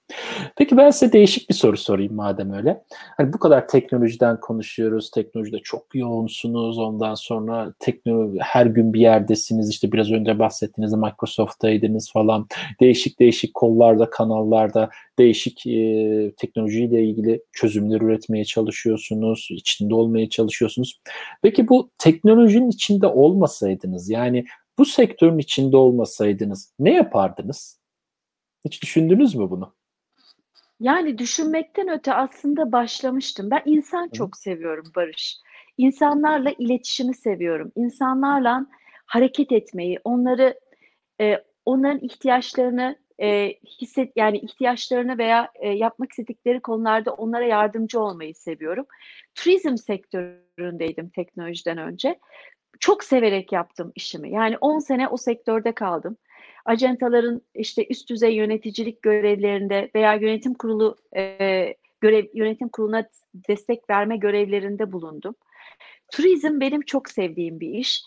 Peki 0.58 0.78
ben 0.78 0.90
size 0.90 1.14
değişik 1.14 1.50
bir 1.50 1.54
soru 1.54 1.78
sorayım 1.78 2.16
madem 2.16 2.54
öyle. 2.54 2.84
Hani 3.18 3.34
bu 3.34 3.40
kadar 3.40 3.68
teknolojiden 3.68 4.40
konuşuyoruz. 4.40 5.12
Teknolojide 5.12 5.60
çok 5.60 5.96
yoğunsunuz. 5.96 6.78
Ondan 6.78 7.16
sonra 7.16 7.74
teknoloji 7.80 8.40
her 8.40 8.66
gün 8.66 8.94
bir 8.94 9.00
yerdesiniz. 9.00 9.70
İşte 9.70 9.92
biraz 9.92 10.12
önce 10.12 10.40
bahsettiğiniz 10.40 10.94
Microsoft'taydınız 10.94 12.12
falan. 12.12 12.48
Değişik 12.80 13.20
değişik 13.20 13.54
kollarda, 13.54 14.10
kanallarda 14.10 14.90
değişik 15.20 15.68
e, 15.68 16.32
teknolojiyle 16.38 17.04
ilgili 17.04 17.42
çözümler 17.54 18.02
üretmeye 18.02 18.46
çalışıyorsunuz. 18.46 19.48
içinde 19.52 19.96
olmaya 19.96 20.30
çalışıyorsunuz. 20.30 21.02
Peki 21.42 21.68
bu 21.68 21.90
teknolojinin 21.98 22.70
içinde 22.70 23.08
olmasaydınız 23.08 24.10
yani 24.10 24.46
bu 24.78 24.86
sektörün 24.86 25.38
içinde 25.38 25.78
olmasaydınız 25.78 26.74
ne 26.80 26.94
yapardınız? 26.94 27.82
Hiç 28.66 28.82
düşündünüz 28.82 29.36
mü 29.36 29.50
bunu? 29.50 29.76
Yani 30.80 31.18
düşünmekten 31.18 31.88
öte 31.90 32.14
aslında 32.14 32.72
başlamıştım. 32.72 33.52
Ben 33.52 33.62
insan 33.66 34.06
Hı. 34.06 34.12
çok 34.12 34.38
seviyorum 34.38 34.92
Barış. 34.96 35.38
İnsanlarla 35.78 36.52
iletişimi 36.60 37.14
seviyorum. 37.14 37.72
İnsanlarla 37.76 38.66
hareket 39.06 39.52
etmeyi, 39.52 40.00
onları 40.04 40.60
e, 41.22 41.44
onların 41.66 42.00
ihtiyaçlarını 42.00 42.96
e, 43.22 43.54
hisset 43.82 44.12
yani 44.16 44.38
ihtiyaçlarını 44.38 45.18
veya 45.18 45.52
e, 45.56 45.70
yapmak 45.70 46.12
istedikleri 46.12 46.60
konularda 46.60 47.14
onlara 47.14 47.46
yardımcı 47.46 48.00
olmayı 48.00 48.36
seviyorum. 48.36 48.86
Turizm 49.36 49.78
sektöründeydim 49.78 51.10
teknolojiden 51.10 51.78
önce 51.78 52.20
çok 52.80 53.04
severek 53.04 53.52
yaptım 53.52 53.92
işimi. 53.96 54.32
Yani 54.32 54.58
10 54.62 54.80
sene 54.80 55.08
o 55.08 55.18
sektörde 55.18 55.72
kaldım. 55.72 56.18
Acentaların 56.66 57.42
işte 57.56 57.88
üst 57.90 58.10
düzey 58.10 58.36
yöneticilik 58.36 59.02
görevlerinde 59.02 59.92
veya 59.96 60.14
yönetim 60.14 60.54
kurulu 60.54 60.96
e, 61.16 61.76
görev 62.02 62.26
yönetim 62.34 62.70
kuruluna 62.70 63.10
destek 63.34 63.90
verme 63.90 64.18
görevlerinde 64.18 64.92
bulundum. 64.92 65.36
Turizm 66.12 66.60
benim 66.60 66.82
çok 66.82 67.10
sevdiğim 67.10 67.60
bir 67.60 67.70
iş. 67.70 68.04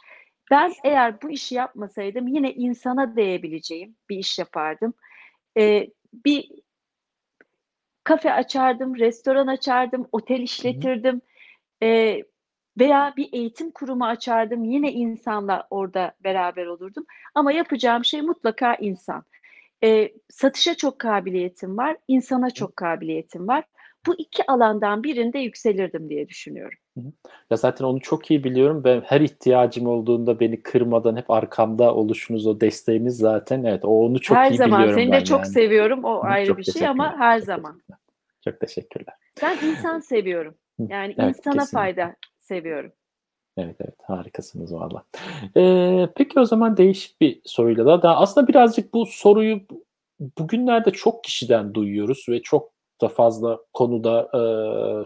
Ben 0.50 0.72
eğer 0.84 1.22
bu 1.22 1.30
işi 1.30 1.54
yapmasaydım 1.54 2.28
yine 2.28 2.52
insana 2.52 3.16
değebileceğim 3.16 3.96
bir 4.10 4.16
iş 4.16 4.38
yapardım. 4.38 4.94
Ee, 5.58 5.88
bir 6.24 6.50
kafe 8.04 8.32
açardım, 8.32 8.96
restoran 8.96 9.46
açardım, 9.46 10.08
otel 10.12 10.40
işletirdim. 10.40 11.20
Ee, 11.82 12.22
veya 12.78 13.14
bir 13.16 13.28
eğitim 13.32 13.70
kurumu 13.70 14.06
açardım. 14.06 14.64
Yine 14.64 14.92
insanla 14.92 15.66
orada 15.70 16.12
beraber 16.24 16.66
olurdum. 16.66 17.04
Ama 17.34 17.52
yapacağım 17.52 18.04
şey 18.04 18.22
mutlaka 18.22 18.74
insan. 18.74 19.24
E, 19.84 20.12
satışa 20.30 20.74
çok 20.74 20.98
kabiliyetim 20.98 21.78
var, 21.78 21.96
insana 22.08 22.50
çok 22.50 22.76
kabiliyetim 22.76 23.48
var. 23.48 23.64
Bu 24.06 24.14
iki 24.18 24.46
alandan 24.46 25.02
birinde 25.02 25.38
yükselirdim 25.38 26.08
diye 26.10 26.28
düşünüyorum. 26.28 26.78
Ya 27.50 27.56
zaten 27.56 27.84
onu 27.84 28.00
çok 28.00 28.30
iyi 28.30 28.44
biliyorum. 28.44 28.84
Ben 28.84 29.00
her 29.00 29.20
ihtiyacım 29.20 29.86
olduğunda 29.86 30.40
beni 30.40 30.62
kırmadan 30.62 31.16
hep 31.16 31.30
arkamda 31.30 31.94
oluşunuz, 31.94 32.46
o 32.46 32.60
desteğiniz 32.60 33.16
zaten. 33.16 33.64
Evet, 33.64 33.84
o 33.84 33.88
onu 33.88 34.20
çok 34.20 34.36
her 34.36 34.50
iyi 34.50 34.56
zaman. 34.56 34.78
biliyorum 34.82 35.02
Seni 35.02 35.12
de 35.12 35.24
çok 35.24 35.38
yani. 35.38 35.48
seviyorum. 35.48 36.04
O 36.04 36.20
ayrı 36.22 36.46
çok 36.46 36.58
bir 36.58 36.64
şey 36.64 36.88
ama 36.88 37.18
her 37.18 37.38
çok 37.38 37.46
zaman. 37.46 37.80
Çok 38.44 38.60
teşekkürler. 38.60 39.14
Ben 39.42 39.58
insan 39.66 40.00
seviyorum. 40.00 40.54
Yani 40.78 41.14
evet, 41.18 41.36
insana 41.36 41.54
kesinlikle. 41.54 41.78
fayda 41.78 42.14
seviyorum. 42.44 42.92
Evet 43.56 43.76
evet 43.80 43.94
harikasınız 44.02 44.74
valla. 44.74 45.04
Ee, 45.56 46.08
peki 46.16 46.40
o 46.40 46.44
zaman 46.44 46.76
değişik 46.76 47.20
bir 47.20 47.40
soruyla 47.44 47.86
da 47.86 48.02
daha 48.02 48.16
aslında 48.16 48.48
birazcık 48.48 48.94
bu 48.94 49.06
soruyu 49.06 49.60
bugünlerde 50.38 50.90
çok 50.90 51.24
kişiden 51.24 51.74
duyuyoruz 51.74 52.26
ve 52.28 52.42
çok 52.42 52.74
da 53.02 53.08
fazla 53.08 53.58
konuda 53.72 54.30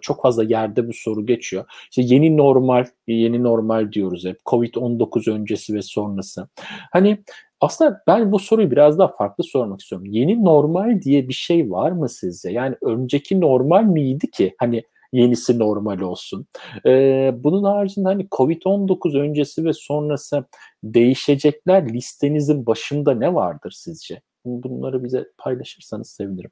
çok 0.00 0.22
fazla 0.22 0.44
yerde 0.44 0.88
bu 0.88 0.92
soru 0.92 1.26
geçiyor. 1.26 1.64
İşte 1.90 2.02
yeni 2.14 2.36
normal, 2.36 2.84
yeni 3.06 3.42
normal 3.42 3.92
diyoruz 3.92 4.24
hep. 4.24 4.38
Covid-19 4.46 5.30
öncesi 5.30 5.74
ve 5.74 5.82
sonrası. 5.82 6.48
Hani 6.92 7.18
aslında 7.60 8.02
ben 8.06 8.32
bu 8.32 8.38
soruyu 8.38 8.70
biraz 8.70 8.98
daha 8.98 9.08
farklı 9.08 9.44
sormak 9.44 9.80
istiyorum. 9.80 10.06
Yeni 10.10 10.44
normal 10.44 11.02
diye 11.02 11.28
bir 11.28 11.34
şey 11.34 11.70
var 11.70 11.90
mı 11.90 12.08
sizce? 12.08 12.50
Yani 12.50 12.76
önceki 12.82 13.40
normal 13.40 13.82
miydi 13.82 14.30
ki? 14.30 14.54
Hani 14.58 14.82
yenisi 15.12 15.58
normal 15.58 16.00
olsun. 16.00 16.46
Ee, 16.86 17.30
bunun 17.34 17.64
haricinde 17.64 18.08
hani 18.08 18.26
Covid-19 18.26 19.18
öncesi 19.18 19.64
ve 19.64 19.72
sonrası 19.72 20.44
değişecekler 20.84 21.88
listenizin 21.94 22.66
başında 22.66 23.14
ne 23.14 23.34
vardır 23.34 23.70
sizce? 23.70 24.20
Bunları 24.44 25.04
bize 25.04 25.28
paylaşırsanız 25.38 26.10
sevinirim. 26.10 26.50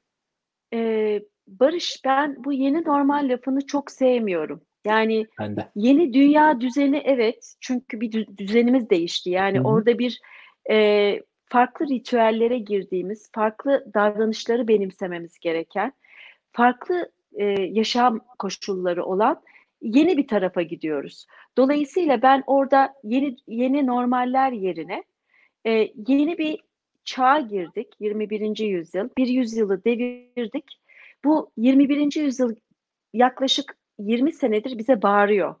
Ee, 0.73 1.21
Barış 1.47 2.01
ben 2.05 2.43
bu 2.43 2.53
yeni 2.53 2.83
normal 2.83 3.29
lafını 3.29 3.65
çok 3.65 3.91
sevmiyorum. 3.91 4.61
Yani 4.85 5.27
yeni 5.75 6.13
dünya 6.13 6.61
düzeni 6.61 6.97
evet 7.05 7.55
çünkü 7.61 8.01
bir 8.01 8.37
düzenimiz 8.37 8.89
değişti. 8.89 9.29
Yani 9.29 9.57
Hı-hı. 9.57 9.67
orada 9.67 9.99
bir 9.99 10.21
e, 10.69 11.19
farklı 11.45 11.87
ritüellere 11.87 12.57
girdiğimiz, 12.57 13.31
farklı 13.31 13.85
davranışları 13.93 14.67
benimsememiz 14.67 15.39
gereken, 15.39 15.93
farklı 16.51 17.11
e, 17.37 17.45
yaşam 17.61 18.19
koşulları 18.39 19.05
olan 19.05 19.41
yeni 19.81 20.17
bir 20.17 20.27
tarafa 20.27 20.61
gidiyoruz. 20.61 21.25
Dolayısıyla 21.57 22.21
ben 22.21 22.43
orada 22.47 22.93
yeni 23.03 23.35
yeni 23.47 23.87
normaller 23.87 24.51
yerine 24.51 25.03
e, 25.65 25.71
yeni 26.07 26.37
bir 26.37 26.59
çağa 27.03 27.39
girdik. 27.39 27.87
21. 27.99 28.57
yüzyıl. 28.59 29.09
Bir 29.17 29.27
yüzyılı 29.27 29.83
devirdik. 29.83 30.79
Bu 31.25 31.51
21. 31.57 32.21
yüzyıl 32.21 32.55
yaklaşık 33.13 33.77
20 33.99 34.33
senedir 34.33 34.77
bize 34.77 35.01
bağırıyor. 35.01 35.55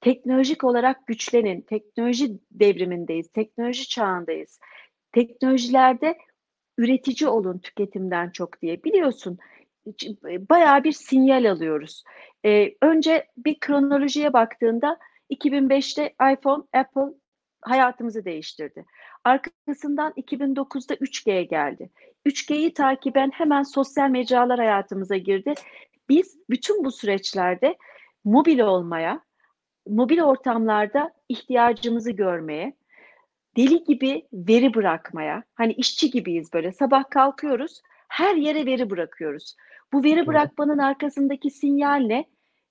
Teknolojik 0.00 0.64
olarak 0.64 1.06
güçlenin. 1.06 1.60
Teknoloji 1.60 2.38
devrimindeyiz. 2.50 3.28
Teknoloji 3.28 3.88
çağındayız. 3.88 4.60
Teknolojilerde 5.12 6.18
üretici 6.78 7.30
olun 7.30 7.58
tüketimden 7.58 8.30
çok 8.30 8.62
diye. 8.62 8.84
Biliyorsun 8.84 9.38
bayağı 10.50 10.84
bir 10.84 10.92
sinyal 10.92 11.50
alıyoruz. 11.50 12.04
Ee, 12.44 12.74
önce 12.82 13.26
bir 13.36 13.60
kronolojiye 13.60 14.32
baktığında 14.32 14.98
2005'te 15.30 16.14
iPhone, 16.32 16.64
Apple 16.72 17.18
hayatımızı 17.62 18.24
değiştirdi. 18.24 18.84
Arkasından 19.24 20.12
2009'da 20.12 20.94
3G 20.94 21.42
geldi. 21.42 21.90
3G'yi 22.26 22.74
takiben 22.74 23.30
hemen 23.30 23.62
sosyal 23.62 24.10
mecralar 24.10 24.58
hayatımıza 24.58 25.16
girdi. 25.16 25.54
Biz 26.08 26.38
bütün 26.50 26.84
bu 26.84 26.92
süreçlerde 26.92 27.76
mobil 28.24 28.58
olmaya, 28.58 29.20
mobil 29.86 30.20
ortamlarda 30.20 31.12
ihtiyacımızı 31.28 32.10
görmeye, 32.10 32.76
deli 33.56 33.84
gibi 33.84 34.26
veri 34.32 34.74
bırakmaya, 34.74 35.42
hani 35.54 35.72
işçi 35.72 36.10
gibiyiz 36.10 36.52
böyle 36.52 36.72
sabah 36.72 37.10
kalkıyoruz, 37.10 37.82
her 38.08 38.34
yere 38.34 38.66
veri 38.66 38.90
bırakıyoruz. 38.90 39.56
Bu 39.92 40.04
veri 40.04 40.26
bırakmanın 40.26 40.78
arkasındaki 40.78 41.50
sinyal 41.50 41.98
ne? 41.98 42.24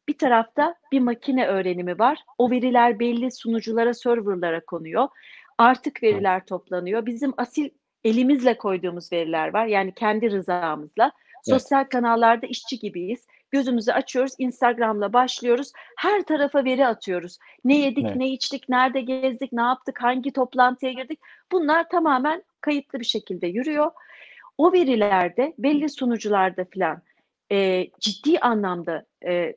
Bir 0.07 0.17
tarafta 0.17 0.75
bir 0.91 0.99
makine 0.99 1.47
öğrenimi 1.47 1.99
var. 1.99 2.19
O 2.37 2.51
veriler 2.51 2.99
belli 2.99 3.31
sunuculara, 3.31 3.93
serverlara 3.93 4.65
konuyor. 4.65 5.07
Artık 5.57 6.03
veriler 6.03 6.45
toplanıyor. 6.45 7.05
Bizim 7.05 7.33
asil 7.37 7.69
elimizle 8.03 8.57
koyduğumuz 8.57 9.11
veriler 9.11 9.53
var. 9.53 9.65
Yani 9.65 9.93
kendi 9.93 10.31
rızamızla. 10.31 11.11
Sosyal 11.43 11.81
evet. 11.81 11.91
kanallarda 11.91 12.47
işçi 12.47 12.79
gibiyiz. 12.79 13.27
Gözümüzü 13.51 13.91
açıyoruz, 13.91 14.33
Instagram'la 14.37 15.13
başlıyoruz. 15.13 15.71
Her 15.97 16.21
tarafa 16.21 16.65
veri 16.65 16.87
atıyoruz. 16.87 17.37
Ne 17.63 17.77
yedik, 17.77 18.05
evet. 18.05 18.15
ne 18.15 18.29
içtik, 18.29 18.69
nerede 18.69 19.01
gezdik, 19.01 19.53
ne 19.53 19.61
yaptık, 19.61 20.03
hangi 20.03 20.33
toplantıya 20.33 20.91
girdik. 20.91 21.19
Bunlar 21.51 21.89
tamamen 21.89 22.43
kayıtlı 22.61 22.99
bir 22.99 23.05
şekilde 23.05 23.47
yürüyor. 23.47 23.91
O 24.57 24.73
verilerde 24.73 25.53
belli 25.57 25.89
sunucularda 25.89 26.65
filan 26.65 27.01
e, 27.51 27.87
ciddi 27.99 28.39
anlamda 28.39 29.05
e, 29.27 29.55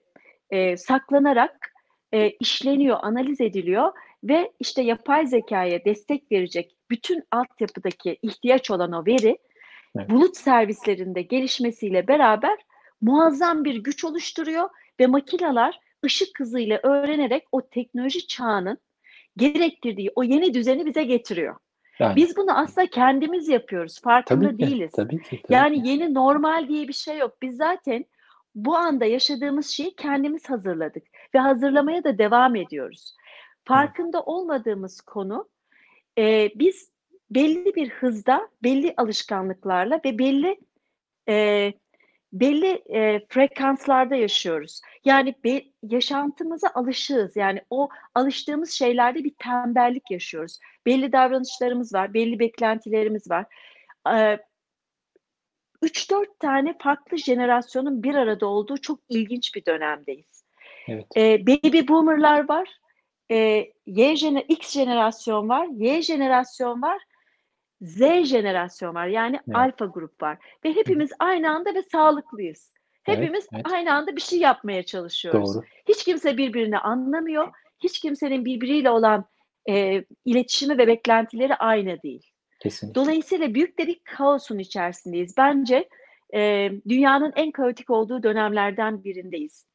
e, 0.50 0.76
saklanarak 0.76 1.72
e, 2.12 2.30
işleniyor, 2.30 2.98
analiz 3.02 3.40
ediliyor 3.40 3.92
ve 4.24 4.52
işte 4.60 4.82
yapay 4.82 5.26
zekaya 5.26 5.84
destek 5.84 6.32
verecek 6.32 6.76
bütün 6.90 7.22
altyapıdaki 7.30 8.18
ihtiyaç 8.22 8.70
olan 8.70 8.92
o 8.92 9.06
veri 9.06 9.38
evet. 9.96 10.10
bulut 10.10 10.36
servislerinde 10.36 11.22
gelişmesiyle 11.22 12.08
beraber 12.08 12.58
muazzam 13.00 13.64
bir 13.64 13.74
güç 13.74 14.04
oluşturuyor 14.04 14.68
ve 15.00 15.06
makineler 15.06 15.80
ışık 16.04 16.40
hızıyla 16.40 16.80
öğrenerek 16.82 17.44
o 17.52 17.68
teknoloji 17.68 18.26
çağının 18.26 18.78
gerektirdiği 19.36 20.10
o 20.14 20.22
yeni 20.22 20.54
düzeni 20.54 20.86
bize 20.86 21.04
getiriyor. 21.04 21.56
Yani. 22.00 22.16
Biz 22.16 22.36
bunu 22.36 22.58
aslında 22.58 22.86
kendimiz 22.86 23.48
yapıyoruz. 23.48 24.00
Farkında 24.00 24.48
tabii 24.48 24.56
ki, 24.56 24.66
değiliz. 24.66 24.92
Tabii 24.92 25.22
ki, 25.22 25.42
tabii 25.42 25.54
yani 25.54 25.82
ki. 25.82 25.88
yeni 25.88 26.14
normal 26.14 26.68
diye 26.68 26.88
bir 26.88 26.92
şey 26.92 27.18
yok. 27.18 27.36
Biz 27.42 27.56
zaten 27.56 28.04
bu 28.54 28.76
anda 28.76 29.04
yaşadığımız 29.04 29.66
şeyi 29.66 29.94
kendimiz 29.94 30.50
hazırladık 30.50 31.02
ve 31.34 31.38
hazırlamaya 31.38 32.04
da 32.04 32.18
devam 32.18 32.56
ediyoruz. 32.56 33.14
Farkında 33.64 34.18
Hı. 34.18 34.22
olmadığımız 34.22 35.00
konu 35.00 35.48
e, 36.18 36.50
biz 36.54 36.90
belli 37.30 37.74
bir 37.74 37.90
hızda, 37.90 38.48
belli 38.62 38.94
alışkanlıklarla 38.96 40.00
ve 40.04 40.18
belli 40.18 40.60
e, 41.28 41.72
belli 42.32 42.82
e, 42.94 43.26
frekanslarda 43.28 44.14
yaşıyoruz. 44.14 44.80
Yani 45.04 45.34
be, 45.44 45.62
yaşantımıza 45.82 46.70
alışığız. 46.74 47.36
Yani 47.36 47.62
o 47.70 47.88
alıştığımız 48.14 48.70
şeylerde 48.70 49.24
bir 49.24 49.34
tembellik 49.38 50.10
yaşıyoruz. 50.10 50.58
Belli 50.86 51.12
davranışlarımız 51.12 51.94
var, 51.94 52.14
belli 52.14 52.38
beklentilerimiz 52.38 53.30
var. 53.30 53.46
E, 54.14 54.38
3-4 55.82 56.26
tane 56.38 56.74
farklı 56.78 57.18
jenerasyonun 57.18 58.02
bir 58.02 58.14
arada 58.14 58.46
olduğu 58.46 58.76
çok 58.76 59.00
ilginç 59.08 59.54
bir 59.54 59.64
dönemdeyiz. 59.64 60.44
Evet. 60.88 61.06
E, 61.16 61.46
baby 61.46 61.88
boomerlar 61.88 62.48
var, 62.48 62.68
e, 63.30 63.70
Y 63.86 64.16
jener 64.16 64.44
X 64.48 64.72
jenerasyon 64.72 65.48
var, 65.48 65.68
Y 65.72 66.02
jenerasyon 66.02 66.82
var 66.82 67.02
Z 67.80 68.24
jenerasyon 68.24 68.94
var. 68.94 69.06
Yani 69.06 69.40
evet. 69.46 69.56
alfa 69.56 69.84
grup 69.84 70.22
var. 70.22 70.38
Ve 70.64 70.76
hepimiz 70.76 71.10
aynı 71.18 71.50
anda 71.50 71.74
ve 71.74 71.82
sağlıklıyız. 71.82 72.72
Hepimiz 73.04 73.48
evet, 73.52 73.64
evet. 73.66 73.72
aynı 73.72 73.94
anda 73.94 74.16
bir 74.16 74.20
şey 74.20 74.38
yapmaya 74.38 74.82
çalışıyoruz. 74.82 75.54
Doğru. 75.54 75.64
Hiç 75.88 76.04
kimse 76.04 76.36
birbirini 76.36 76.78
anlamıyor. 76.78 77.52
Hiç 77.78 78.00
kimsenin 78.00 78.44
birbiriyle 78.44 78.90
olan 78.90 79.24
e, 79.68 80.04
iletişimi 80.24 80.78
ve 80.78 80.86
beklentileri 80.86 81.54
aynı 81.54 82.02
değil. 82.02 82.30
Kesinlikle. 82.60 83.00
Dolayısıyla 83.00 83.54
büyük 83.54 83.78
de 83.78 83.86
bir 83.86 84.00
kaosun 84.04 84.58
içerisindeyiz. 84.58 85.34
Bence 85.36 85.88
e, 86.34 86.70
dünyanın 86.88 87.32
en 87.36 87.50
kaotik 87.50 87.90
olduğu 87.90 88.22
dönemlerden 88.22 89.04
birindeyiz. 89.04 89.66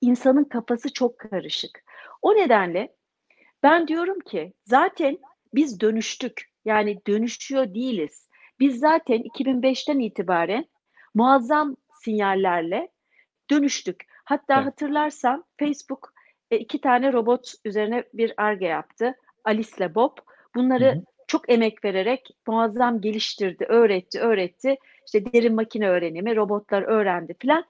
İnsanın 0.00 0.44
kafası 0.44 0.92
çok 0.92 1.18
karışık. 1.18 1.84
O 2.22 2.34
nedenle 2.34 2.94
ben 3.62 3.88
diyorum 3.88 4.20
ki 4.20 4.52
zaten 4.64 5.18
biz 5.54 5.80
dönüştük. 5.80 6.47
Yani 6.68 6.98
dönüşüyor 7.06 7.74
değiliz. 7.74 8.28
Biz 8.60 8.78
zaten 8.78 9.22
2005'ten 9.22 9.98
itibaren 9.98 10.64
muazzam 11.14 11.76
sinyallerle 12.04 12.88
dönüştük. 13.50 14.04
Hatta 14.24 14.54
evet. 14.54 14.66
hatırlarsan 14.66 15.44
Facebook 15.58 16.12
e, 16.50 16.58
iki 16.58 16.80
tane 16.80 17.12
robot 17.12 17.52
üzerine 17.64 18.04
bir 18.14 18.34
arge 18.36 18.66
yaptı. 18.66 19.14
Alice 19.44 19.70
ile 19.76 19.94
Bob. 19.94 20.16
Bunları 20.54 20.86
hı 20.86 20.98
hı. 20.98 21.04
çok 21.26 21.50
emek 21.50 21.84
vererek 21.84 22.36
muazzam 22.46 23.00
geliştirdi, 23.00 23.64
öğretti, 23.64 24.20
öğretti. 24.20 24.76
İşte 25.06 25.32
derin 25.32 25.54
makine 25.54 25.88
öğrenimi, 25.88 26.36
robotlar 26.36 26.82
öğrendi 26.82 27.34
filan. 27.40 27.64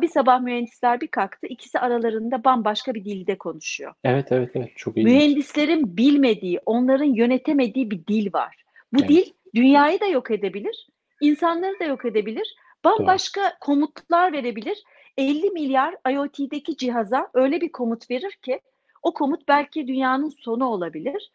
Bir 0.00 0.08
sabah 0.08 0.40
mühendisler 0.40 1.00
bir 1.00 1.08
kalktı. 1.08 1.46
ikisi 1.46 1.78
aralarında 1.78 2.44
bambaşka 2.44 2.94
bir 2.94 3.04
dilde 3.04 3.38
konuşuyor. 3.38 3.94
Evet, 4.04 4.32
evet, 4.32 4.50
evet. 4.54 4.70
Çok 4.76 4.96
iyi. 4.96 5.04
Mühendislerin 5.04 5.96
bilmediği, 5.96 6.60
onların 6.66 7.14
yönetemediği 7.14 7.90
bir 7.90 8.06
dil 8.06 8.32
var. 8.32 8.64
Bu 8.92 9.00
evet. 9.00 9.08
dil 9.08 9.32
dünyayı 9.54 10.00
da 10.00 10.06
yok 10.06 10.30
edebilir, 10.30 10.88
insanları 11.20 11.80
da 11.80 11.84
yok 11.84 12.04
edebilir. 12.04 12.56
Bambaşka 12.84 13.40
Doğru. 13.40 13.50
komutlar 13.60 14.32
verebilir. 14.32 14.84
50 15.18 15.50
milyar 15.50 15.96
IoT'deki 16.10 16.76
cihaza 16.76 17.28
öyle 17.34 17.60
bir 17.60 17.72
komut 17.72 18.10
verir 18.10 18.32
ki 18.32 18.60
o 19.02 19.14
komut 19.14 19.48
belki 19.48 19.88
dünyanın 19.88 20.28
sonu 20.28 20.64
olabilir. 20.66 21.30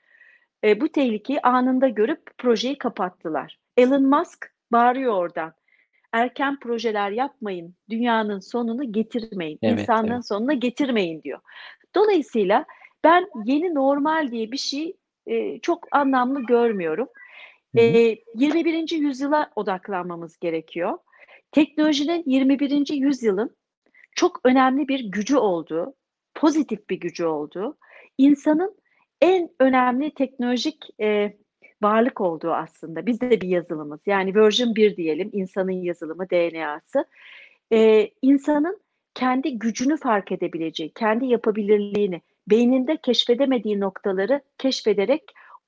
E, 0.64 0.82
bu 0.82 0.90
tehlikeyi 0.90 1.42
anında 1.42 1.88
görüp 1.88 2.38
projeyi 2.38 2.78
kapattılar. 2.78 3.60
Elon 3.78 4.04
Musk 4.04 4.54
bağırıyor 4.72 5.14
oradan 5.14 5.54
erken 6.16 6.60
projeler 6.60 7.12
yapmayın, 7.12 7.76
dünyanın 7.90 8.40
sonunu 8.40 8.92
getirmeyin, 8.92 9.60
evet, 9.62 9.80
insanlığın 9.80 10.12
evet. 10.12 10.28
sonuna 10.28 10.54
getirmeyin 10.54 11.22
diyor. 11.22 11.40
Dolayısıyla 11.96 12.66
ben 13.04 13.28
yeni 13.46 13.76
normal 13.76 14.32
diye 14.32 14.52
bir 14.52 14.58
şey 14.58 14.98
e, 15.28 15.60
çok 15.60 15.88
anlamlı 15.92 16.46
görmüyorum. 16.46 17.08
E, 17.78 17.84
21. 18.36 18.92
yüzyıla 18.92 19.52
odaklanmamız 19.56 20.38
gerekiyor. 20.38 20.98
Teknolojinin 21.52 22.24
21. 22.26 22.94
yüzyılın 22.94 23.56
çok 24.16 24.40
önemli 24.44 24.88
bir 24.88 25.00
gücü 25.00 25.38
olduğu, 25.38 25.94
pozitif 26.36 26.90
bir 26.90 27.00
gücü 27.00 27.26
olduğu, 27.26 27.78
insanın 28.18 28.78
en 29.22 29.50
önemli 29.60 30.14
teknolojik 30.14 30.86
e, 31.02 31.38
varlık 31.82 32.22
olduğu 32.22 32.52
aslında. 32.52 33.06
Biz 33.06 33.22
de 33.22 33.42
bir 33.42 33.48
yazılımız. 33.48 34.00
Yani 34.06 34.36
version 34.36 34.76
1 34.76 34.98
diyelim, 34.98 35.30
insanın 35.34 35.72
yazılımı, 35.72 36.30
DNA'sı. 36.30 37.06
Ee, 37.72 38.10
insanın 38.22 38.80
kendi 39.14 39.60
gücünü 39.60 39.98
fark 39.98 40.32
edebileceği, 40.32 40.92
kendi 40.94 41.26
yapabilirliğini, 41.26 42.22
beyninde 42.50 42.98
keşfedemediği 42.98 43.80
noktaları 43.80 44.42
keşfederek 44.58 45.24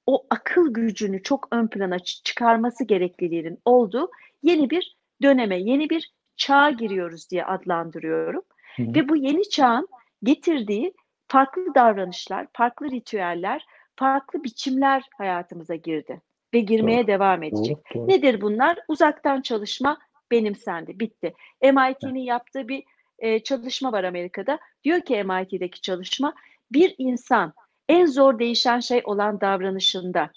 o 0.06 0.26
akıl 0.30 0.74
gücünü 0.74 1.24
çok 1.24 1.48
ön 1.52 1.68
plana 1.68 2.00
çıkarması 2.00 2.84
gerekliliğinin 2.84 3.60
olduğu 3.66 4.12
yeni 4.44 4.70
bir 4.70 4.98
döneme, 5.22 5.60
yeni 5.60 5.90
bir 5.90 6.12
çağa 6.38 6.70
giriyoruz 6.70 7.30
diye 7.32 7.46
adlandırıyorum. 7.46 8.42
Hı 8.76 8.84
hı. 8.84 8.96
Ve 8.96 9.10
bu 9.10 9.16
yeni 9.16 9.50
çağın 9.50 9.88
getirdiği 10.24 10.94
farklı 11.28 11.76
davranışlar, 11.76 12.48
farklı 12.54 12.92
ritüeller, 12.92 13.66
farklı 13.98 14.44
biçimler 14.44 15.04
hayatımıza 15.18 15.76
girdi 15.76 16.22
ve 16.54 16.60
girmeye 16.60 17.00
doğru, 17.00 17.08
devam 17.08 17.44
edecek. 17.44 17.78
Doğru, 17.78 18.00
doğru. 18.00 18.08
Nedir 18.08 18.42
bunlar? 18.42 18.80
Uzaktan 18.88 19.42
çalışma 19.42 19.98
benimsendi, 20.32 21.00
bitti. 21.00 21.34
MIT'nin 21.64 22.20
yaptığı 22.20 22.68
bir 22.68 22.84
e, 23.20 23.40
çalışma 23.40 23.92
var 23.92 24.04
Amerika'da. 24.04 24.60
Diyor 24.84 25.02
ki 25.02 25.24
MIT'deki 25.24 25.82
çalışma 25.82 26.34
bir 26.72 26.96
insan 26.98 27.54
en 27.90 28.06
zor 28.06 28.40
değişen 28.40 28.80
şey 28.80 29.02
olan 29.06 29.42
davranışında 29.42 30.32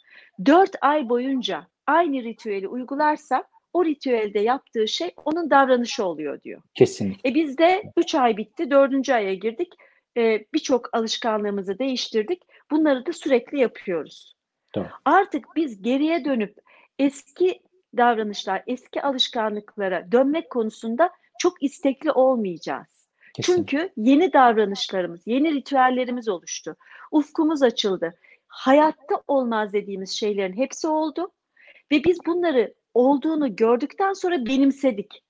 4 0.47 0.77
ay 0.81 1.09
boyunca 1.09 1.67
aynı 1.87 2.23
ritüeli 2.23 2.69
uygularsa 2.69 3.45
o 3.73 3.85
ritüelde 3.85 4.41
yaptığı 4.41 4.89
şey 4.89 5.11
onun 5.25 5.51
davranışı 5.51 6.05
oluyor 6.05 6.43
diyor. 6.43 6.63
Kesinlikle. 6.75 7.31
E 7.31 7.35
bizde 7.35 7.83
3 7.97 8.15
ay 8.15 8.37
bitti, 8.37 8.71
4. 8.71 9.09
aya 9.09 9.35
girdik. 9.35 9.73
E, 10.17 10.45
Birçok 10.55 10.89
alışkanlığımızı 10.97 11.79
değiştirdik. 11.79 12.43
Bunları 12.71 13.07
da 13.07 13.13
sürekli 13.13 13.59
yapıyoruz. 13.61 14.37
Doğru. 14.75 14.87
Artık 15.05 15.45
biz 15.57 15.83
geriye 15.83 16.25
dönüp 16.25 16.59
eski 16.99 17.61
davranışlar, 17.97 18.63
eski 18.67 19.03
alışkanlıklara 19.03 20.13
dönmek 20.13 20.51
konusunda 20.51 21.11
çok 21.39 21.63
istekli 21.63 22.13
olmayacağız. 22.13 23.09
Kesinlikle. 23.35 23.79
Çünkü 23.79 23.93
yeni 23.97 24.33
davranışlarımız, 24.33 25.21
yeni 25.27 25.53
ritüellerimiz 25.55 26.29
oluştu. 26.29 26.77
Ufkumuz 27.11 27.63
açıldı. 27.63 28.15
Hayatta 28.47 29.23
olmaz 29.29 29.73
dediğimiz 29.73 30.11
şeylerin 30.11 30.57
hepsi 30.57 30.89
oldu. 30.89 31.31
Ve 31.93 32.05
biz 32.05 32.19
bunları 32.27 32.75
olduğunu 32.95 33.57
gördükten 33.57 34.13
sonra 34.13 34.47
benimsedik. 34.47 35.23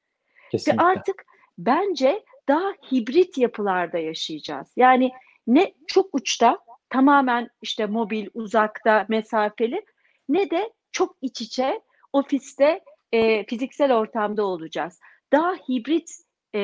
Kesinlikle. 0.51 0.83
Ve 0.83 0.87
artık 0.87 1.25
bence 1.59 2.25
daha 2.49 2.73
hibrit 2.93 3.39
yapılarda 3.39 3.99
yaşayacağız. 3.99 4.69
Yani 4.77 5.13
ne 5.47 5.73
çok 5.87 6.15
uçta, 6.15 6.59
tamamen 6.91 7.49
işte 7.63 7.87
mobil, 7.87 8.29
uzakta, 8.35 9.07
mesafeli 9.09 9.85
ne 10.29 10.51
de 10.51 10.73
çok 10.93 11.17
iç 11.23 11.41
içe, 11.41 11.81
ofiste, 12.13 12.81
e, 13.13 13.47
fiziksel 13.47 13.97
ortamda 13.97 14.45
olacağız. 14.45 15.01
Daha 15.33 15.55
hibrit 15.55 16.11
e, 16.55 16.61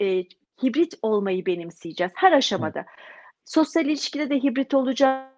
e, 0.00 0.24
hibrit 0.62 0.94
olmayı 1.02 1.46
benimseyeceğiz 1.46 2.12
her 2.16 2.32
aşamada. 2.32 2.86
Sosyal 3.44 3.86
ilişkide 3.86 4.30
de 4.30 4.34
hibrit 4.42 4.74
olacak, 4.74 5.34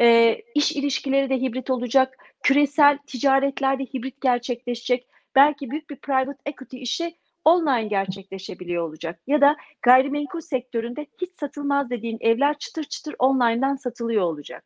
e, 0.00 0.36
iş 0.54 0.72
ilişkileri 0.72 1.30
de 1.30 1.36
hibrit 1.36 1.70
olacak, 1.70 2.18
küresel 2.42 2.98
ticaretlerde 3.06 3.84
hibrit 3.84 4.20
gerçekleşecek. 4.20 5.06
Belki 5.34 5.70
büyük 5.70 5.90
bir 5.90 5.96
private 5.96 6.38
equity 6.46 6.82
işi 6.82 7.16
online 7.44 7.88
gerçekleşebiliyor 7.88 8.88
olacak. 8.88 9.20
Ya 9.26 9.40
da 9.40 9.56
gayrimenkul 9.82 10.40
sektöründe 10.40 11.06
hiç 11.20 11.30
satılmaz 11.40 11.90
dediğin 11.90 12.18
evler 12.20 12.58
çıtır 12.58 12.84
çıtır 12.84 13.14
online'dan 13.18 13.76
satılıyor 13.76 14.22
olacak. 14.22 14.64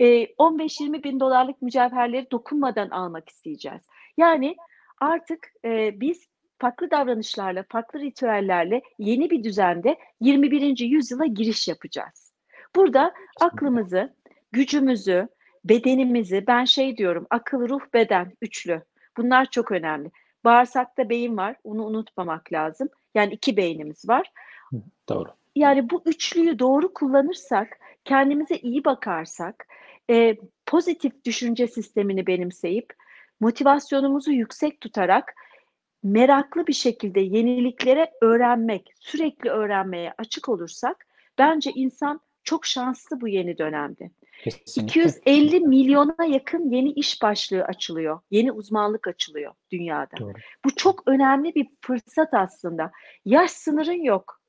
E, 0.00 0.24
15-20 0.24 1.02
bin 1.02 1.20
dolarlık 1.20 1.62
mücevherleri 1.62 2.30
dokunmadan 2.30 2.90
almak 2.90 3.28
isteyeceğiz. 3.28 3.82
Yani 4.16 4.56
artık 5.00 5.52
e, 5.64 6.00
biz 6.00 6.28
farklı 6.58 6.90
davranışlarla, 6.90 7.64
farklı 7.68 8.00
ritüellerle 8.00 8.82
yeni 8.98 9.30
bir 9.30 9.44
düzende 9.44 9.96
21. 10.20 10.78
yüzyıla 10.78 11.26
giriş 11.26 11.68
yapacağız. 11.68 12.32
Burada 12.76 13.12
aklımızı, 13.40 14.14
gücümüzü, 14.52 15.28
bedenimizi, 15.64 16.44
ben 16.46 16.64
şey 16.64 16.96
diyorum, 16.96 17.26
akıl, 17.30 17.68
ruh, 17.68 17.80
beden, 17.94 18.32
üçlü. 18.42 18.82
Bunlar 19.16 19.50
çok 19.50 19.72
önemli. 19.72 20.10
Bağırsakta 20.48 21.08
beyin 21.08 21.36
var, 21.36 21.56
onu 21.64 21.86
unutmamak 21.86 22.52
lazım. 22.52 22.88
Yani 23.14 23.34
iki 23.34 23.56
beynimiz 23.56 24.08
var. 24.08 24.32
Doğru. 25.08 25.28
Yani 25.56 25.90
bu 25.90 26.02
üçlüyü 26.06 26.58
doğru 26.58 26.94
kullanırsak, 26.94 27.78
kendimize 28.04 28.56
iyi 28.56 28.84
bakarsak, 28.84 29.66
e, 30.10 30.36
pozitif 30.66 31.24
düşünce 31.24 31.66
sistemini 31.66 32.26
benimseyip, 32.26 32.92
motivasyonumuzu 33.40 34.32
yüksek 34.32 34.80
tutarak, 34.80 35.34
meraklı 36.02 36.66
bir 36.66 36.72
şekilde 36.72 37.20
yeniliklere 37.20 38.10
öğrenmek, 38.22 38.92
sürekli 39.00 39.50
öğrenmeye 39.50 40.14
açık 40.18 40.48
olursak, 40.48 41.06
bence 41.38 41.70
insan 41.74 42.20
çok 42.44 42.66
şanslı 42.66 43.20
bu 43.20 43.28
yeni 43.28 43.58
dönemde. 43.58 44.10
Kesinlikle. 44.44 45.02
250 45.02 45.60
milyona 45.60 46.24
yakın 46.28 46.70
yeni 46.70 46.92
iş 46.92 47.22
başlığı 47.22 47.64
açılıyor. 47.64 48.20
Yeni 48.30 48.52
uzmanlık 48.52 49.06
açılıyor 49.08 49.54
dünyada. 49.70 50.16
Doğru. 50.18 50.32
Bu 50.64 50.74
çok 50.76 51.02
önemli 51.08 51.54
bir 51.54 51.66
fırsat 51.80 52.34
aslında. 52.34 52.90
Yaş 53.24 53.50
sınırın 53.50 54.02
yok. 54.02 54.40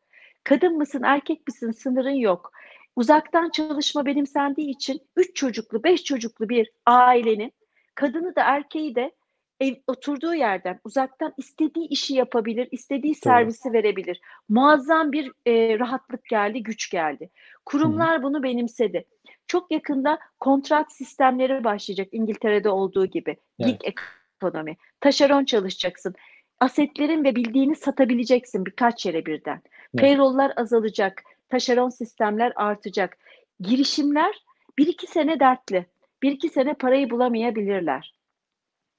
Kadın 0.43 0.77
mısın, 0.77 1.01
erkek 1.03 1.47
misin 1.47 1.71
sınırın 1.71 2.09
yok. 2.09 2.51
Uzaktan 2.95 3.49
çalışma 3.49 4.05
benimsendiği 4.05 4.69
için 4.69 5.01
3 5.15 5.35
çocuklu, 5.35 5.83
5 5.83 6.03
çocuklu 6.03 6.49
bir 6.49 6.71
ailenin 6.85 7.53
kadını 7.95 8.35
da 8.35 8.41
erkeği 8.43 8.95
de 8.95 9.11
ev, 9.59 9.75
oturduğu 9.87 10.33
yerden 10.33 10.79
uzaktan 10.83 11.33
istediği 11.37 11.87
işi 11.87 12.15
yapabilir, 12.15 12.67
istediği 12.71 13.13
Doğru. 13.13 13.19
servisi 13.19 13.73
verebilir. 13.73 14.21
Muazzam 14.49 15.11
bir 15.11 15.31
e, 15.45 15.79
rahatlık 15.79 16.25
geldi, 16.25 16.63
güç 16.63 16.89
geldi. 16.91 17.29
Kurumlar 17.65 18.23
bunu 18.23 18.43
benimsedi. 18.43 19.05
Çok 19.49 19.71
yakında 19.71 20.19
kontrat 20.39 20.91
sistemleri 20.91 21.63
başlayacak 21.63 22.07
İngiltere'de 22.11 22.69
olduğu 22.69 23.05
gibi. 23.05 23.37
Evet. 23.59 23.81
Gig 23.81 23.95
ekonomi. 24.41 24.77
Taşeron 24.99 25.45
çalışacaksın. 25.45 26.15
Asetlerin 26.59 27.23
ve 27.23 27.35
bildiğini 27.35 27.75
satabileceksin 27.75 28.65
birkaç 28.65 29.05
yere 29.05 29.25
birden. 29.25 29.61
Evet. 29.63 30.01
Payroll'lar 30.01 30.53
azalacak. 30.55 31.23
Taşeron 31.49 31.89
sistemler 31.89 32.53
artacak. 32.55 33.17
Girişimler 33.59 34.43
bir 34.77 34.87
iki 34.87 35.07
sene 35.07 35.39
dertli. 35.39 35.85
Bir 36.23 36.31
iki 36.31 36.49
sene 36.49 36.73
parayı 36.73 37.09
bulamayabilirler. 37.09 38.13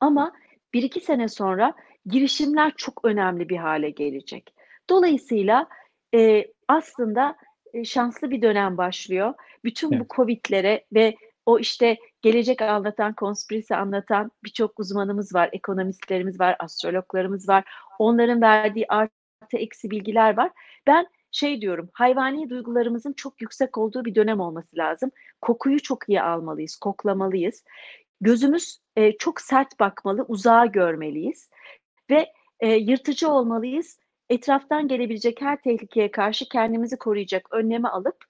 Ama 0.00 0.32
bir 0.74 0.82
iki 0.82 1.00
sene 1.00 1.28
sonra 1.28 1.74
girişimler 2.06 2.72
çok 2.76 3.04
önemli 3.04 3.48
bir 3.48 3.56
hale 3.56 3.90
gelecek. 3.90 4.54
Dolayısıyla 4.90 5.66
e, 6.14 6.46
aslında 6.68 7.36
e, 7.74 7.84
şanslı 7.84 8.30
bir 8.30 8.42
dönem 8.42 8.76
başlıyor. 8.76 9.34
Bütün 9.64 9.90
bu 9.90 9.94
Evet. 9.94 10.10
Covid'lere 10.10 10.84
ve 10.92 11.14
o 11.46 11.58
işte 11.58 11.96
gelecek 12.22 12.62
anlatan, 12.62 13.14
konspirisi 13.14 13.76
anlatan 13.76 14.30
birçok 14.44 14.80
uzmanımız 14.80 15.34
var, 15.34 15.48
ekonomistlerimiz 15.52 16.40
var, 16.40 16.56
astrologlarımız 16.58 17.48
var. 17.48 17.64
Onların 17.98 18.42
verdiği 18.42 18.86
artı 18.88 19.56
eksi 19.56 19.90
bilgiler 19.90 20.36
var. 20.36 20.50
Ben 20.86 21.06
şey 21.32 21.60
diyorum, 21.60 21.90
hayvani 21.92 22.50
duygularımızın 22.50 23.12
çok 23.12 23.42
yüksek 23.42 23.78
olduğu 23.78 24.04
bir 24.04 24.14
dönem 24.14 24.40
olması 24.40 24.76
lazım. 24.76 25.10
Kokuyu 25.40 25.80
çok 25.82 26.08
iyi 26.08 26.22
almalıyız, 26.22 26.76
koklamalıyız. 26.76 27.64
Gözümüz 28.20 28.78
e, 28.96 29.16
çok 29.16 29.40
sert 29.40 29.80
bakmalı, 29.80 30.24
uzağa 30.28 30.66
görmeliyiz 30.66 31.50
ve 32.10 32.32
e, 32.60 32.68
yırtıcı 32.74 33.28
olmalıyız. 33.28 33.98
Etraftan 34.30 34.88
gelebilecek 34.88 35.40
her 35.40 35.62
tehlikeye 35.62 36.10
karşı 36.10 36.48
kendimizi 36.48 36.96
koruyacak 36.96 37.52
önlemi 37.52 37.88
alıp 37.88 38.24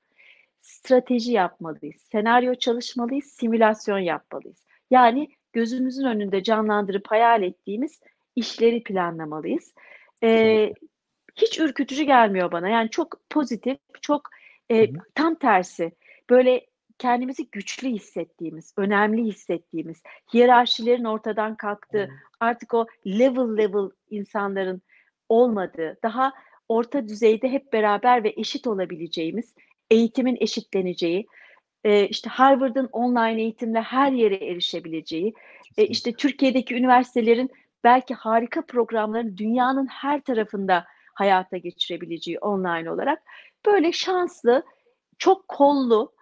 strateji 0.61 1.33
yapmalıyız. 1.33 1.97
Senaryo 2.13 2.55
çalışmalıyız, 2.55 3.25
simülasyon 3.25 3.99
yapmalıyız. 3.99 4.67
Yani 4.91 5.29
gözümüzün 5.53 6.05
önünde 6.05 6.43
canlandırıp 6.43 7.11
hayal 7.11 7.43
ettiğimiz 7.43 8.01
işleri 8.37 8.83
planlamalıyız. 8.83 9.75
Ee, 10.23 10.73
hiç 11.37 11.59
ürkütücü 11.61 12.03
gelmiyor 12.03 12.53
bana. 12.53 12.69
Yani 12.69 12.91
çok 12.91 13.21
pozitif, 13.31 13.79
çok 14.03 14.31
e, 14.71 14.93
tam 15.15 15.35
tersi. 15.35 15.93
Böyle 16.31 16.67
kendimizi 16.99 17.51
güçlü 17.51 17.89
hissettiğimiz, 17.89 18.75
önemli 18.77 19.25
hissettiğimiz, 19.25 20.03
hiyerarşilerin 20.35 21.05
ortadan 21.05 21.57
kalktığı, 21.57 22.09
artık 22.41 22.75
o 22.75 22.87
level 23.07 23.57
level 23.57 23.91
insanların 24.11 24.83
olmadığı, 25.31 25.99
daha 26.03 26.33
orta 26.69 27.09
düzeyde 27.09 27.49
hep 27.49 27.73
beraber 27.73 28.25
ve 28.25 28.35
eşit 28.37 28.67
olabileceğimiz, 28.67 29.55
eğitimin 29.91 30.37
eşitleneceği, 30.41 31.27
e, 31.85 32.09
işte 32.09 32.31
Harvard'ın 32.31 32.89
online 32.93 33.43
eğitimle 33.43 33.81
her 33.81 34.13
yere 34.13 34.35
erişebileceği, 34.35 35.35
e, 35.77 35.87
işte 35.87 36.13
Türkiye'deki 36.13 36.75
üniversitelerin 36.75 37.51
belki 37.85 38.15
harika 38.15 38.67
programların 38.67 39.37
dünyanın 39.37 39.87
her 39.87 40.21
tarafında 40.21 40.85
hayata 41.15 41.57
geçirebileceği 41.57 42.39
online 42.39 42.91
olarak 42.91 43.23
böyle 43.67 43.93
şanslı, 43.93 44.65
çok 45.19 45.49
kollu, 45.49 46.13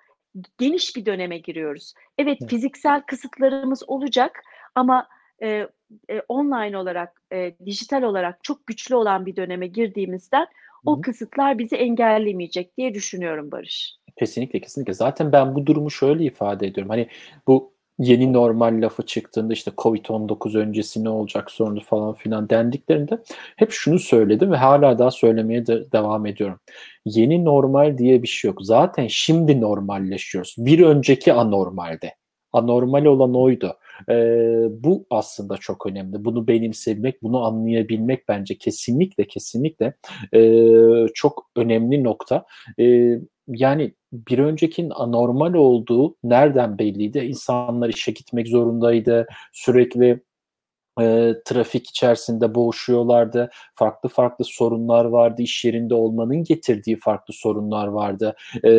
geniş 0.58 0.96
bir 0.96 1.06
döneme 1.06 1.38
giriyoruz. 1.38 1.94
Evet 2.18 2.38
Evet. 2.40 2.50
fiziksel 2.50 3.02
kısıtlarımız 3.02 3.82
olacak 3.88 4.42
ama 4.74 5.08
e, 5.42 5.68
e, 6.10 6.22
online 6.28 6.78
olarak, 6.78 7.22
e, 7.32 7.54
dijital 7.66 8.02
olarak 8.02 8.44
çok 8.44 8.66
güçlü 8.66 8.94
olan 8.94 9.26
bir 9.26 9.36
döneme 9.36 9.66
girdiğimizden 9.66 10.46
o 10.86 10.96
hı. 10.96 11.00
kısıtlar 11.00 11.58
bizi 11.58 11.76
engellemeyecek 11.76 12.76
diye 12.76 12.94
düşünüyorum 12.94 13.50
Barış. 13.50 13.96
Kesinlikle 14.18 14.60
kesinlikle. 14.60 14.92
Zaten 14.92 15.32
ben 15.32 15.54
bu 15.54 15.66
durumu 15.66 15.90
şöyle 15.90 16.24
ifade 16.24 16.66
ediyorum. 16.66 16.90
Hani 16.90 17.08
bu 17.46 17.72
yeni 17.98 18.32
normal 18.32 18.82
lafı 18.82 19.06
çıktığında 19.06 19.52
işte 19.52 19.70
Covid-19 19.70 20.58
öncesi 20.58 21.04
ne 21.04 21.08
olacak 21.08 21.50
sonra 21.50 21.80
falan 21.80 22.14
filan 22.14 22.50
dendiklerinde 22.50 23.18
hep 23.56 23.70
şunu 23.72 23.98
söyledim 23.98 24.52
ve 24.52 24.56
hala 24.56 24.98
daha 24.98 25.10
söylemeye 25.10 25.66
de 25.66 25.92
devam 25.92 26.26
ediyorum. 26.26 26.60
Yeni 27.04 27.44
normal 27.44 27.98
diye 27.98 28.22
bir 28.22 28.28
şey 28.28 28.48
yok. 28.48 28.58
Zaten 28.62 29.06
şimdi 29.06 29.60
normalleşiyoruz. 29.60 30.54
Bir 30.58 30.80
önceki 30.80 31.32
anormalde. 31.32 32.14
Anormal 32.52 33.04
olan 33.04 33.34
oydu. 33.34 33.76
E, 34.08 34.14
bu 34.70 35.06
aslında 35.10 35.56
çok 35.56 35.86
önemli. 35.86 36.24
Bunu 36.24 36.48
benimsemek, 36.48 37.22
bunu 37.22 37.44
anlayabilmek 37.44 38.28
bence 38.28 38.58
kesinlikle 38.58 39.26
kesinlikle 39.26 39.94
e, 40.34 40.62
çok 41.14 41.50
önemli 41.56 42.04
nokta. 42.04 42.44
E, 42.80 43.14
yani 43.48 43.94
bir 44.12 44.38
öncekinin 44.38 44.90
anormal 44.90 45.54
olduğu 45.54 46.16
nereden 46.24 46.78
belliydi? 46.78 47.18
İnsanlar 47.18 47.88
işe 47.88 48.12
gitmek 48.12 48.48
zorundaydı. 48.48 49.26
Sürekli 49.52 50.20
e, 51.00 51.34
trafik 51.44 51.90
içerisinde 51.90 52.54
boğuşuyorlardı. 52.54 53.50
Farklı 53.74 54.08
farklı 54.08 54.44
sorunlar 54.44 55.04
vardı. 55.04 55.42
İş 55.42 55.64
yerinde 55.64 55.94
olmanın 55.94 56.44
getirdiği 56.44 56.96
farklı 56.96 57.34
sorunlar 57.34 57.86
vardı. 57.86 58.36
E, 58.64 58.70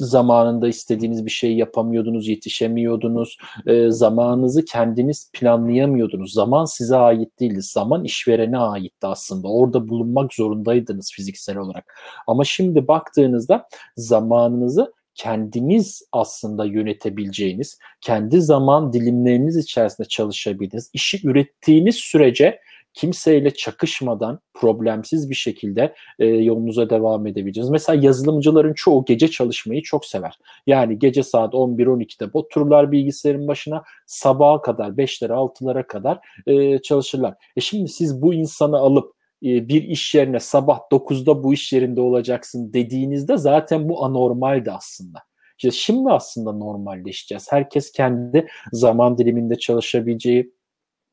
zamanında 0.00 0.68
istediğiniz 0.68 1.26
bir 1.26 1.30
şey 1.30 1.56
yapamıyordunuz, 1.56 2.28
yetişemiyordunuz. 2.28 3.36
E, 3.66 3.90
zamanınızı 3.90 4.64
kendiniz 4.64 5.30
planlayamıyordunuz. 5.32 6.32
Zaman 6.32 6.64
size 6.64 6.96
ait 6.96 7.40
değildi. 7.40 7.62
Zaman 7.62 8.04
işverene 8.04 8.58
aitti 8.58 9.06
aslında. 9.06 9.48
Orada 9.48 9.88
bulunmak 9.88 10.34
zorundaydınız 10.34 11.12
fiziksel 11.12 11.56
olarak. 11.56 11.94
Ama 12.26 12.44
şimdi 12.44 12.88
baktığınızda 12.88 13.68
zamanınızı 13.96 14.92
kendiniz 15.14 16.02
aslında 16.12 16.64
yönetebileceğiniz, 16.64 17.78
kendi 18.00 18.42
zaman 18.42 18.92
dilimleriniz 18.92 19.56
içerisinde 19.56 20.08
çalışabildiğiniz, 20.08 20.90
işi 20.92 21.28
ürettiğiniz 21.28 21.96
sürece 21.96 22.60
kimseyle 22.96 23.50
çakışmadan 23.50 24.40
problemsiz 24.54 25.30
bir 25.30 25.34
şekilde 25.34 25.94
e, 26.18 26.26
yolunuza 26.26 26.90
devam 26.90 27.26
edebileceğiz. 27.26 27.70
Mesela 27.70 28.00
yazılımcıların 28.02 28.74
çoğu 28.74 29.04
gece 29.04 29.28
çalışmayı 29.28 29.82
çok 29.82 30.04
sever. 30.04 30.38
Yani 30.66 30.98
gece 30.98 31.22
saat 31.22 31.54
11-12'de 31.54 32.30
otururlar 32.32 32.92
bilgisayarın 32.92 33.48
başına 33.48 33.82
sabaha 34.06 34.62
kadar 34.62 34.88
5'lere 34.88 35.32
6'lara 35.32 35.86
kadar 35.86 36.18
e, 36.46 36.78
çalışırlar. 36.78 37.34
E 37.56 37.60
şimdi 37.60 37.88
siz 37.88 38.22
bu 38.22 38.34
insanı 38.34 38.76
alıp 38.78 39.12
e, 39.42 39.68
bir 39.68 39.82
iş 39.82 40.14
yerine 40.14 40.40
sabah 40.40 40.78
9'da 40.92 41.44
bu 41.44 41.54
iş 41.54 41.72
yerinde 41.72 42.00
olacaksın 42.00 42.72
dediğinizde 42.72 43.36
zaten 43.36 43.88
bu 43.88 44.04
anormaldi 44.04 44.72
aslında. 44.72 45.18
İşte 45.58 45.70
şimdi 45.70 46.10
aslında 46.10 46.52
normalleşeceğiz. 46.52 47.52
Herkes 47.52 47.92
kendi 47.92 48.46
zaman 48.72 49.18
diliminde 49.18 49.58
çalışabileceği, 49.58 50.52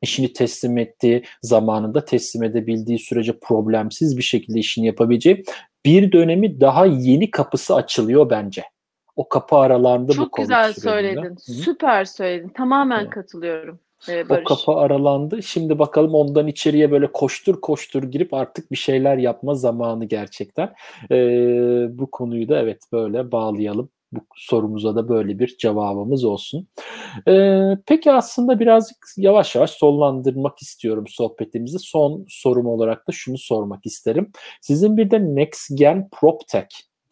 işini 0.03 0.33
teslim 0.33 0.77
ettiği, 0.77 1.23
zamanında 1.41 2.05
teslim 2.05 2.43
edebildiği 2.43 2.99
sürece 2.99 3.39
problemsiz 3.39 4.17
bir 4.17 4.23
şekilde 4.23 4.59
işini 4.59 4.85
yapabileceği 4.85 5.43
bir 5.85 6.11
dönemi 6.11 6.61
daha 6.61 6.85
yeni 6.85 7.31
kapısı 7.31 7.75
açılıyor 7.75 8.29
bence. 8.29 8.63
O 9.15 9.29
kapı 9.29 9.55
aralarında 9.55 10.13
Çok 10.13 10.37
bu 10.37 10.41
güzel 10.41 10.73
söyledin. 10.73 11.23
Hı-hı. 11.23 11.35
Süper 11.39 12.05
söyledin. 12.05 12.49
Tamamen 12.49 13.01
evet. 13.01 13.09
katılıyorum. 13.09 13.79
Ee, 14.09 14.25
o 14.29 14.43
kapı 14.43 14.71
aralandı. 14.71 15.43
Şimdi 15.43 15.79
bakalım 15.79 16.15
ondan 16.15 16.47
içeriye 16.47 16.91
böyle 16.91 17.11
koştur 17.11 17.61
koştur 17.61 18.03
girip 18.03 18.33
artık 18.33 18.71
bir 18.71 18.77
şeyler 18.77 19.17
yapma 19.17 19.55
zamanı 19.55 20.05
gerçekten. 20.05 20.73
Ee, 21.11 21.87
bu 21.89 22.11
konuyu 22.11 22.49
da 22.49 22.59
evet 22.59 22.81
böyle 22.91 23.31
bağlayalım 23.31 23.89
bu 24.15 24.19
sorumuza 24.35 24.95
da 24.95 25.09
böyle 25.09 25.39
bir 25.39 25.57
cevabımız 25.59 26.23
olsun. 26.23 26.67
Ee, 27.27 27.77
peki 27.87 28.11
aslında 28.11 28.59
birazcık 28.59 28.97
yavaş 29.17 29.55
yavaş 29.55 29.71
sonlandırmak 29.71 30.61
istiyorum 30.61 31.05
sohbetimizi. 31.07 31.79
Son 31.79 32.25
sorum 32.29 32.65
olarak 32.65 33.07
da 33.07 33.11
şunu 33.11 33.37
sormak 33.37 33.85
isterim. 33.85 34.31
Sizin 34.61 34.97
bir 34.97 35.11
de 35.11 35.35
Next 35.35 35.77
Gen 35.77 36.09
PropTech 36.09 36.67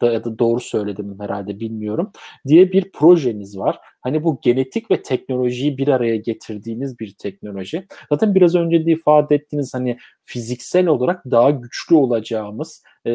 ya 0.06 0.24
da 0.24 0.38
doğru 0.38 0.60
söyledim 0.60 1.16
herhalde 1.20 1.60
bilmiyorum 1.60 2.12
diye 2.46 2.72
bir 2.72 2.92
projeniz 2.92 3.58
var. 3.58 3.78
Hani 4.00 4.24
bu 4.24 4.38
genetik 4.42 4.90
ve 4.90 5.02
teknolojiyi 5.02 5.78
bir 5.78 5.88
araya 5.88 6.16
getirdiğiniz 6.16 6.98
bir 6.98 7.14
teknoloji. 7.14 7.86
Zaten 8.12 8.34
biraz 8.34 8.54
önce 8.54 8.86
de 8.86 8.92
ifade 8.92 9.34
ettiğiniz 9.34 9.74
hani 9.74 9.98
fiziksel 10.24 10.86
olarak 10.86 11.24
daha 11.30 11.50
güçlü 11.50 11.94
olacağımız 11.96 12.82
e, 13.06 13.10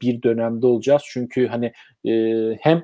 bir 0.00 0.22
dönemde 0.22 0.66
olacağız. 0.66 1.02
Çünkü 1.06 1.46
hani 1.46 1.72
e, 2.08 2.12
hem 2.60 2.82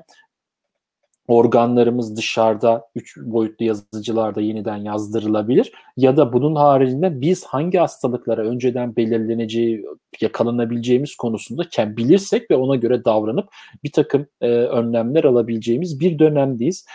organlarımız 1.27 2.17
dışarıda 2.17 2.87
üç 2.95 3.17
boyutlu 3.17 3.65
yazıcılarda 3.65 4.41
yeniden 4.41 4.77
yazdırılabilir 4.77 5.71
ya 5.97 6.17
da 6.17 6.33
bunun 6.33 6.55
haricinde 6.55 7.21
biz 7.21 7.45
hangi 7.45 7.77
hastalıklara 7.77 8.41
önceden 8.41 8.95
belirleneceği 8.95 9.85
yakalanabileceğimiz 10.21 11.15
konusunda 11.15 11.63
bilirsek 11.77 12.51
ve 12.51 12.55
ona 12.55 12.75
göre 12.75 13.05
davranıp 13.05 13.49
bir 13.83 13.91
takım 13.91 14.27
e, 14.41 14.47
önlemler 14.49 15.23
alabileceğimiz 15.23 15.99
bir 15.99 16.19
dönemdeyiz. 16.19 16.85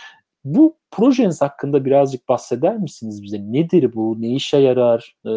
Bu 0.45 0.75
projeniz 0.91 1.41
hakkında 1.41 1.85
birazcık 1.85 2.29
bahseder 2.29 2.77
misiniz 2.77 3.23
bize? 3.23 3.37
Nedir 3.39 3.93
bu? 3.95 4.21
Ne 4.21 4.35
işe 4.35 4.57
yarar? 4.57 5.15
E, 5.25 5.31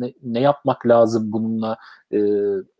ne, 0.00 0.12
ne 0.22 0.40
yapmak 0.40 0.86
lazım 0.86 1.32
bununla 1.32 1.76
e, 2.12 2.18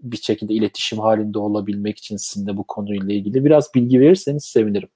bir 0.03 0.17
şekilde 0.17 0.55
iletişim 0.55 0.99
halinde 0.99 1.39
olabilmek 1.39 1.99
için 1.99 2.17
sizin 2.17 2.47
de 2.47 2.57
bu 2.57 2.65
konuyla 2.65 3.15
ilgili 3.15 3.45
biraz 3.45 3.75
bilgi 3.75 4.01
verirseniz 4.01 4.45
sevinirim. 4.45 4.89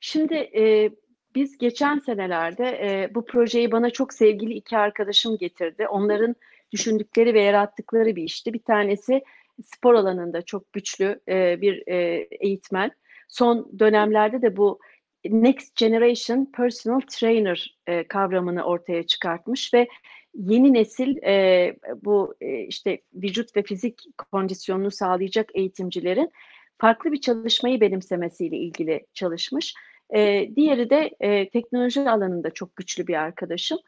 Şimdi 0.00 0.34
e, 0.34 0.90
biz 1.34 1.58
geçen 1.58 1.98
senelerde 1.98 2.64
e, 2.64 3.14
bu 3.14 3.24
projeyi 3.24 3.72
bana 3.72 3.90
çok 3.90 4.12
sevgili 4.12 4.54
iki 4.54 4.78
arkadaşım 4.78 5.38
getirdi. 5.38 5.88
Onların 5.88 6.36
düşündükleri 6.72 7.34
ve 7.34 7.40
yarattıkları 7.40 8.16
bir 8.16 8.22
işti. 8.22 8.52
Bir 8.54 8.62
tanesi 8.62 9.22
spor 9.64 9.94
alanında 9.94 10.42
çok 10.42 10.72
güçlü 10.72 11.20
e, 11.28 11.60
bir 11.60 11.88
e, 11.88 12.28
eğitmen. 12.30 12.90
Son 13.28 13.78
dönemlerde 13.78 14.42
de 14.42 14.56
bu 14.56 14.78
Next 15.24 15.76
Generation 15.76 16.52
Personal 16.56 17.00
Trainer 17.00 17.78
e, 17.86 18.08
kavramını 18.08 18.62
ortaya 18.62 19.02
çıkartmış 19.02 19.74
ve 19.74 19.88
yeni 20.34 20.72
nesil 20.72 21.16
e, 21.16 21.76
bu 22.04 22.34
e, 22.40 22.60
işte 22.60 23.00
vücut 23.14 23.56
ve 23.56 23.62
fizik 23.62 24.02
kondisyonunu 24.32 24.90
sağlayacak 24.90 25.50
eğitimcilerin 25.54 26.30
farklı 26.78 27.12
bir 27.12 27.20
çalışmayı 27.20 27.80
benimsemesiyle 27.80 28.56
ilgili 28.56 29.06
çalışmış. 29.14 29.74
E, 30.14 30.50
diğeri 30.56 30.90
de 30.90 31.10
e, 31.20 31.50
teknoloji 31.50 32.10
alanında 32.10 32.50
çok 32.50 32.76
güçlü 32.76 33.06
bir 33.06 33.14
arkadaşım. 33.14 33.78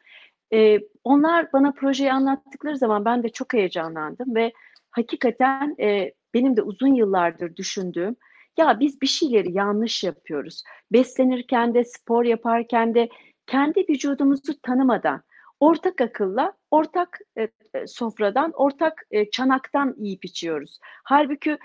E, 0.53 0.79
onlar 1.03 1.53
bana 1.53 1.71
projeyi 1.71 2.13
anlattıkları 2.13 2.77
zaman 2.77 3.05
ben 3.05 3.23
de 3.23 3.29
çok 3.29 3.53
heyecanlandım 3.53 4.35
ve 4.35 4.53
hakikaten 4.91 5.75
e, 5.79 6.13
benim 6.33 6.57
de 6.57 6.61
uzun 6.61 6.93
yıllardır 6.95 7.55
düşündüğüm 7.55 8.15
ya 8.57 8.79
biz 8.79 9.01
bir 9.01 9.07
şeyleri 9.07 9.51
yanlış 9.51 10.03
yapıyoruz. 10.03 10.63
Beslenirken 10.91 11.73
de 11.73 11.83
spor 11.83 12.25
yaparken 12.25 12.95
de 12.95 13.09
kendi 13.47 13.79
vücudumuzu 13.89 14.61
tanımadan 14.61 15.21
ortak 15.59 16.01
akılla 16.01 16.53
ortak 16.71 17.19
e, 17.37 17.47
e 17.73 17.87
sofradan 17.87 18.51
ortak 18.51 19.05
e, 19.11 19.29
çanaktan 19.29 19.95
yiyip 19.97 20.25
içiyoruz. 20.25 20.79
Halbuki 21.03 21.57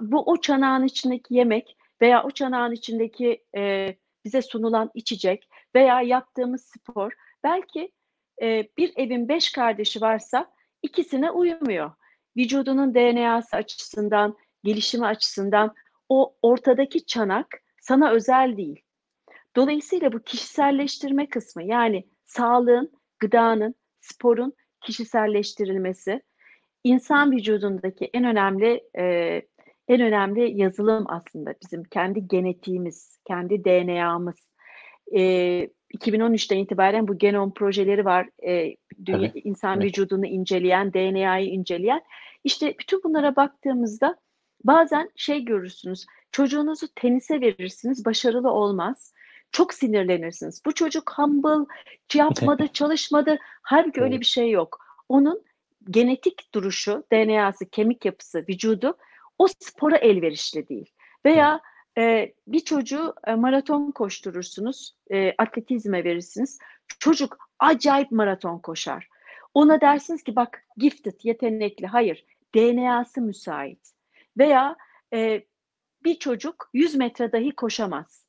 bu 0.00 0.22
o 0.22 0.40
çanağın 0.40 0.84
içindeki 0.84 1.34
yemek 1.34 1.76
veya 2.02 2.24
o 2.24 2.30
çanağın 2.30 2.72
içindeki 2.72 3.44
e, 3.56 3.94
bize 4.24 4.42
sunulan 4.42 4.90
içecek 4.94 5.48
veya 5.74 6.02
yaptığımız 6.02 6.64
spor 6.64 7.12
belki 7.44 7.92
e, 8.42 8.68
bir 8.78 8.92
evin 8.96 9.28
beş 9.28 9.52
kardeşi 9.52 10.00
varsa 10.00 10.52
ikisine 10.82 11.30
uymuyor. 11.30 11.90
Vücudunun 12.36 12.94
DNA'sı 12.94 13.56
açısından, 13.56 14.36
gelişimi 14.64 15.06
açısından 15.06 15.74
o 16.08 16.36
ortadaki 16.42 17.06
çanak 17.06 17.62
sana 17.80 18.10
özel 18.10 18.56
değil. 18.56 18.80
Dolayısıyla 19.56 20.12
bu 20.12 20.22
kişiselleştirme 20.22 21.28
kısmı 21.28 21.62
yani 21.62 22.08
sağlığın, 22.24 22.92
gıdanın, 23.18 23.74
sporun 24.00 24.52
kişiselleştirilmesi 24.80 26.22
insan 26.84 27.32
vücudundaki 27.32 28.10
en 28.12 28.24
önemli 28.24 28.84
e, 28.98 29.42
en 29.88 30.00
önemli 30.00 30.60
yazılım 30.60 31.04
aslında 31.08 31.54
bizim 31.62 31.84
kendi 31.84 32.28
genetiğimiz, 32.28 33.18
kendi 33.26 33.64
DNA'mız. 33.64 34.36
E, 35.14 35.20
2013'ten 35.98 36.58
itibaren 36.58 37.08
bu 37.08 37.18
genom 37.18 37.54
projeleri 37.54 38.04
var. 38.04 38.28
E, 38.46 38.76
dünya, 39.04 39.18
evet. 39.18 39.32
insan 39.44 39.76
evet. 39.76 39.84
vücudunu 39.84 40.26
inceleyen, 40.26 40.92
DNA'yı 40.92 41.46
inceleyen. 41.46 42.02
İşte 42.44 42.74
bütün 42.80 43.02
bunlara 43.04 43.36
baktığımızda 43.36 44.16
bazen 44.64 45.10
şey 45.16 45.44
görürsünüz. 45.44 46.06
Çocuğunuzu 46.32 46.86
tenise 46.94 47.40
verirsiniz, 47.40 48.04
başarılı 48.04 48.50
olmaz. 48.50 49.14
Çok 49.52 49.74
sinirlenirsiniz. 49.74 50.62
Bu 50.66 50.74
çocuk 50.74 51.12
humble, 51.16 51.66
yapmadı, 52.14 52.68
çalışmadı. 52.72 53.38
Halbuki 53.62 54.00
evet. 54.00 54.10
öyle 54.10 54.20
bir 54.20 54.26
şey 54.26 54.50
yok. 54.50 54.78
Onun 55.08 55.42
genetik 55.90 56.54
duruşu, 56.54 57.04
DNA'sı, 57.12 57.70
kemik 57.70 58.04
yapısı, 58.04 58.44
vücudu 58.48 58.96
o 59.42 59.46
spora 59.60 59.96
elverişli 59.96 60.68
değil. 60.68 60.90
Veya 61.24 61.60
e, 61.98 62.32
bir 62.46 62.60
çocuğu 62.60 63.14
e, 63.26 63.34
maraton 63.34 63.90
koşturursunuz, 63.90 64.96
e, 65.10 65.34
atletizme 65.38 66.04
verirsiniz. 66.04 66.58
Çocuk 66.98 67.38
acayip 67.58 68.10
maraton 68.10 68.58
koşar. 68.58 69.08
Ona 69.54 69.80
dersiniz 69.80 70.22
ki 70.22 70.36
bak 70.36 70.64
gifted, 70.76 71.20
yetenekli. 71.22 71.86
Hayır, 71.86 72.24
DNA'sı 72.54 73.20
müsait. 73.20 73.92
Veya 74.38 74.76
e, 75.12 75.42
bir 76.04 76.14
çocuk 76.14 76.70
100 76.72 76.94
metre 76.94 77.32
dahi 77.32 77.50
koşamaz. 77.50 78.26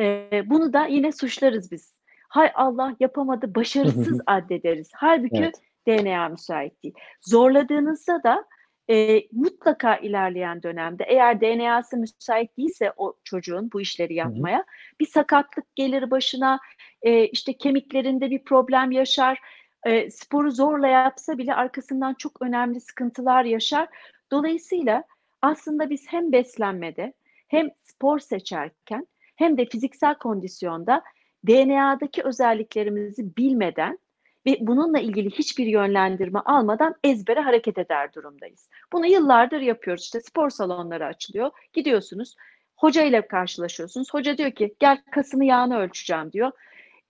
E, 0.00 0.30
bunu 0.46 0.72
da 0.72 0.86
yine 0.86 1.12
suçlarız 1.12 1.72
biz. 1.72 1.94
hay 2.28 2.52
Allah 2.54 2.96
yapamadı 3.00 3.54
başarısız 3.54 4.20
addederiz. 4.26 4.90
Halbuki 4.94 5.36
evet. 5.36 5.60
DNA 5.88 6.28
müsait 6.28 6.82
değil. 6.82 6.94
Zorladığınızda 7.20 8.22
da 8.22 8.44
e, 8.90 9.22
mutlaka 9.32 9.96
ilerleyen 9.96 10.62
dönemde 10.62 11.04
eğer 11.08 11.40
DNA'sı 11.40 11.96
müsait 11.96 12.56
değilse 12.56 12.92
o 12.96 13.14
çocuğun 13.24 13.70
bu 13.72 13.80
işleri 13.80 14.14
yapmaya 14.14 14.58
hı 14.58 14.62
hı. 14.62 14.98
bir 15.00 15.06
sakatlık 15.06 15.76
gelir 15.76 16.10
başına 16.10 16.60
e, 17.02 17.24
işte 17.24 17.52
kemiklerinde 17.52 18.30
bir 18.30 18.44
problem 18.44 18.90
yaşar 18.90 19.38
e, 19.86 20.10
sporu 20.10 20.50
zorla 20.50 20.86
yapsa 20.86 21.38
bile 21.38 21.54
arkasından 21.54 22.14
çok 22.14 22.42
önemli 22.42 22.80
sıkıntılar 22.80 23.44
yaşar. 23.44 23.88
Dolayısıyla 24.30 25.04
aslında 25.42 25.90
biz 25.90 26.06
hem 26.08 26.32
beslenmede 26.32 27.12
hem 27.48 27.68
spor 27.82 28.18
seçerken 28.18 29.06
hem 29.36 29.58
de 29.58 29.66
fiziksel 29.66 30.14
kondisyonda 30.14 31.02
DNA'daki 31.46 32.22
özelliklerimizi 32.22 33.36
bilmeden 33.36 33.98
ve 34.46 34.56
bununla 34.60 34.98
ilgili 34.98 35.30
hiçbir 35.30 35.66
yönlendirme 35.66 36.38
almadan 36.38 36.94
ezbere 37.04 37.40
hareket 37.40 37.78
eder 37.78 38.12
durumdayız. 38.14 38.68
Bunu 38.92 39.06
yıllardır 39.06 39.60
yapıyoruz. 39.60 40.04
İşte 40.04 40.20
spor 40.20 40.50
salonları 40.50 41.06
açılıyor. 41.06 41.50
Gidiyorsunuz. 41.72 42.36
Hoca 42.76 43.02
ile 43.02 43.26
karşılaşıyorsunuz. 43.26 44.14
Hoca 44.14 44.38
diyor 44.38 44.50
ki 44.50 44.74
gel 44.78 45.02
kasını 45.10 45.44
yağını 45.44 45.78
ölçeceğim 45.78 46.32
diyor. 46.32 46.52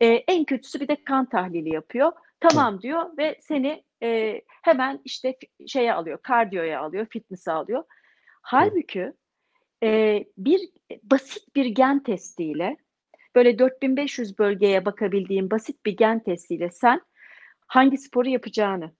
Ee, 0.00 0.06
en 0.06 0.44
kötüsü 0.44 0.80
bir 0.80 0.88
de 0.88 1.04
kan 1.04 1.28
tahlili 1.28 1.74
yapıyor. 1.74 2.12
Tamam 2.40 2.82
diyor 2.82 3.16
ve 3.18 3.38
seni 3.40 3.84
e, 4.02 4.40
hemen 4.62 5.00
işte 5.04 5.36
şeye 5.66 5.94
alıyor, 5.94 6.18
kardiyoya 6.22 6.80
alıyor, 6.80 7.06
fitness'a 7.10 7.54
alıyor. 7.54 7.84
Halbuki 8.42 9.12
e, 9.82 10.24
bir 10.38 10.60
basit 11.02 11.56
bir 11.56 11.66
gen 11.66 12.02
testiyle 12.02 12.76
böyle 13.34 13.58
4500 13.58 14.38
bölgeye 14.38 14.84
bakabildiğin 14.84 15.50
basit 15.50 15.86
bir 15.86 15.96
gen 15.96 16.22
testiyle 16.22 16.70
sen 16.70 17.00
hangi 17.70 17.98
sporu 17.98 18.28
yapacağını, 18.28 18.90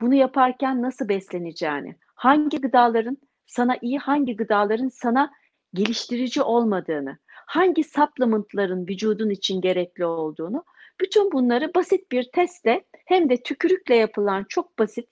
bunu 0.00 0.14
yaparken 0.14 0.82
nasıl 0.82 1.08
besleneceğini, 1.08 1.96
hangi 2.14 2.60
gıdaların 2.60 3.18
sana 3.46 3.76
iyi, 3.82 3.98
hangi 3.98 4.36
gıdaların 4.36 4.88
sana 4.88 5.30
geliştirici 5.74 6.42
olmadığını, 6.42 7.18
hangi 7.26 7.84
supplementların 7.84 8.86
vücudun 8.86 9.30
için 9.30 9.60
gerekli 9.60 10.04
olduğunu, 10.04 10.64
bütün 11.00 11.32
bunları 11.32 11.74
basit 11.74 12.12
bir 12.12 12.30
testle 12.32 12.84
hem 13.06 13.30
de 13.30 13.42
tükürükle 13.42 13.96
yapılan 13.96 14.44
çok 14.48 14.78
basit, 14.78 15.08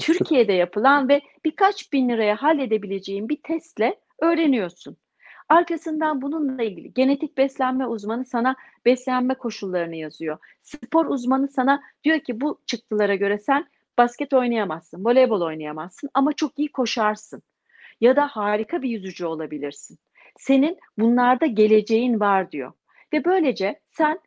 Türkiye'de 0.00 0.52
yapılan 0.52 1.08
ve 1.08 1.20
birkaç 1.44 1.92
bin 1.92 2.08
liraya 2.08 2.36
halledebileceğin 2.36 3.28
bir 3.28 3.42
testle 3.42 4.00
öğreniyorsun. 4.22 4.96
Arkasından 5.48 6.22
bununla 6.22 6.62
ilgili 6.62 6.94
genetik 6.94 7.38
beslenme 7.38 7.86
uzmanı 7.86 8.24
sana 8.24 8.56
beslenme 8.84 9.34
koşullarını 9.34 9.96
yazıyor. 9.96 10.38
Spor 10.62 11.06
uzmanı 11.06 11.48
sana 11.48 11.82
diyor 12.04 12.20
ki 12.20 12.40
bu 12.40 12.60
çıktılara 12.66 13.14
göre 13.14 13.38
sen 13.38 13.66
basket 13.98 14.32
oynayamazsın, 14.32 15.04
voleybol 15.04 15.40
oynayamazsın 15.40 16.10
ama 16.14 16.32
çok 16.32 16.58
iyi 16.58 16.72
koşarsın. 16.72 17.42
Ya 18.00 18.16
da 18.16 18.26
harika 18.26 18.82
bir 18.82 18.88
yüzücü 18.88 19.26
olabilirsin. 19.26 19.98
Senin 20.38 20.78
bunlarda 20.98 21.46
geleceğin 21.46 22.20
var 22.20 22.52
diyor. 22.52 22.72
Ve 23.12 23.24
böylece 23.24 23.80
sen 23.90 24.20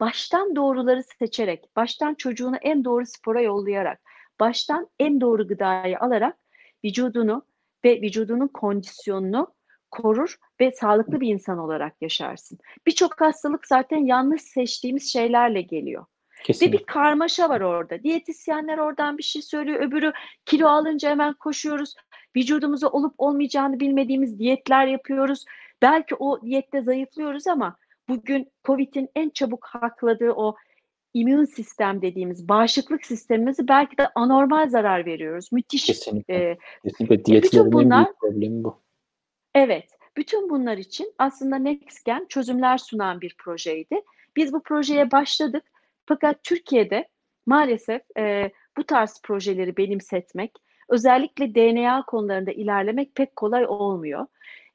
baştan 0.00 0.56
doğruları 0.56 1.02
seçerek, 1.18 1.76
baştan 1.76 2.14
çocuğunu 2.14 2.56
en 2.56 2.84
doğru 2.84 3.06
spora 3.06 3.40
yollayarak, 3.40 4.00
baştan 4.40 4.88
en 4.98 5.20
doğru 5.20 5.48
gıdayı 5.48 5.98
alarak 5.98 6.36
vücudunu 6.84 7.42
ve 7.84 8.02
vücudunun 8.02 8.48
kondisyonunu 8.48 9.54
korur 9.90 10.36
ve 10.60 10.72
sağlıklı 10.72 11.20
bir 11.20 11.28
insan 11.28 11.58
olarak 11.58 12.02
yaşarsın. 12.02 12.58
Birçok 12.86 13.20
hastalık 13.20 13.66
zaten 13.66 13.98
yanlış 13.98 14.42
seçtiğimiz 14.42 15.12
şeylerle 15.12 15.62
geliyor. 15.62 16.04
Kesinlikle. 16.44 16.76
Ve 16.76 16.80
bir 16.80 16.86
karmaşa 16.86 17.48
var 17.48 17.60
orada. 17.60 18.02
Diyetisyenler 18.02 18.78
oradan 18.78 19.18
bir 19.18 19.22
şey 19.22 19.42
söylüyor, 19.42 19.80
öbürü 19.80 20.12
kilo 20.46 20.68
alınca 20.68 21.10
hemen 21.10 21.34
koşuyoruz. 21.34 21.94
Vücudumuza 22.36 22.88
olup 22.88 23.14
olmayacağını 23.18 23.80
bilmediğimiz 23.80 24.38
diyetler 24.38 24.86
yapıyoruz. 24.86 25.44
Belki 25.82 26.14
o 26.14 26.42
diyette 26.42 26.82
zayıflıyoruz 26.82 27.46
ama 27.46 27.76
bugün 28.08 28.52
COVID'in 28.66 29.08
en 29.14 29.30
çabuk 29.30 29.66
hakladığı 29.66 30.32
o 30.32 30.56
immün 31.14 31.44
sistem 31.44 32.02
dediğimiz 32.02 32.48
bağışıklık 32.48 33.06
sistemimizi 33.06 33.68
belki 33.68 33.98
de 33.98 34.08
anormal 34.14 34.68
zarar 34.68 35.06
veriyoruz. 35.06 35.52
Müthiş. 35.52 35.86
Kesinlikle. 35.86 36.34
E, 36.34 36.58
Kesinlikle. 36.82 37.24
Diyetlerin 37.24 37.72
bunlar, 37.72 38.00
en 38.00 38.14
problemi 38.20 38.64
bu. 38.64 38.76
Evet. 39.54 39.90
Bütün 40.16 40.50
bunlar 40.50 40.76
için 40.76 41.14
aslında 41.18 41.56
NextGen 41.56 42.26
çözümler 42.28 42.78
sunan 42.78 43.20
bir 43.20 43.34
projeydi. 43.38 44.00
Biz 44.36 44.52
bu 44.52 44.62
projeye 44.62 45.10
başladık. 45.10 45.64
Fakat 46.06 46.44
Türkiye'de 46.44 47.08
maalesef 47.46 48.02
e, 48.18 48.50
bu 48.76 48.84
tarz 48.84 49.20
projeleri 49.24 49.76
benimsetmek, 49.76 50.52
özellikle 50.88 51.54
DNA 51.54 52.04
konularında 52.06 52.52
ilerlemek 52.52 53.14
pek 53.14 53.36
kolay 53.36 53.66
olmuyor. 53.66 54.26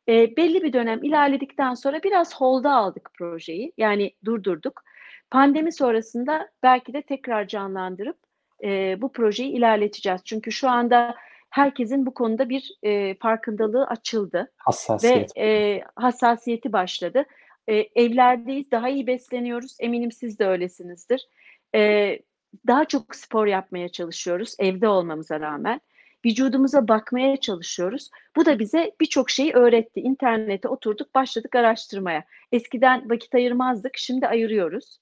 E, 0.09 0.37
belli 0.37 0.63
bir 0.63 0.73
dönem 0.73 1.03
ilerledikten 1.03 1.73
sonra 1.73 2.03
biraz 2.03 2.35
holda 2.35 2.73
aldık 2.73 3.09
projeyi. 3.13 3.73
Yani 3.77 4.11
durdurduk. 4.25 4.83
Pandemi 5.31 5.71
sonrasında 5.71 6.49
belki 6.63 6.93
de 6.93 7.01
tekrar 7.01 7.47
canlandırıp 7.47 8.17
e, 8.63 9.01
bu 9.01 9.11
projeyi 9.11 9.51
ilerleteceğiz. 9.51 10.21
Çünkü 10.25 10.51
şu 10.51 10.69
anda 10.69 11.15
herkesin 11.55 12.05
bu 12.05 12.13
konuda 12.13 12.49
bir 12.49 12.71
e, 12.83 13.15
farkındalığı 13.15 13.87
açıldı. 13.87 14.51
Hassasiyet. 14.57 15.37
Ve 15.37 15.41
e, 15.41 15.83
hassasiyeti 15.95 16.73
başladı. 16.73 17.25
E, 17.67 17.75
evlerdeyiz, 17.75 18.71
daha 18.71 18.89
iyi 18.89 19.07
besleniyoruz. 19.07 19.77
Eminim 19.79 20.11
siz 20.11 20.39
de 20.39 20.47
öylesinizdir. 20.47 21.27
E, 21.75 22.19
daha 22.67 22.85
çok 22.85 23.15
spor 23.15 23.47
yapmaya 23.47 23.89
çalışıyoruz 23.89 24.55
evde 24.59 24.87
olmamıza 24.87 25.39
rağmen 25.39 25.81
vücudumuza 26.25 26.87
bakmaya 26.87 27.37
çalışıyoruz. 27.37 28.09
Bu 28.35 28.45
da 28.45 28.59
bize 28.59 28.91
birçok 29.01 29.29
şeyi 29.29 29.53
öğretti. 29.53 29.99
İnternete 29.99 30.67
oturduk, 30.67 31.15
başladık 31.15 31.55
araştırmaya. 31.55 32.23
Eskiden 32.51 33.09
vakit 33.09 33.35
ayırmazdık, 33.35 33.97
şimdi 33.97 34.27
ayırıyoruz. 34.27 34.99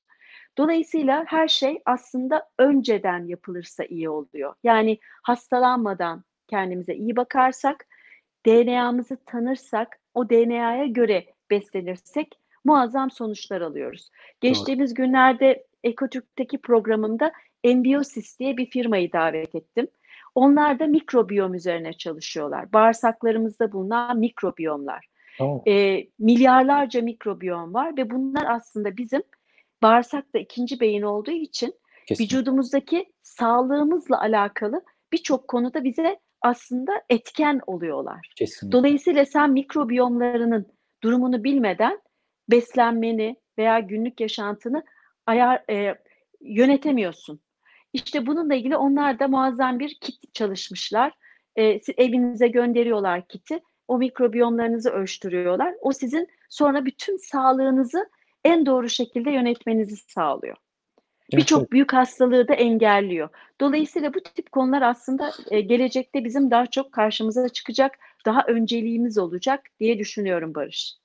Dolayısıyla 0.57 1.25
her 1.27 1.47
şey 1.47 1.81
aslında 1.85 2.49
önceden 2.59 3.27
yapılırsa 3.27 3.83
iyi 3.83 4.09
oluyor. 4.09 4.53
Yani 4.63 4.97
hastalanmadan 5.23 6.23
kendimize 6.47 6.95
iyi 6.95 7.15
bakarsak, 7.15 7.85
DNA'mızı 8.45 9.17
tanırsak, 9.25 9.99
o 10.13 10.29
DNA'ya 10.29 10.85
göre 10.85 11.25
beslenirsek 11.51 12.39
muazzam 12.65 13.11
sonuçlar 13.11 13.61
alıyoruz. 13.61 14.09
Geçtiğimiz 14.41 14.97
Doğru. 14.97 15.05
günlerde 15.05 15.65
Ekotürk'teki 15.83 16.57
programımda 16.57 17.31
Embiosis 17.63 18.39
diye 18.39 18.57
bir 18.57 18.65
firmayı 18.65 19.13
davet 19.13 19.55
ettim. 19.55 19.87
Onlar 20.35 20.79
da 20.79 20.87
mikrobiyom 20.87 21.53
üzerine 21.53 21.93
çalışıyorlar. 21.93 22.73
Bağırsaklarımızda 22.73 23.71
bulunan 23.71 24.19
mikrobiyomlar. 24.19 25.07
E, 25.67 26.07
milyarlarca 26.19 27.01
mikrobiyom 27.01 27.73
var 27.73 27.97
ve 27.97 28.09
bunlar 28.09 28.45
aslında 28.49 28.97
bizim 28.97 29.23
bağırsakta 29.83 30.39
ikinci 30.39 30.79
beyin 30.79 31.01
olduğu 31.01 31.31
için 31.31 31.73
Kesinlikle. 32.07 32.23
vücudumuzdaki 32.23 33.13
sağlığımızla 33.21 34.21
alakalı 34.21 34.81
birçok 35.11 35.47
konuda 35.47 35.83
bize 35.83 36.19
aslında 36.43 36.91
etken 37.09 37.61
oluyorlar. 37.67 38.29
Kesinlikle. 38.35 38.77
Dolayısıyla 38.77 39.25
sen 39.25 39.51
mikrobiyomlarının 39.51 40.67
durumunu 41.03 41.43
bilmeden 41.43 42.01
beslenmeni 42.51 43.35
veya 43.57 43.79
günlük 43.79 44.19
yaşantını 44.21 44.83
ayar 45.25 45.63
e, 45.69 45.95
yönetemiyorsun. 46.41 47.39
İşte 47.93 48.25
bununla 48.25 48.55
ilgili 48.55 48.77
onlar 48.77 49.19
da 49.19 49.27
muazzam 49.27 49.79
bir 49.79 49.97
kit 50.01 50.33
çalışmışlar. 50.33 51.13
E, 51.55 51.79
evinize 51.97 52.47
gönderiyorlar 52.47 53.27
kiti. 53.27 53.59
O 53.87 53.97
mikrobiyomlarınızı 53.97 54.89
ölçtürüyorlar. 54.89 55.75
O 55.81 55.91
sizin 55.91 56.27
sonra 56.49 56.85
bütün 56.85 57.17
sağlığınızı 57.17 58.09
en 58.43 58.65
doğru 58.65 58.89
şekilde 58.89 59.31
yönetmenizi 59.31 59.95
sağlıyor. 59.95 60.57
Birçok 61.37 61.71
büyük 61.71 61.93
hastalığı 61.93 62.47
da 62.47 62.53
engelliyor. 62.53 63.29
Dolayısıyla 63.61 64.13
bu 64.13 64.19
tip 64.19 64.51
konular 64.51 64.81
aslında 64.81 65.31
e, 65.51 65.61
gelecekte 65.61 66.23
bizim 66.23 66.51
daha 66.51 66.65
çok 66.65 66.91
karşımıza 66.91 67.49
çıkacak, 67.49 67.99
daha 68.25 68.43
önceliğimiz 68.47 69.17
olacak 69.17 69.61
diye 69.79 69.99
düşünüyorum 69.99 70.55
Barış. 70.55 71.03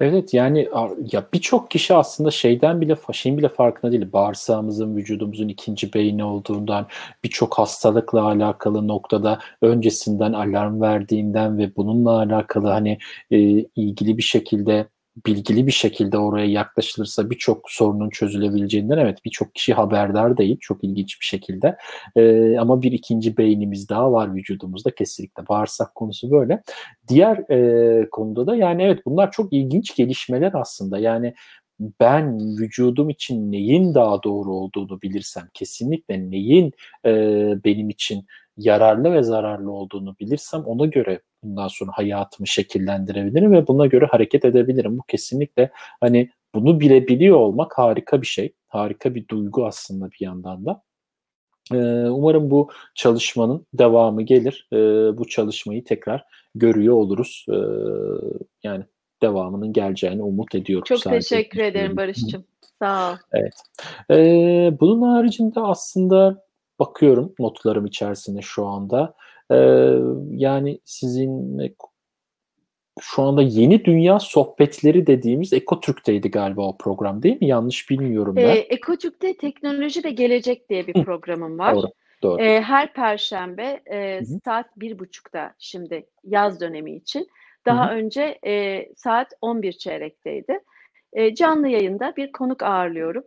Evet 0.00 0.34
yani 0.34 0.68
ya 1.12 1.26
birçok 1.32 1.70
kişi 1.70 1.94
aslında 1.94 2.30
şeyden 2.30 2.80
bile 2.80 2.96
şeyin 3.12 3.38
bile 3.38 3.48
farkında 3.48 3.92
değil. 3.92 4.12
Bağırsağımızın 4.12 4.96
vücudumuzun 4.96 5.48
ikinci 5.48 5.94
beyni 5.94 6.24
olduğundan 6.24 6.86
birçok 7.24 7.58
hastalıkla 7.58 8.22
alakalı 8.22 8.88
noktada 8.88 9.38
öncesinden 9.62 10.32
alarm 10.32 10.80
verdiğinden 10.80 11.58
ve 11.58 11.76
bununla 11.76 12.10
alakalı 12.10 12.68
hani 12.68 12.98
e, 13.30 13.38
ilgili 13.76 14.18
bir 14.18 14.22
şekilde 14.22 14.86
bilgili 15.26 15.66
bir 15.66 15.72
şekilde 15.72 16.18
oraya 16.18 16.46
yaklaşılırsa 16.46 17.30
birçok 17.30 17.70
sorunun 17.70 18.10
çözülebileceğinden 18.10 18.98
evet 18.98 19.18
birçok 19.24 19.54
kişi 19.54 19.74
haberdar 19.74 20.36
değil 20.36 20.56
çok 20.60 20.84
ilginç 20.84 21.20
bir 21.20 21.26
şekilde 21.26 21.76
ee, 22.16 22.56
ama 22.58 22.82
bir 22.82 22.92
ikinci 22.92 23.36
beynimiz 23.36 23.88
daha 23.88 24.12
var 24.12 24.34
vücudumuzda 24.34 24.94
kesinlikle 24.94 25.48
bağırsak 25.48 25.94
konusu 25.94 26.30
böyle. 26.30 26.62
Diğer 27.08 27.50
e, 27.50 28.10
konuda 28.10 28.46
da 28.46 28.56
yani 28.56 28.82
evet 28.82 29.00
bunlar 29.06 29.30
çok 29.30 29.52
ilginç 29.52 29.96
gelişmeler 29.96 30.50
aslında 30.54 30.98
yani 30.98 31.34
ben 32.00 32.38
vücudum 32.58 33.10
için 33.10 33.52
neyin 33.52 33.94
daha 33.94 34.22
doğru 34.22 34.54
olduğunu 34.54 35.02
bilirsem, 35.02 35.48
kesinlikle 35.54 36.30
neyin 36.30 36.72
e, 37.06 37.10
benim 37.64 37.90
için 37.90 38.26
yararlı 38.56 39.12
ve 39.12 39.22
zararlı 39.22 39.72
olduğunu 39.72 40.16
bilirsem 40.20 40.60
ona 40.60 40.86
göre 40.86 41.20
bundan 41.46 41.68
sonra 41.68 41.90
hayatımı 41.94 42.46
şekillendirebilirim 42.46 43.52
ve 43.52 43.66
buna 43.66 43.86
göre 43.86 44.06
hareket 44.06 44.44
edebilirim. 44.44 44.98
Bu 44.98 45.02
kesinlikle 45.02 45.70
hani 46.00 46.30
bunu 46.54 46.80
bilebiliyor 46.80 47.36
olmak 47.36 47.78
harika 47.78 48.22
bir 48.22 48.26
şey. 48.26 48.52
Harika 48.68 49.14
bir 49.14 49.28
duygu 49.28 49.66
aslında 49.66 50.10
bir 50.10 50.18
yandan 50.20 50.66
da. 50.66 50.82
Umarım 52.10 52.50
bu 52.50 52.70
çalışmanın 52.94 53.66
devamı 53.74 54.22
gelir. 54.22 54.68
Bu 55.18 55.28
çalışmayı 55.28 55.84
tekrar 55.84 56.24
görüyor 56.54 56.94
oluruz. 56.94 57.46
Yani 58.62 58.84
devamının 59.22 59.72
geleceğini 59.72 60.22
umut 60.22 60.54
ediyorum. 60.54 60.84
Çok 60.86 60.98
sadece. 60.98 61.28
teşekkür 61.28 61.60
ederim 61.60 61.96
Barış'cığım. 61.96 62.44
Sağ 62.82 63.12
ol. 63.12 63.16
Evet. 63.32 63.54
Bunun 64.80 65.02
haricinde 65.02 65.60
aslında 65.60 66.44
bakıyorum 66.78 67.34
notlarım 67.38 67.86
içerisinde 67.86 68.42
şu 68.42 68.66
anda. 68.66 69.14
Yani 70.30 70.80
sizin 70.84 71.58
şu 73.00 73.22
anda 73.22 73.42
Yeni 73.42 73.84
Dünya 73.84 74.18
Sohbetleri 74.20 75.06
dediğimiz 75.06 75.52
Ekotürk'teydi 75.52 76.30
galiba 76.30 76.68
o 76.68 76.76
program 76.76 77.22
değil 77.22 77.40
mi? 77.40 77.46
Yanlış 77.46 77.90
bilmiyorum 77.90 78.36
ben. 78.36 78.42
Ee, 78.42 78.58
Ekotürk'te 78.58 79.36
Teknoloji 79.36 80.04
ve 80.04 80.10
Gelecek 80.10 80.70
diye 80.70 80.86
bir 80.86 81.04
programım 81.04 81.58
var. 81.58 81.74
Doğru. 81.74 81.86
Doğru. 82.22 82.42
Ee, 82.42 82.60
her 82.60 82.92
perşembe 82.92 83.80
e, 83.92 84.20
saat 84.44 84.80
bir 84.80 84.98
buçukta 84.98 85.54
şimdi 85.58 86.06
yaz 86.24 86.60
dönemi 86.60 86.96
için. 86.96 87.28
Daha 87.66 87.86
Hı-hı. 87.86 87.96
önce 87.96 88.38
e, 88.46 88.86
saat 88.96 89.32
11 89.40 89.72
çeyrekteydi. 89.72 90.60
E, 91.12 91.34
canlı 91.34 91.68
yayında 91.68 92.16
bir 92.16 92.32
konuk 92.32 92.62
ağırlıyorum. 92.62 93.24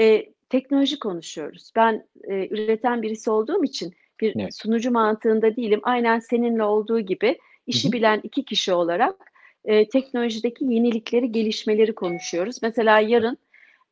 E, 0.00 0.32
teknoloji 0.48 0.98
konuşuyoruz. 0.98 1.70
Ben 1.76 2.06
e, 2.24 2.48
üreten 2.48 3.02
birisi 3.02 3.30
olduğum 3.30 3.64
için 3.64 3.94
bir 4.20 4.36
evet. 4.40 4.54
sunucu 4.54 4.90
mantığında 4.90 5.56
değilim. 5.56 5.80
Aynen 5.82 6.18
seninle 6.18 6.62
olduğu 6.62 7.00
gibi 7.00 7.38
işi 7.66 7.84
Hı-hı. 7.84 7.92
bilen 7.92 8.20
iki 8.22 8.44
kişi 8.44 8.72
olarak 8.72 9.14
e, 9.64 9.88
teknolojideki 9.88 10.64
yenilikleri, 10.64 11.32
gelişmeleri 11.32 11.94
konuşuyoruz. 11.94 12.62
Mesela 12.62 13.00
yarın 13.00 13.38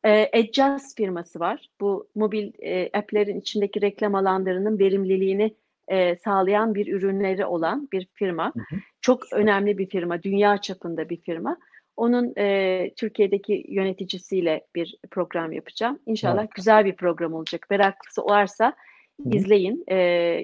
e, 0.05 0.39
Adjust 0.39 0.97
firması 0.97 1.39
var. 1.39 1.69
Bu 1.81 2.07
mobil 2.15 2.51
e, 2.59 2.89
app'lerin 2.97 3.39
içindeki 3.39 3.81
reklam 3.81 4.15
alanlarının 4.15 4.79
verimliliğini 4.79 5.55
e, 5.87 6.15
sağlayan 6.15 6.75
bir 6.75 6.87
ürünleri 6.87 7.45
olan 7.45 7.87
bir 7.93 8.07
firma. 8.13 8.45
Hı 8.45 8.59
hı. 8.75 8.79
Çok 9.01 9.33
önemli 9.33 9.77
bir 9.77 9.89
firma, 9.89 10.23
dünya 10.23 10.57
çapında 10.57 11.09
bir 11.09 11.17
firma. 11.17 11.57
Onun 11.97 12.33
e, 12.37 12.91
Türkiye'deki 12.97 13.65
yöneticisiyle 13.67 14.65
bir 14.75 14.95
program 15.11 15.51
yapacağım. 15.51 15.99
İnşallah 16.05 16.41
evet. 16.41 16.55
güzel 16.55 16.85
bir 16.85 16.95
program 16.95 17.33
olacak. 17.33 17.65
Meraklısı 17.69 18.21
varsa. 18.21 18.73
İzleyin. 19.25 19.83
E, 19.87 19.95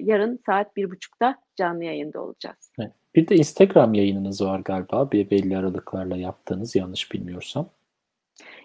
yarın 0.02 0.40
saat 0.46 0.76
bir 0.76 0.90
buçukta 0.90 1.36
canlı 1.56 1.84
yayında 1.84 2.22
olacağız. 2.22 2.72
Evet. 2.78 2.92
Bir 3.14 3.28
de 3.28 3.36
Instagram 3.36 3.94
yayınınız 3.94 4.42
var 4.42 4.60
galiba. 4.60 5.12
Bir 5.12 5.30
belli 5.30 5.58
aralıklarla 5.58 6.16
yaptığınız 6.16 6.76
yanlış 6.76 7.12
bilmiyorsam. 7.12 7.70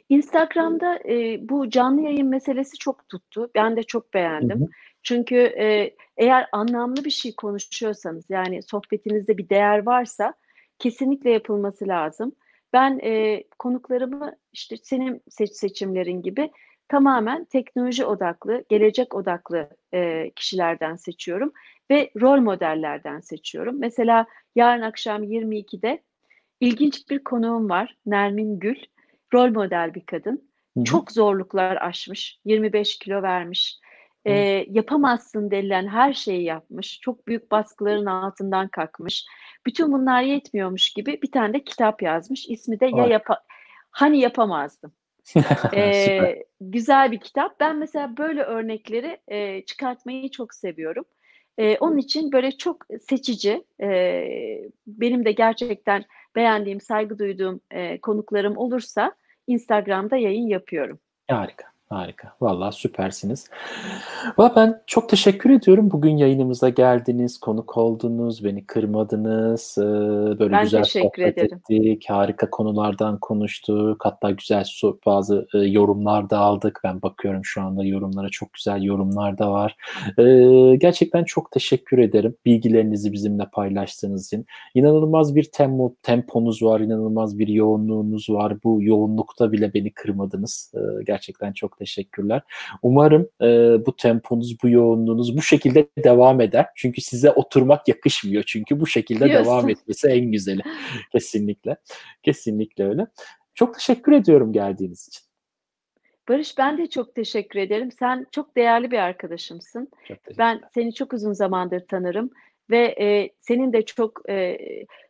Instagram'da 0.10 1.00
e, 1.10 1.50
bu 1.50 1.70
canlı 1.70 2.02
yayın 2.02 2.28
meselesi 2.28 2.78
çok 2.78 3.10
tuttu. 3.10 3.52
Ben 3.56 3.76
de 3.76 3.84
çok 3.84 4.14
beğendim. 4.14 4.60
Hı 4.60 4.64
hı. 4.64 4.70
Çünkü 5.04 5.36
e, 5.36 5.96
eğer 6.18 6.48
anlamlı 6.52 7.06
bir 7.06 7.10
şey 7.10 7.36
konuşuyorsanız 7.36 8.26
yani 8.30 8.64
sohbetinizde 8.64 9.38
bir 9.38 9.50
değer 9.50 9.86
varsa 9.86 10.34
kesinlikle 10.80 11.30
yapılması 11.30 11.88
lazım. 11.88 12.32
Ben 12.74 13.00
e, 13.04 13.44
konuklarımı 13.60 14.36
işte 14.54 14.78
senin 14.78 15.22
seç 15.30 15.52
seçimlerin 15.52 16.22
gibi 16.22 16.52
tamamen 16.94 17.46
teknoloji 17.46 18.06
odaklı, 18.06 18.64
gelecek 18.70 19.16
odaklı 19.16 19.70
e, 19.94 20.32
kişilerden 20.36 20.96
seçiyorum 20.96 21.52
ve 21.92 22.12
rol 22.22 22.40
modellerden 22.40 23.20
seçiyorum. 23.20 23.76
Mesela 23.80 24.26
yarın 24.56 24.82
akşam 24.82 25.24
22'de 25.24 26.04
ilginç 26.60 27.10
bir 27.10 27.24
konuğum 27.24 27.70
var 27.70 27.98
Nermin 28.06 28.60
Gül. 28.60 28.76
Rol 29.34 29.50
model 29.50 29.94
bir 29.94 30.06
kadın. 30.06 30.50
Hı-hı. 30.78 30.84
Çok 30.84 31.12
zorluklar 31.12 31.78
aşmış. 31.82 32.40
25 32.46 33.00
kilo 33.00 33.22
vermiş. 33.22 33.80
E, 34.26 34.34
yapamazsın 34.70 35.52
denilen 35.52 35.88
her 35.88 36.14
şeyi 36.14 36.44
yapmış. 36.44 37.00
Çok 37.00 37.28
büyük 37.28 37.52
baskıların 37.52 38.06
altından 38.06 38.68
kalkmış. 38.68 39.26
Bütün 39.66 39.92
bunlar 39.92 40.22
yetmiyormuş 40.22 40.94
gibi 40.94 41.22
bir 41.22 41.32
tane 41.32 41.54
de 41.54 41.64
kitap 41.64 42.02
yazmış. 42.02 42.50
İsmi 42.50 42.80
de 42.80 42.86
ya 42.86 43.06
yapa 43.06 43.40
hani 43.92 44.20
yapamazdım. 44.20 44.94
ee, 45.76 46.44
güzel 46.62 47.12
bir 47.12 47.20
kitap. 47.20 47.60
Ben 47.60 47.78
mesela 47.78 48.18
böyle 48.18 48.44
örnekleri 48.44 49.18
e, 49.28 49.66
çıkartmayı 49.66 50.32
çok 50.32 50.54
seviyorum. 50.54 51.06
E, 51.58 51.78
onun 51.78 51.98
için 51.98 52.32
böyle 52.32 52.52
çok 52.52 52.86
seçici, 53.10 53.64
e, 53.82 53.90
benim 54.88 55.26
de 55.26 55.32
gerçekten 55.32 56.06
beğendiğim, 56.36 56.82
saygı 56.82 57.20
duyduğum 57.20 57.62
e, 57.72 58.02
konuklarım 58.02 58.58
olursa 58.58 59.16
Instagram'da 59.48 60.18
yayın 60.18 60.48
yapıyorum. 60.48 61.00
Harika. 61.30 61.73
Harika. 61.90 62.34
Vallahi 62.42 62.76
süpersiniz. 62.76 63.50
Valla 64.38 64.54
ben 64.56 64.82
çok 64.88 65.10
teşekkür 65.10 65.50
ediyorum. 65.50 65.92
Bugün 65.92 66.18
yayınımıza 66.18 66.70
geldiniz, 66.70 67.40
konuk 67.40 67.78
oldunuz, 67.78 68.44
beni 68.44 68.66
kırmadınız. 68.66 69.76
Böyle 70.40 70.52
ben 70.52 70.64
güzel 70.64 70.84
sohbet 70.84 71.38
ederim. 71.38 71.62
ettik. 71.70 72.10
Harika 72.10 72.50
konulardan 72.50 73.20
konuştuk. 73.20 74.06
Hatta 74.06 74.32
güzel 74.32 74.64
bazı 75.06 75.48
yorumlar 75.54 76.30
da 76.30 76.40
aldık. 76.40 76.82
Ben 76.84 77.02
bakıyorum 77.02 77.42
şu 77.46 77.62
anda 77.62 77.84
yorumlara 77.84 78.30
çok 78.30 78.54
güzel 78.54 78.84
yorumlar 78.84 79.38
da 79.38 79.52
var. 79.52 79.76
Gerçekten 80.78 81.24
çok 81.24 81.52
teşekkür 81.52 81.98
ederim. 81.98 82.36
Bilgilerinizi 82.46 83.12
bizimle 83.12 83.46
paylaştığınız 83.54 84.26
için. 84.26 84.46
İnanılmaz 84.76 85.36
bir 85.36 85.44
tempo, 85.44 85.96
temponuz 86.04 86.64
var, 86.64 86.80
inanılmaz 86.80 87.40
bir 87.40 87.48
yoğunluğunuz 87.48 88.30
var. 88.30 88.64
Bu 88.64 88.84
yoğunlukta 88.84 89.52
bile 89.52 89.74
beni 89.74 89.92
kırmadınız. 89.92 90.74
Gerçekten 91.06 91.54
çok 91.54 91.83
teşekkürler. 91.84 92.42
Umarım 92.82 93.30
e, 93.42 93.48
bu 93.86 93.96
temponuz, 93.96 94.58
bu 94.64 94.70
yoğunluğunuz 94.70 95.38
bu 95.38 95.42
şekilde 95.42 95.88
devam 96.04 96.42
eder. 96.42 96.66
Çünkü 96.76 97.02
size 97.02 97.32
oturmak 97.32 97.88
yakışmıyor. 97.88 98.44
Çünkü 98.48 98.80
bu 98.80 98.88
şekilde 98.88 99.30
devam 99.30 99.70
etmesi 99.70 100.08
en 100.08 100.32
güzeli. 100.32 100.62
Kesinlikle. 101.12 101.78
Kesinlikle 102.24 102.88
öyle. 102.88 103.08
Çok 103.56 103.76
teşekkür 103.76 104.12
ediyorum 104.12 104.54
geldiğiniz 104.54 105.08
için. 105.08 105.24
Barış 106.30 106.58
ben 106.58 106.78
de 106.78 106.90
çok 106.90 107.16
teşekkür 107.16 107.60
ederim. 107.60 107.92
Sen 107.92 108.26
çok 108.32 108.58
değerli 108.58 108.92
bir 108.92 108.98
arkadaşımsın. 108.98 109.88
Ben 110.38 110.62
seni 110.74 110.94
çok 110.94 111.14
uzun 111.14 111.34
zamandır 111.34 111.88
tanırım 111.88 112.30
ve 112.70 112.96
e, 113.00 113.30
senin 113.40 113.74
de 113.74 113.86
çok 113.86 114.30
e, 114.30 114.58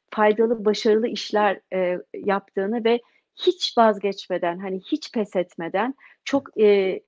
faydalı, 0.10 0.66
başarılı 0.66 1.08
işler 1.08 1.60
e, 1.74 1.98
yaptığını 2.14 2.84
ve 2.84 3.02
hiç 3.36 3.78
vazgeçmeden, 3.78 4.60
hani 4.60 4.80
hiç 4.80 5.12
pes 5.12 5.36
etmeden 5.36 5.96
çok 6.26 6.62
e, 6.62 7.00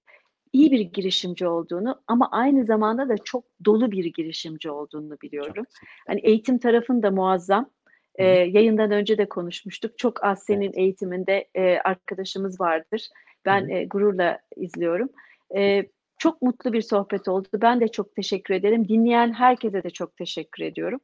iyi 0.54 0.72
bir 0.72 0.80
girişimci 0.80 1.48
olduğunu 1.48 2.02
ama 2.08 2.30
aynı 2.32 2.66
zamanda 2.66 3.10
da 3.10 3.16
çok 3.18 3.44
dolu 3.66 3.92
bir 3.92 4.06
girişimci 4.06 4.70
olduğunu 4.70 5.18
biliyorum. 5.22 5.66
Hani 6.08 6.20
eğitim 6.20 6.58
tarafın 6.58 7.04
da 7.04 7.12
muazzam. 7.12 7.70
E, 8.16 8.26
yayından 8.28 8.92
önce 8.92 9.18
de 9.18 9.30
konuşmuştuk. 9.30 9.98
Çok 9.98 10.24
az 10.24 10.44
senin 10.44 10.62
evet. 10.62 10.78
eğitiminde 10.78 11.48
e, 11.56 11.78
arkadaşımız 11.78 12.62
vardır. 12.62 13.10
Ben 13.46 13.70
e, 13.70 13.86
gururla 13.86 14.40
izliyorum. 14.56 15.10
E, 15.56 15.84
çok 16.18 16.42
mutlu 16.42 16.74
bir 16.74 16.82
sohbet 16.82 17.28
oldu. 17.28 17.48
Ben 17.54 17.82
de 17.82 17.88
çok 17.88 18.16
teşekkür 18.16 18.54
ederim. 18.54 18.88
Dinleyen 18.88 19.34
herkese 19.34 19.84
de 19.84 19.90
çok 19.90 20.18
teşekkür 20.18 20.64
ediyorum. 20.64 21.00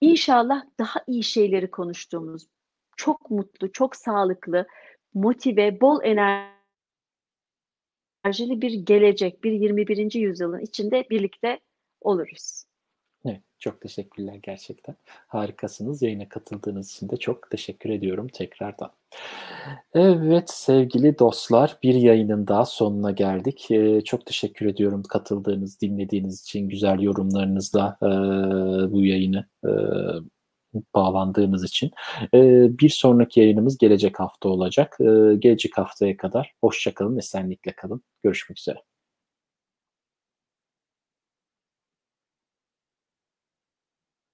İnşallah 0.00 0.62
daha 0.78 1.00
iyi 1.06 1.22
şeyleri 1.22 1.70
konuştuğumuz, 1.70 2.46
çok 2.96 3.30
mutlu, 3.30 3.72
çok 3.72 3.96
sağlıklı, 3.96 4.66
motive, 5.14 5.80
bol 5.80 6.00
enerjili 6.04 6.52
bir 8.62 8.72
gelecek, 8.72 9.44
bir 9.44 9.52
21. 9.52 10.14
yüzyılın 10.14 10.60
içinde 10.60 11.06
birlikte 11.10 11.60
oluruz. 12.00 12.64
Evet, 13.26 13.40
çok 13.58 13.80
teşekkürler 13.80 14.38
gerçekten. 14.42 14.96
Harikasınız. 15.06 16.02
Yayına 16.02 16.28
katıldığınız 16.28 16.90
için 16.90 17.08
de 17.08 17.16
çok 17.16 17.50
teşekkür 17.50 17.90
ediyorum 17.90 18.28
tekrardan. 18.28 18.92
Evet 19.94 20.50
sevgili 20.50 21.18
dostlar 21.18 21.78
bir 21.82 21.94
yayının 21.94 22.46
daha 22.46 22.64
sonuna 22.64 23.10
geldik. 23.10 23.70
Ee, 23.70 24.00
çok 24.04 24.26
teşekkür 24.26 24.66
ediyorum 24.66 25.02
katıldığınız, 25.02 25.80
dinlediğiniz 25.80 26.42
için 26.42 26.68
güzel 26.68 27.00
yorumlarınızla 27.00 27.98
e, 28.02 28.06
bu 28.92 29.04
yayını 29.04 29.46
e, 29.64 29.70
bağlandığımız 30.94 31.64
için. 31.64 31.90
E, 32.34 32.38
bir 32.78 32.88
sonraki 32.88 33.40
yayınımız 33.40 33.78
gelecek 33.78 34.20
hafta 34.20 34.48
olacak. 34.48 34.96
E, 35.00 35.36
gelecek 35.38 35.78
haftaya 35.78 36.16
kadar 36.16 36.52
hoşçakalın, 36.60 37.18
esenlikle 37.18 37.72
kalın. 37.72 38.02
Görüşmek 38.22 38.58
üzere. 38.58 38.78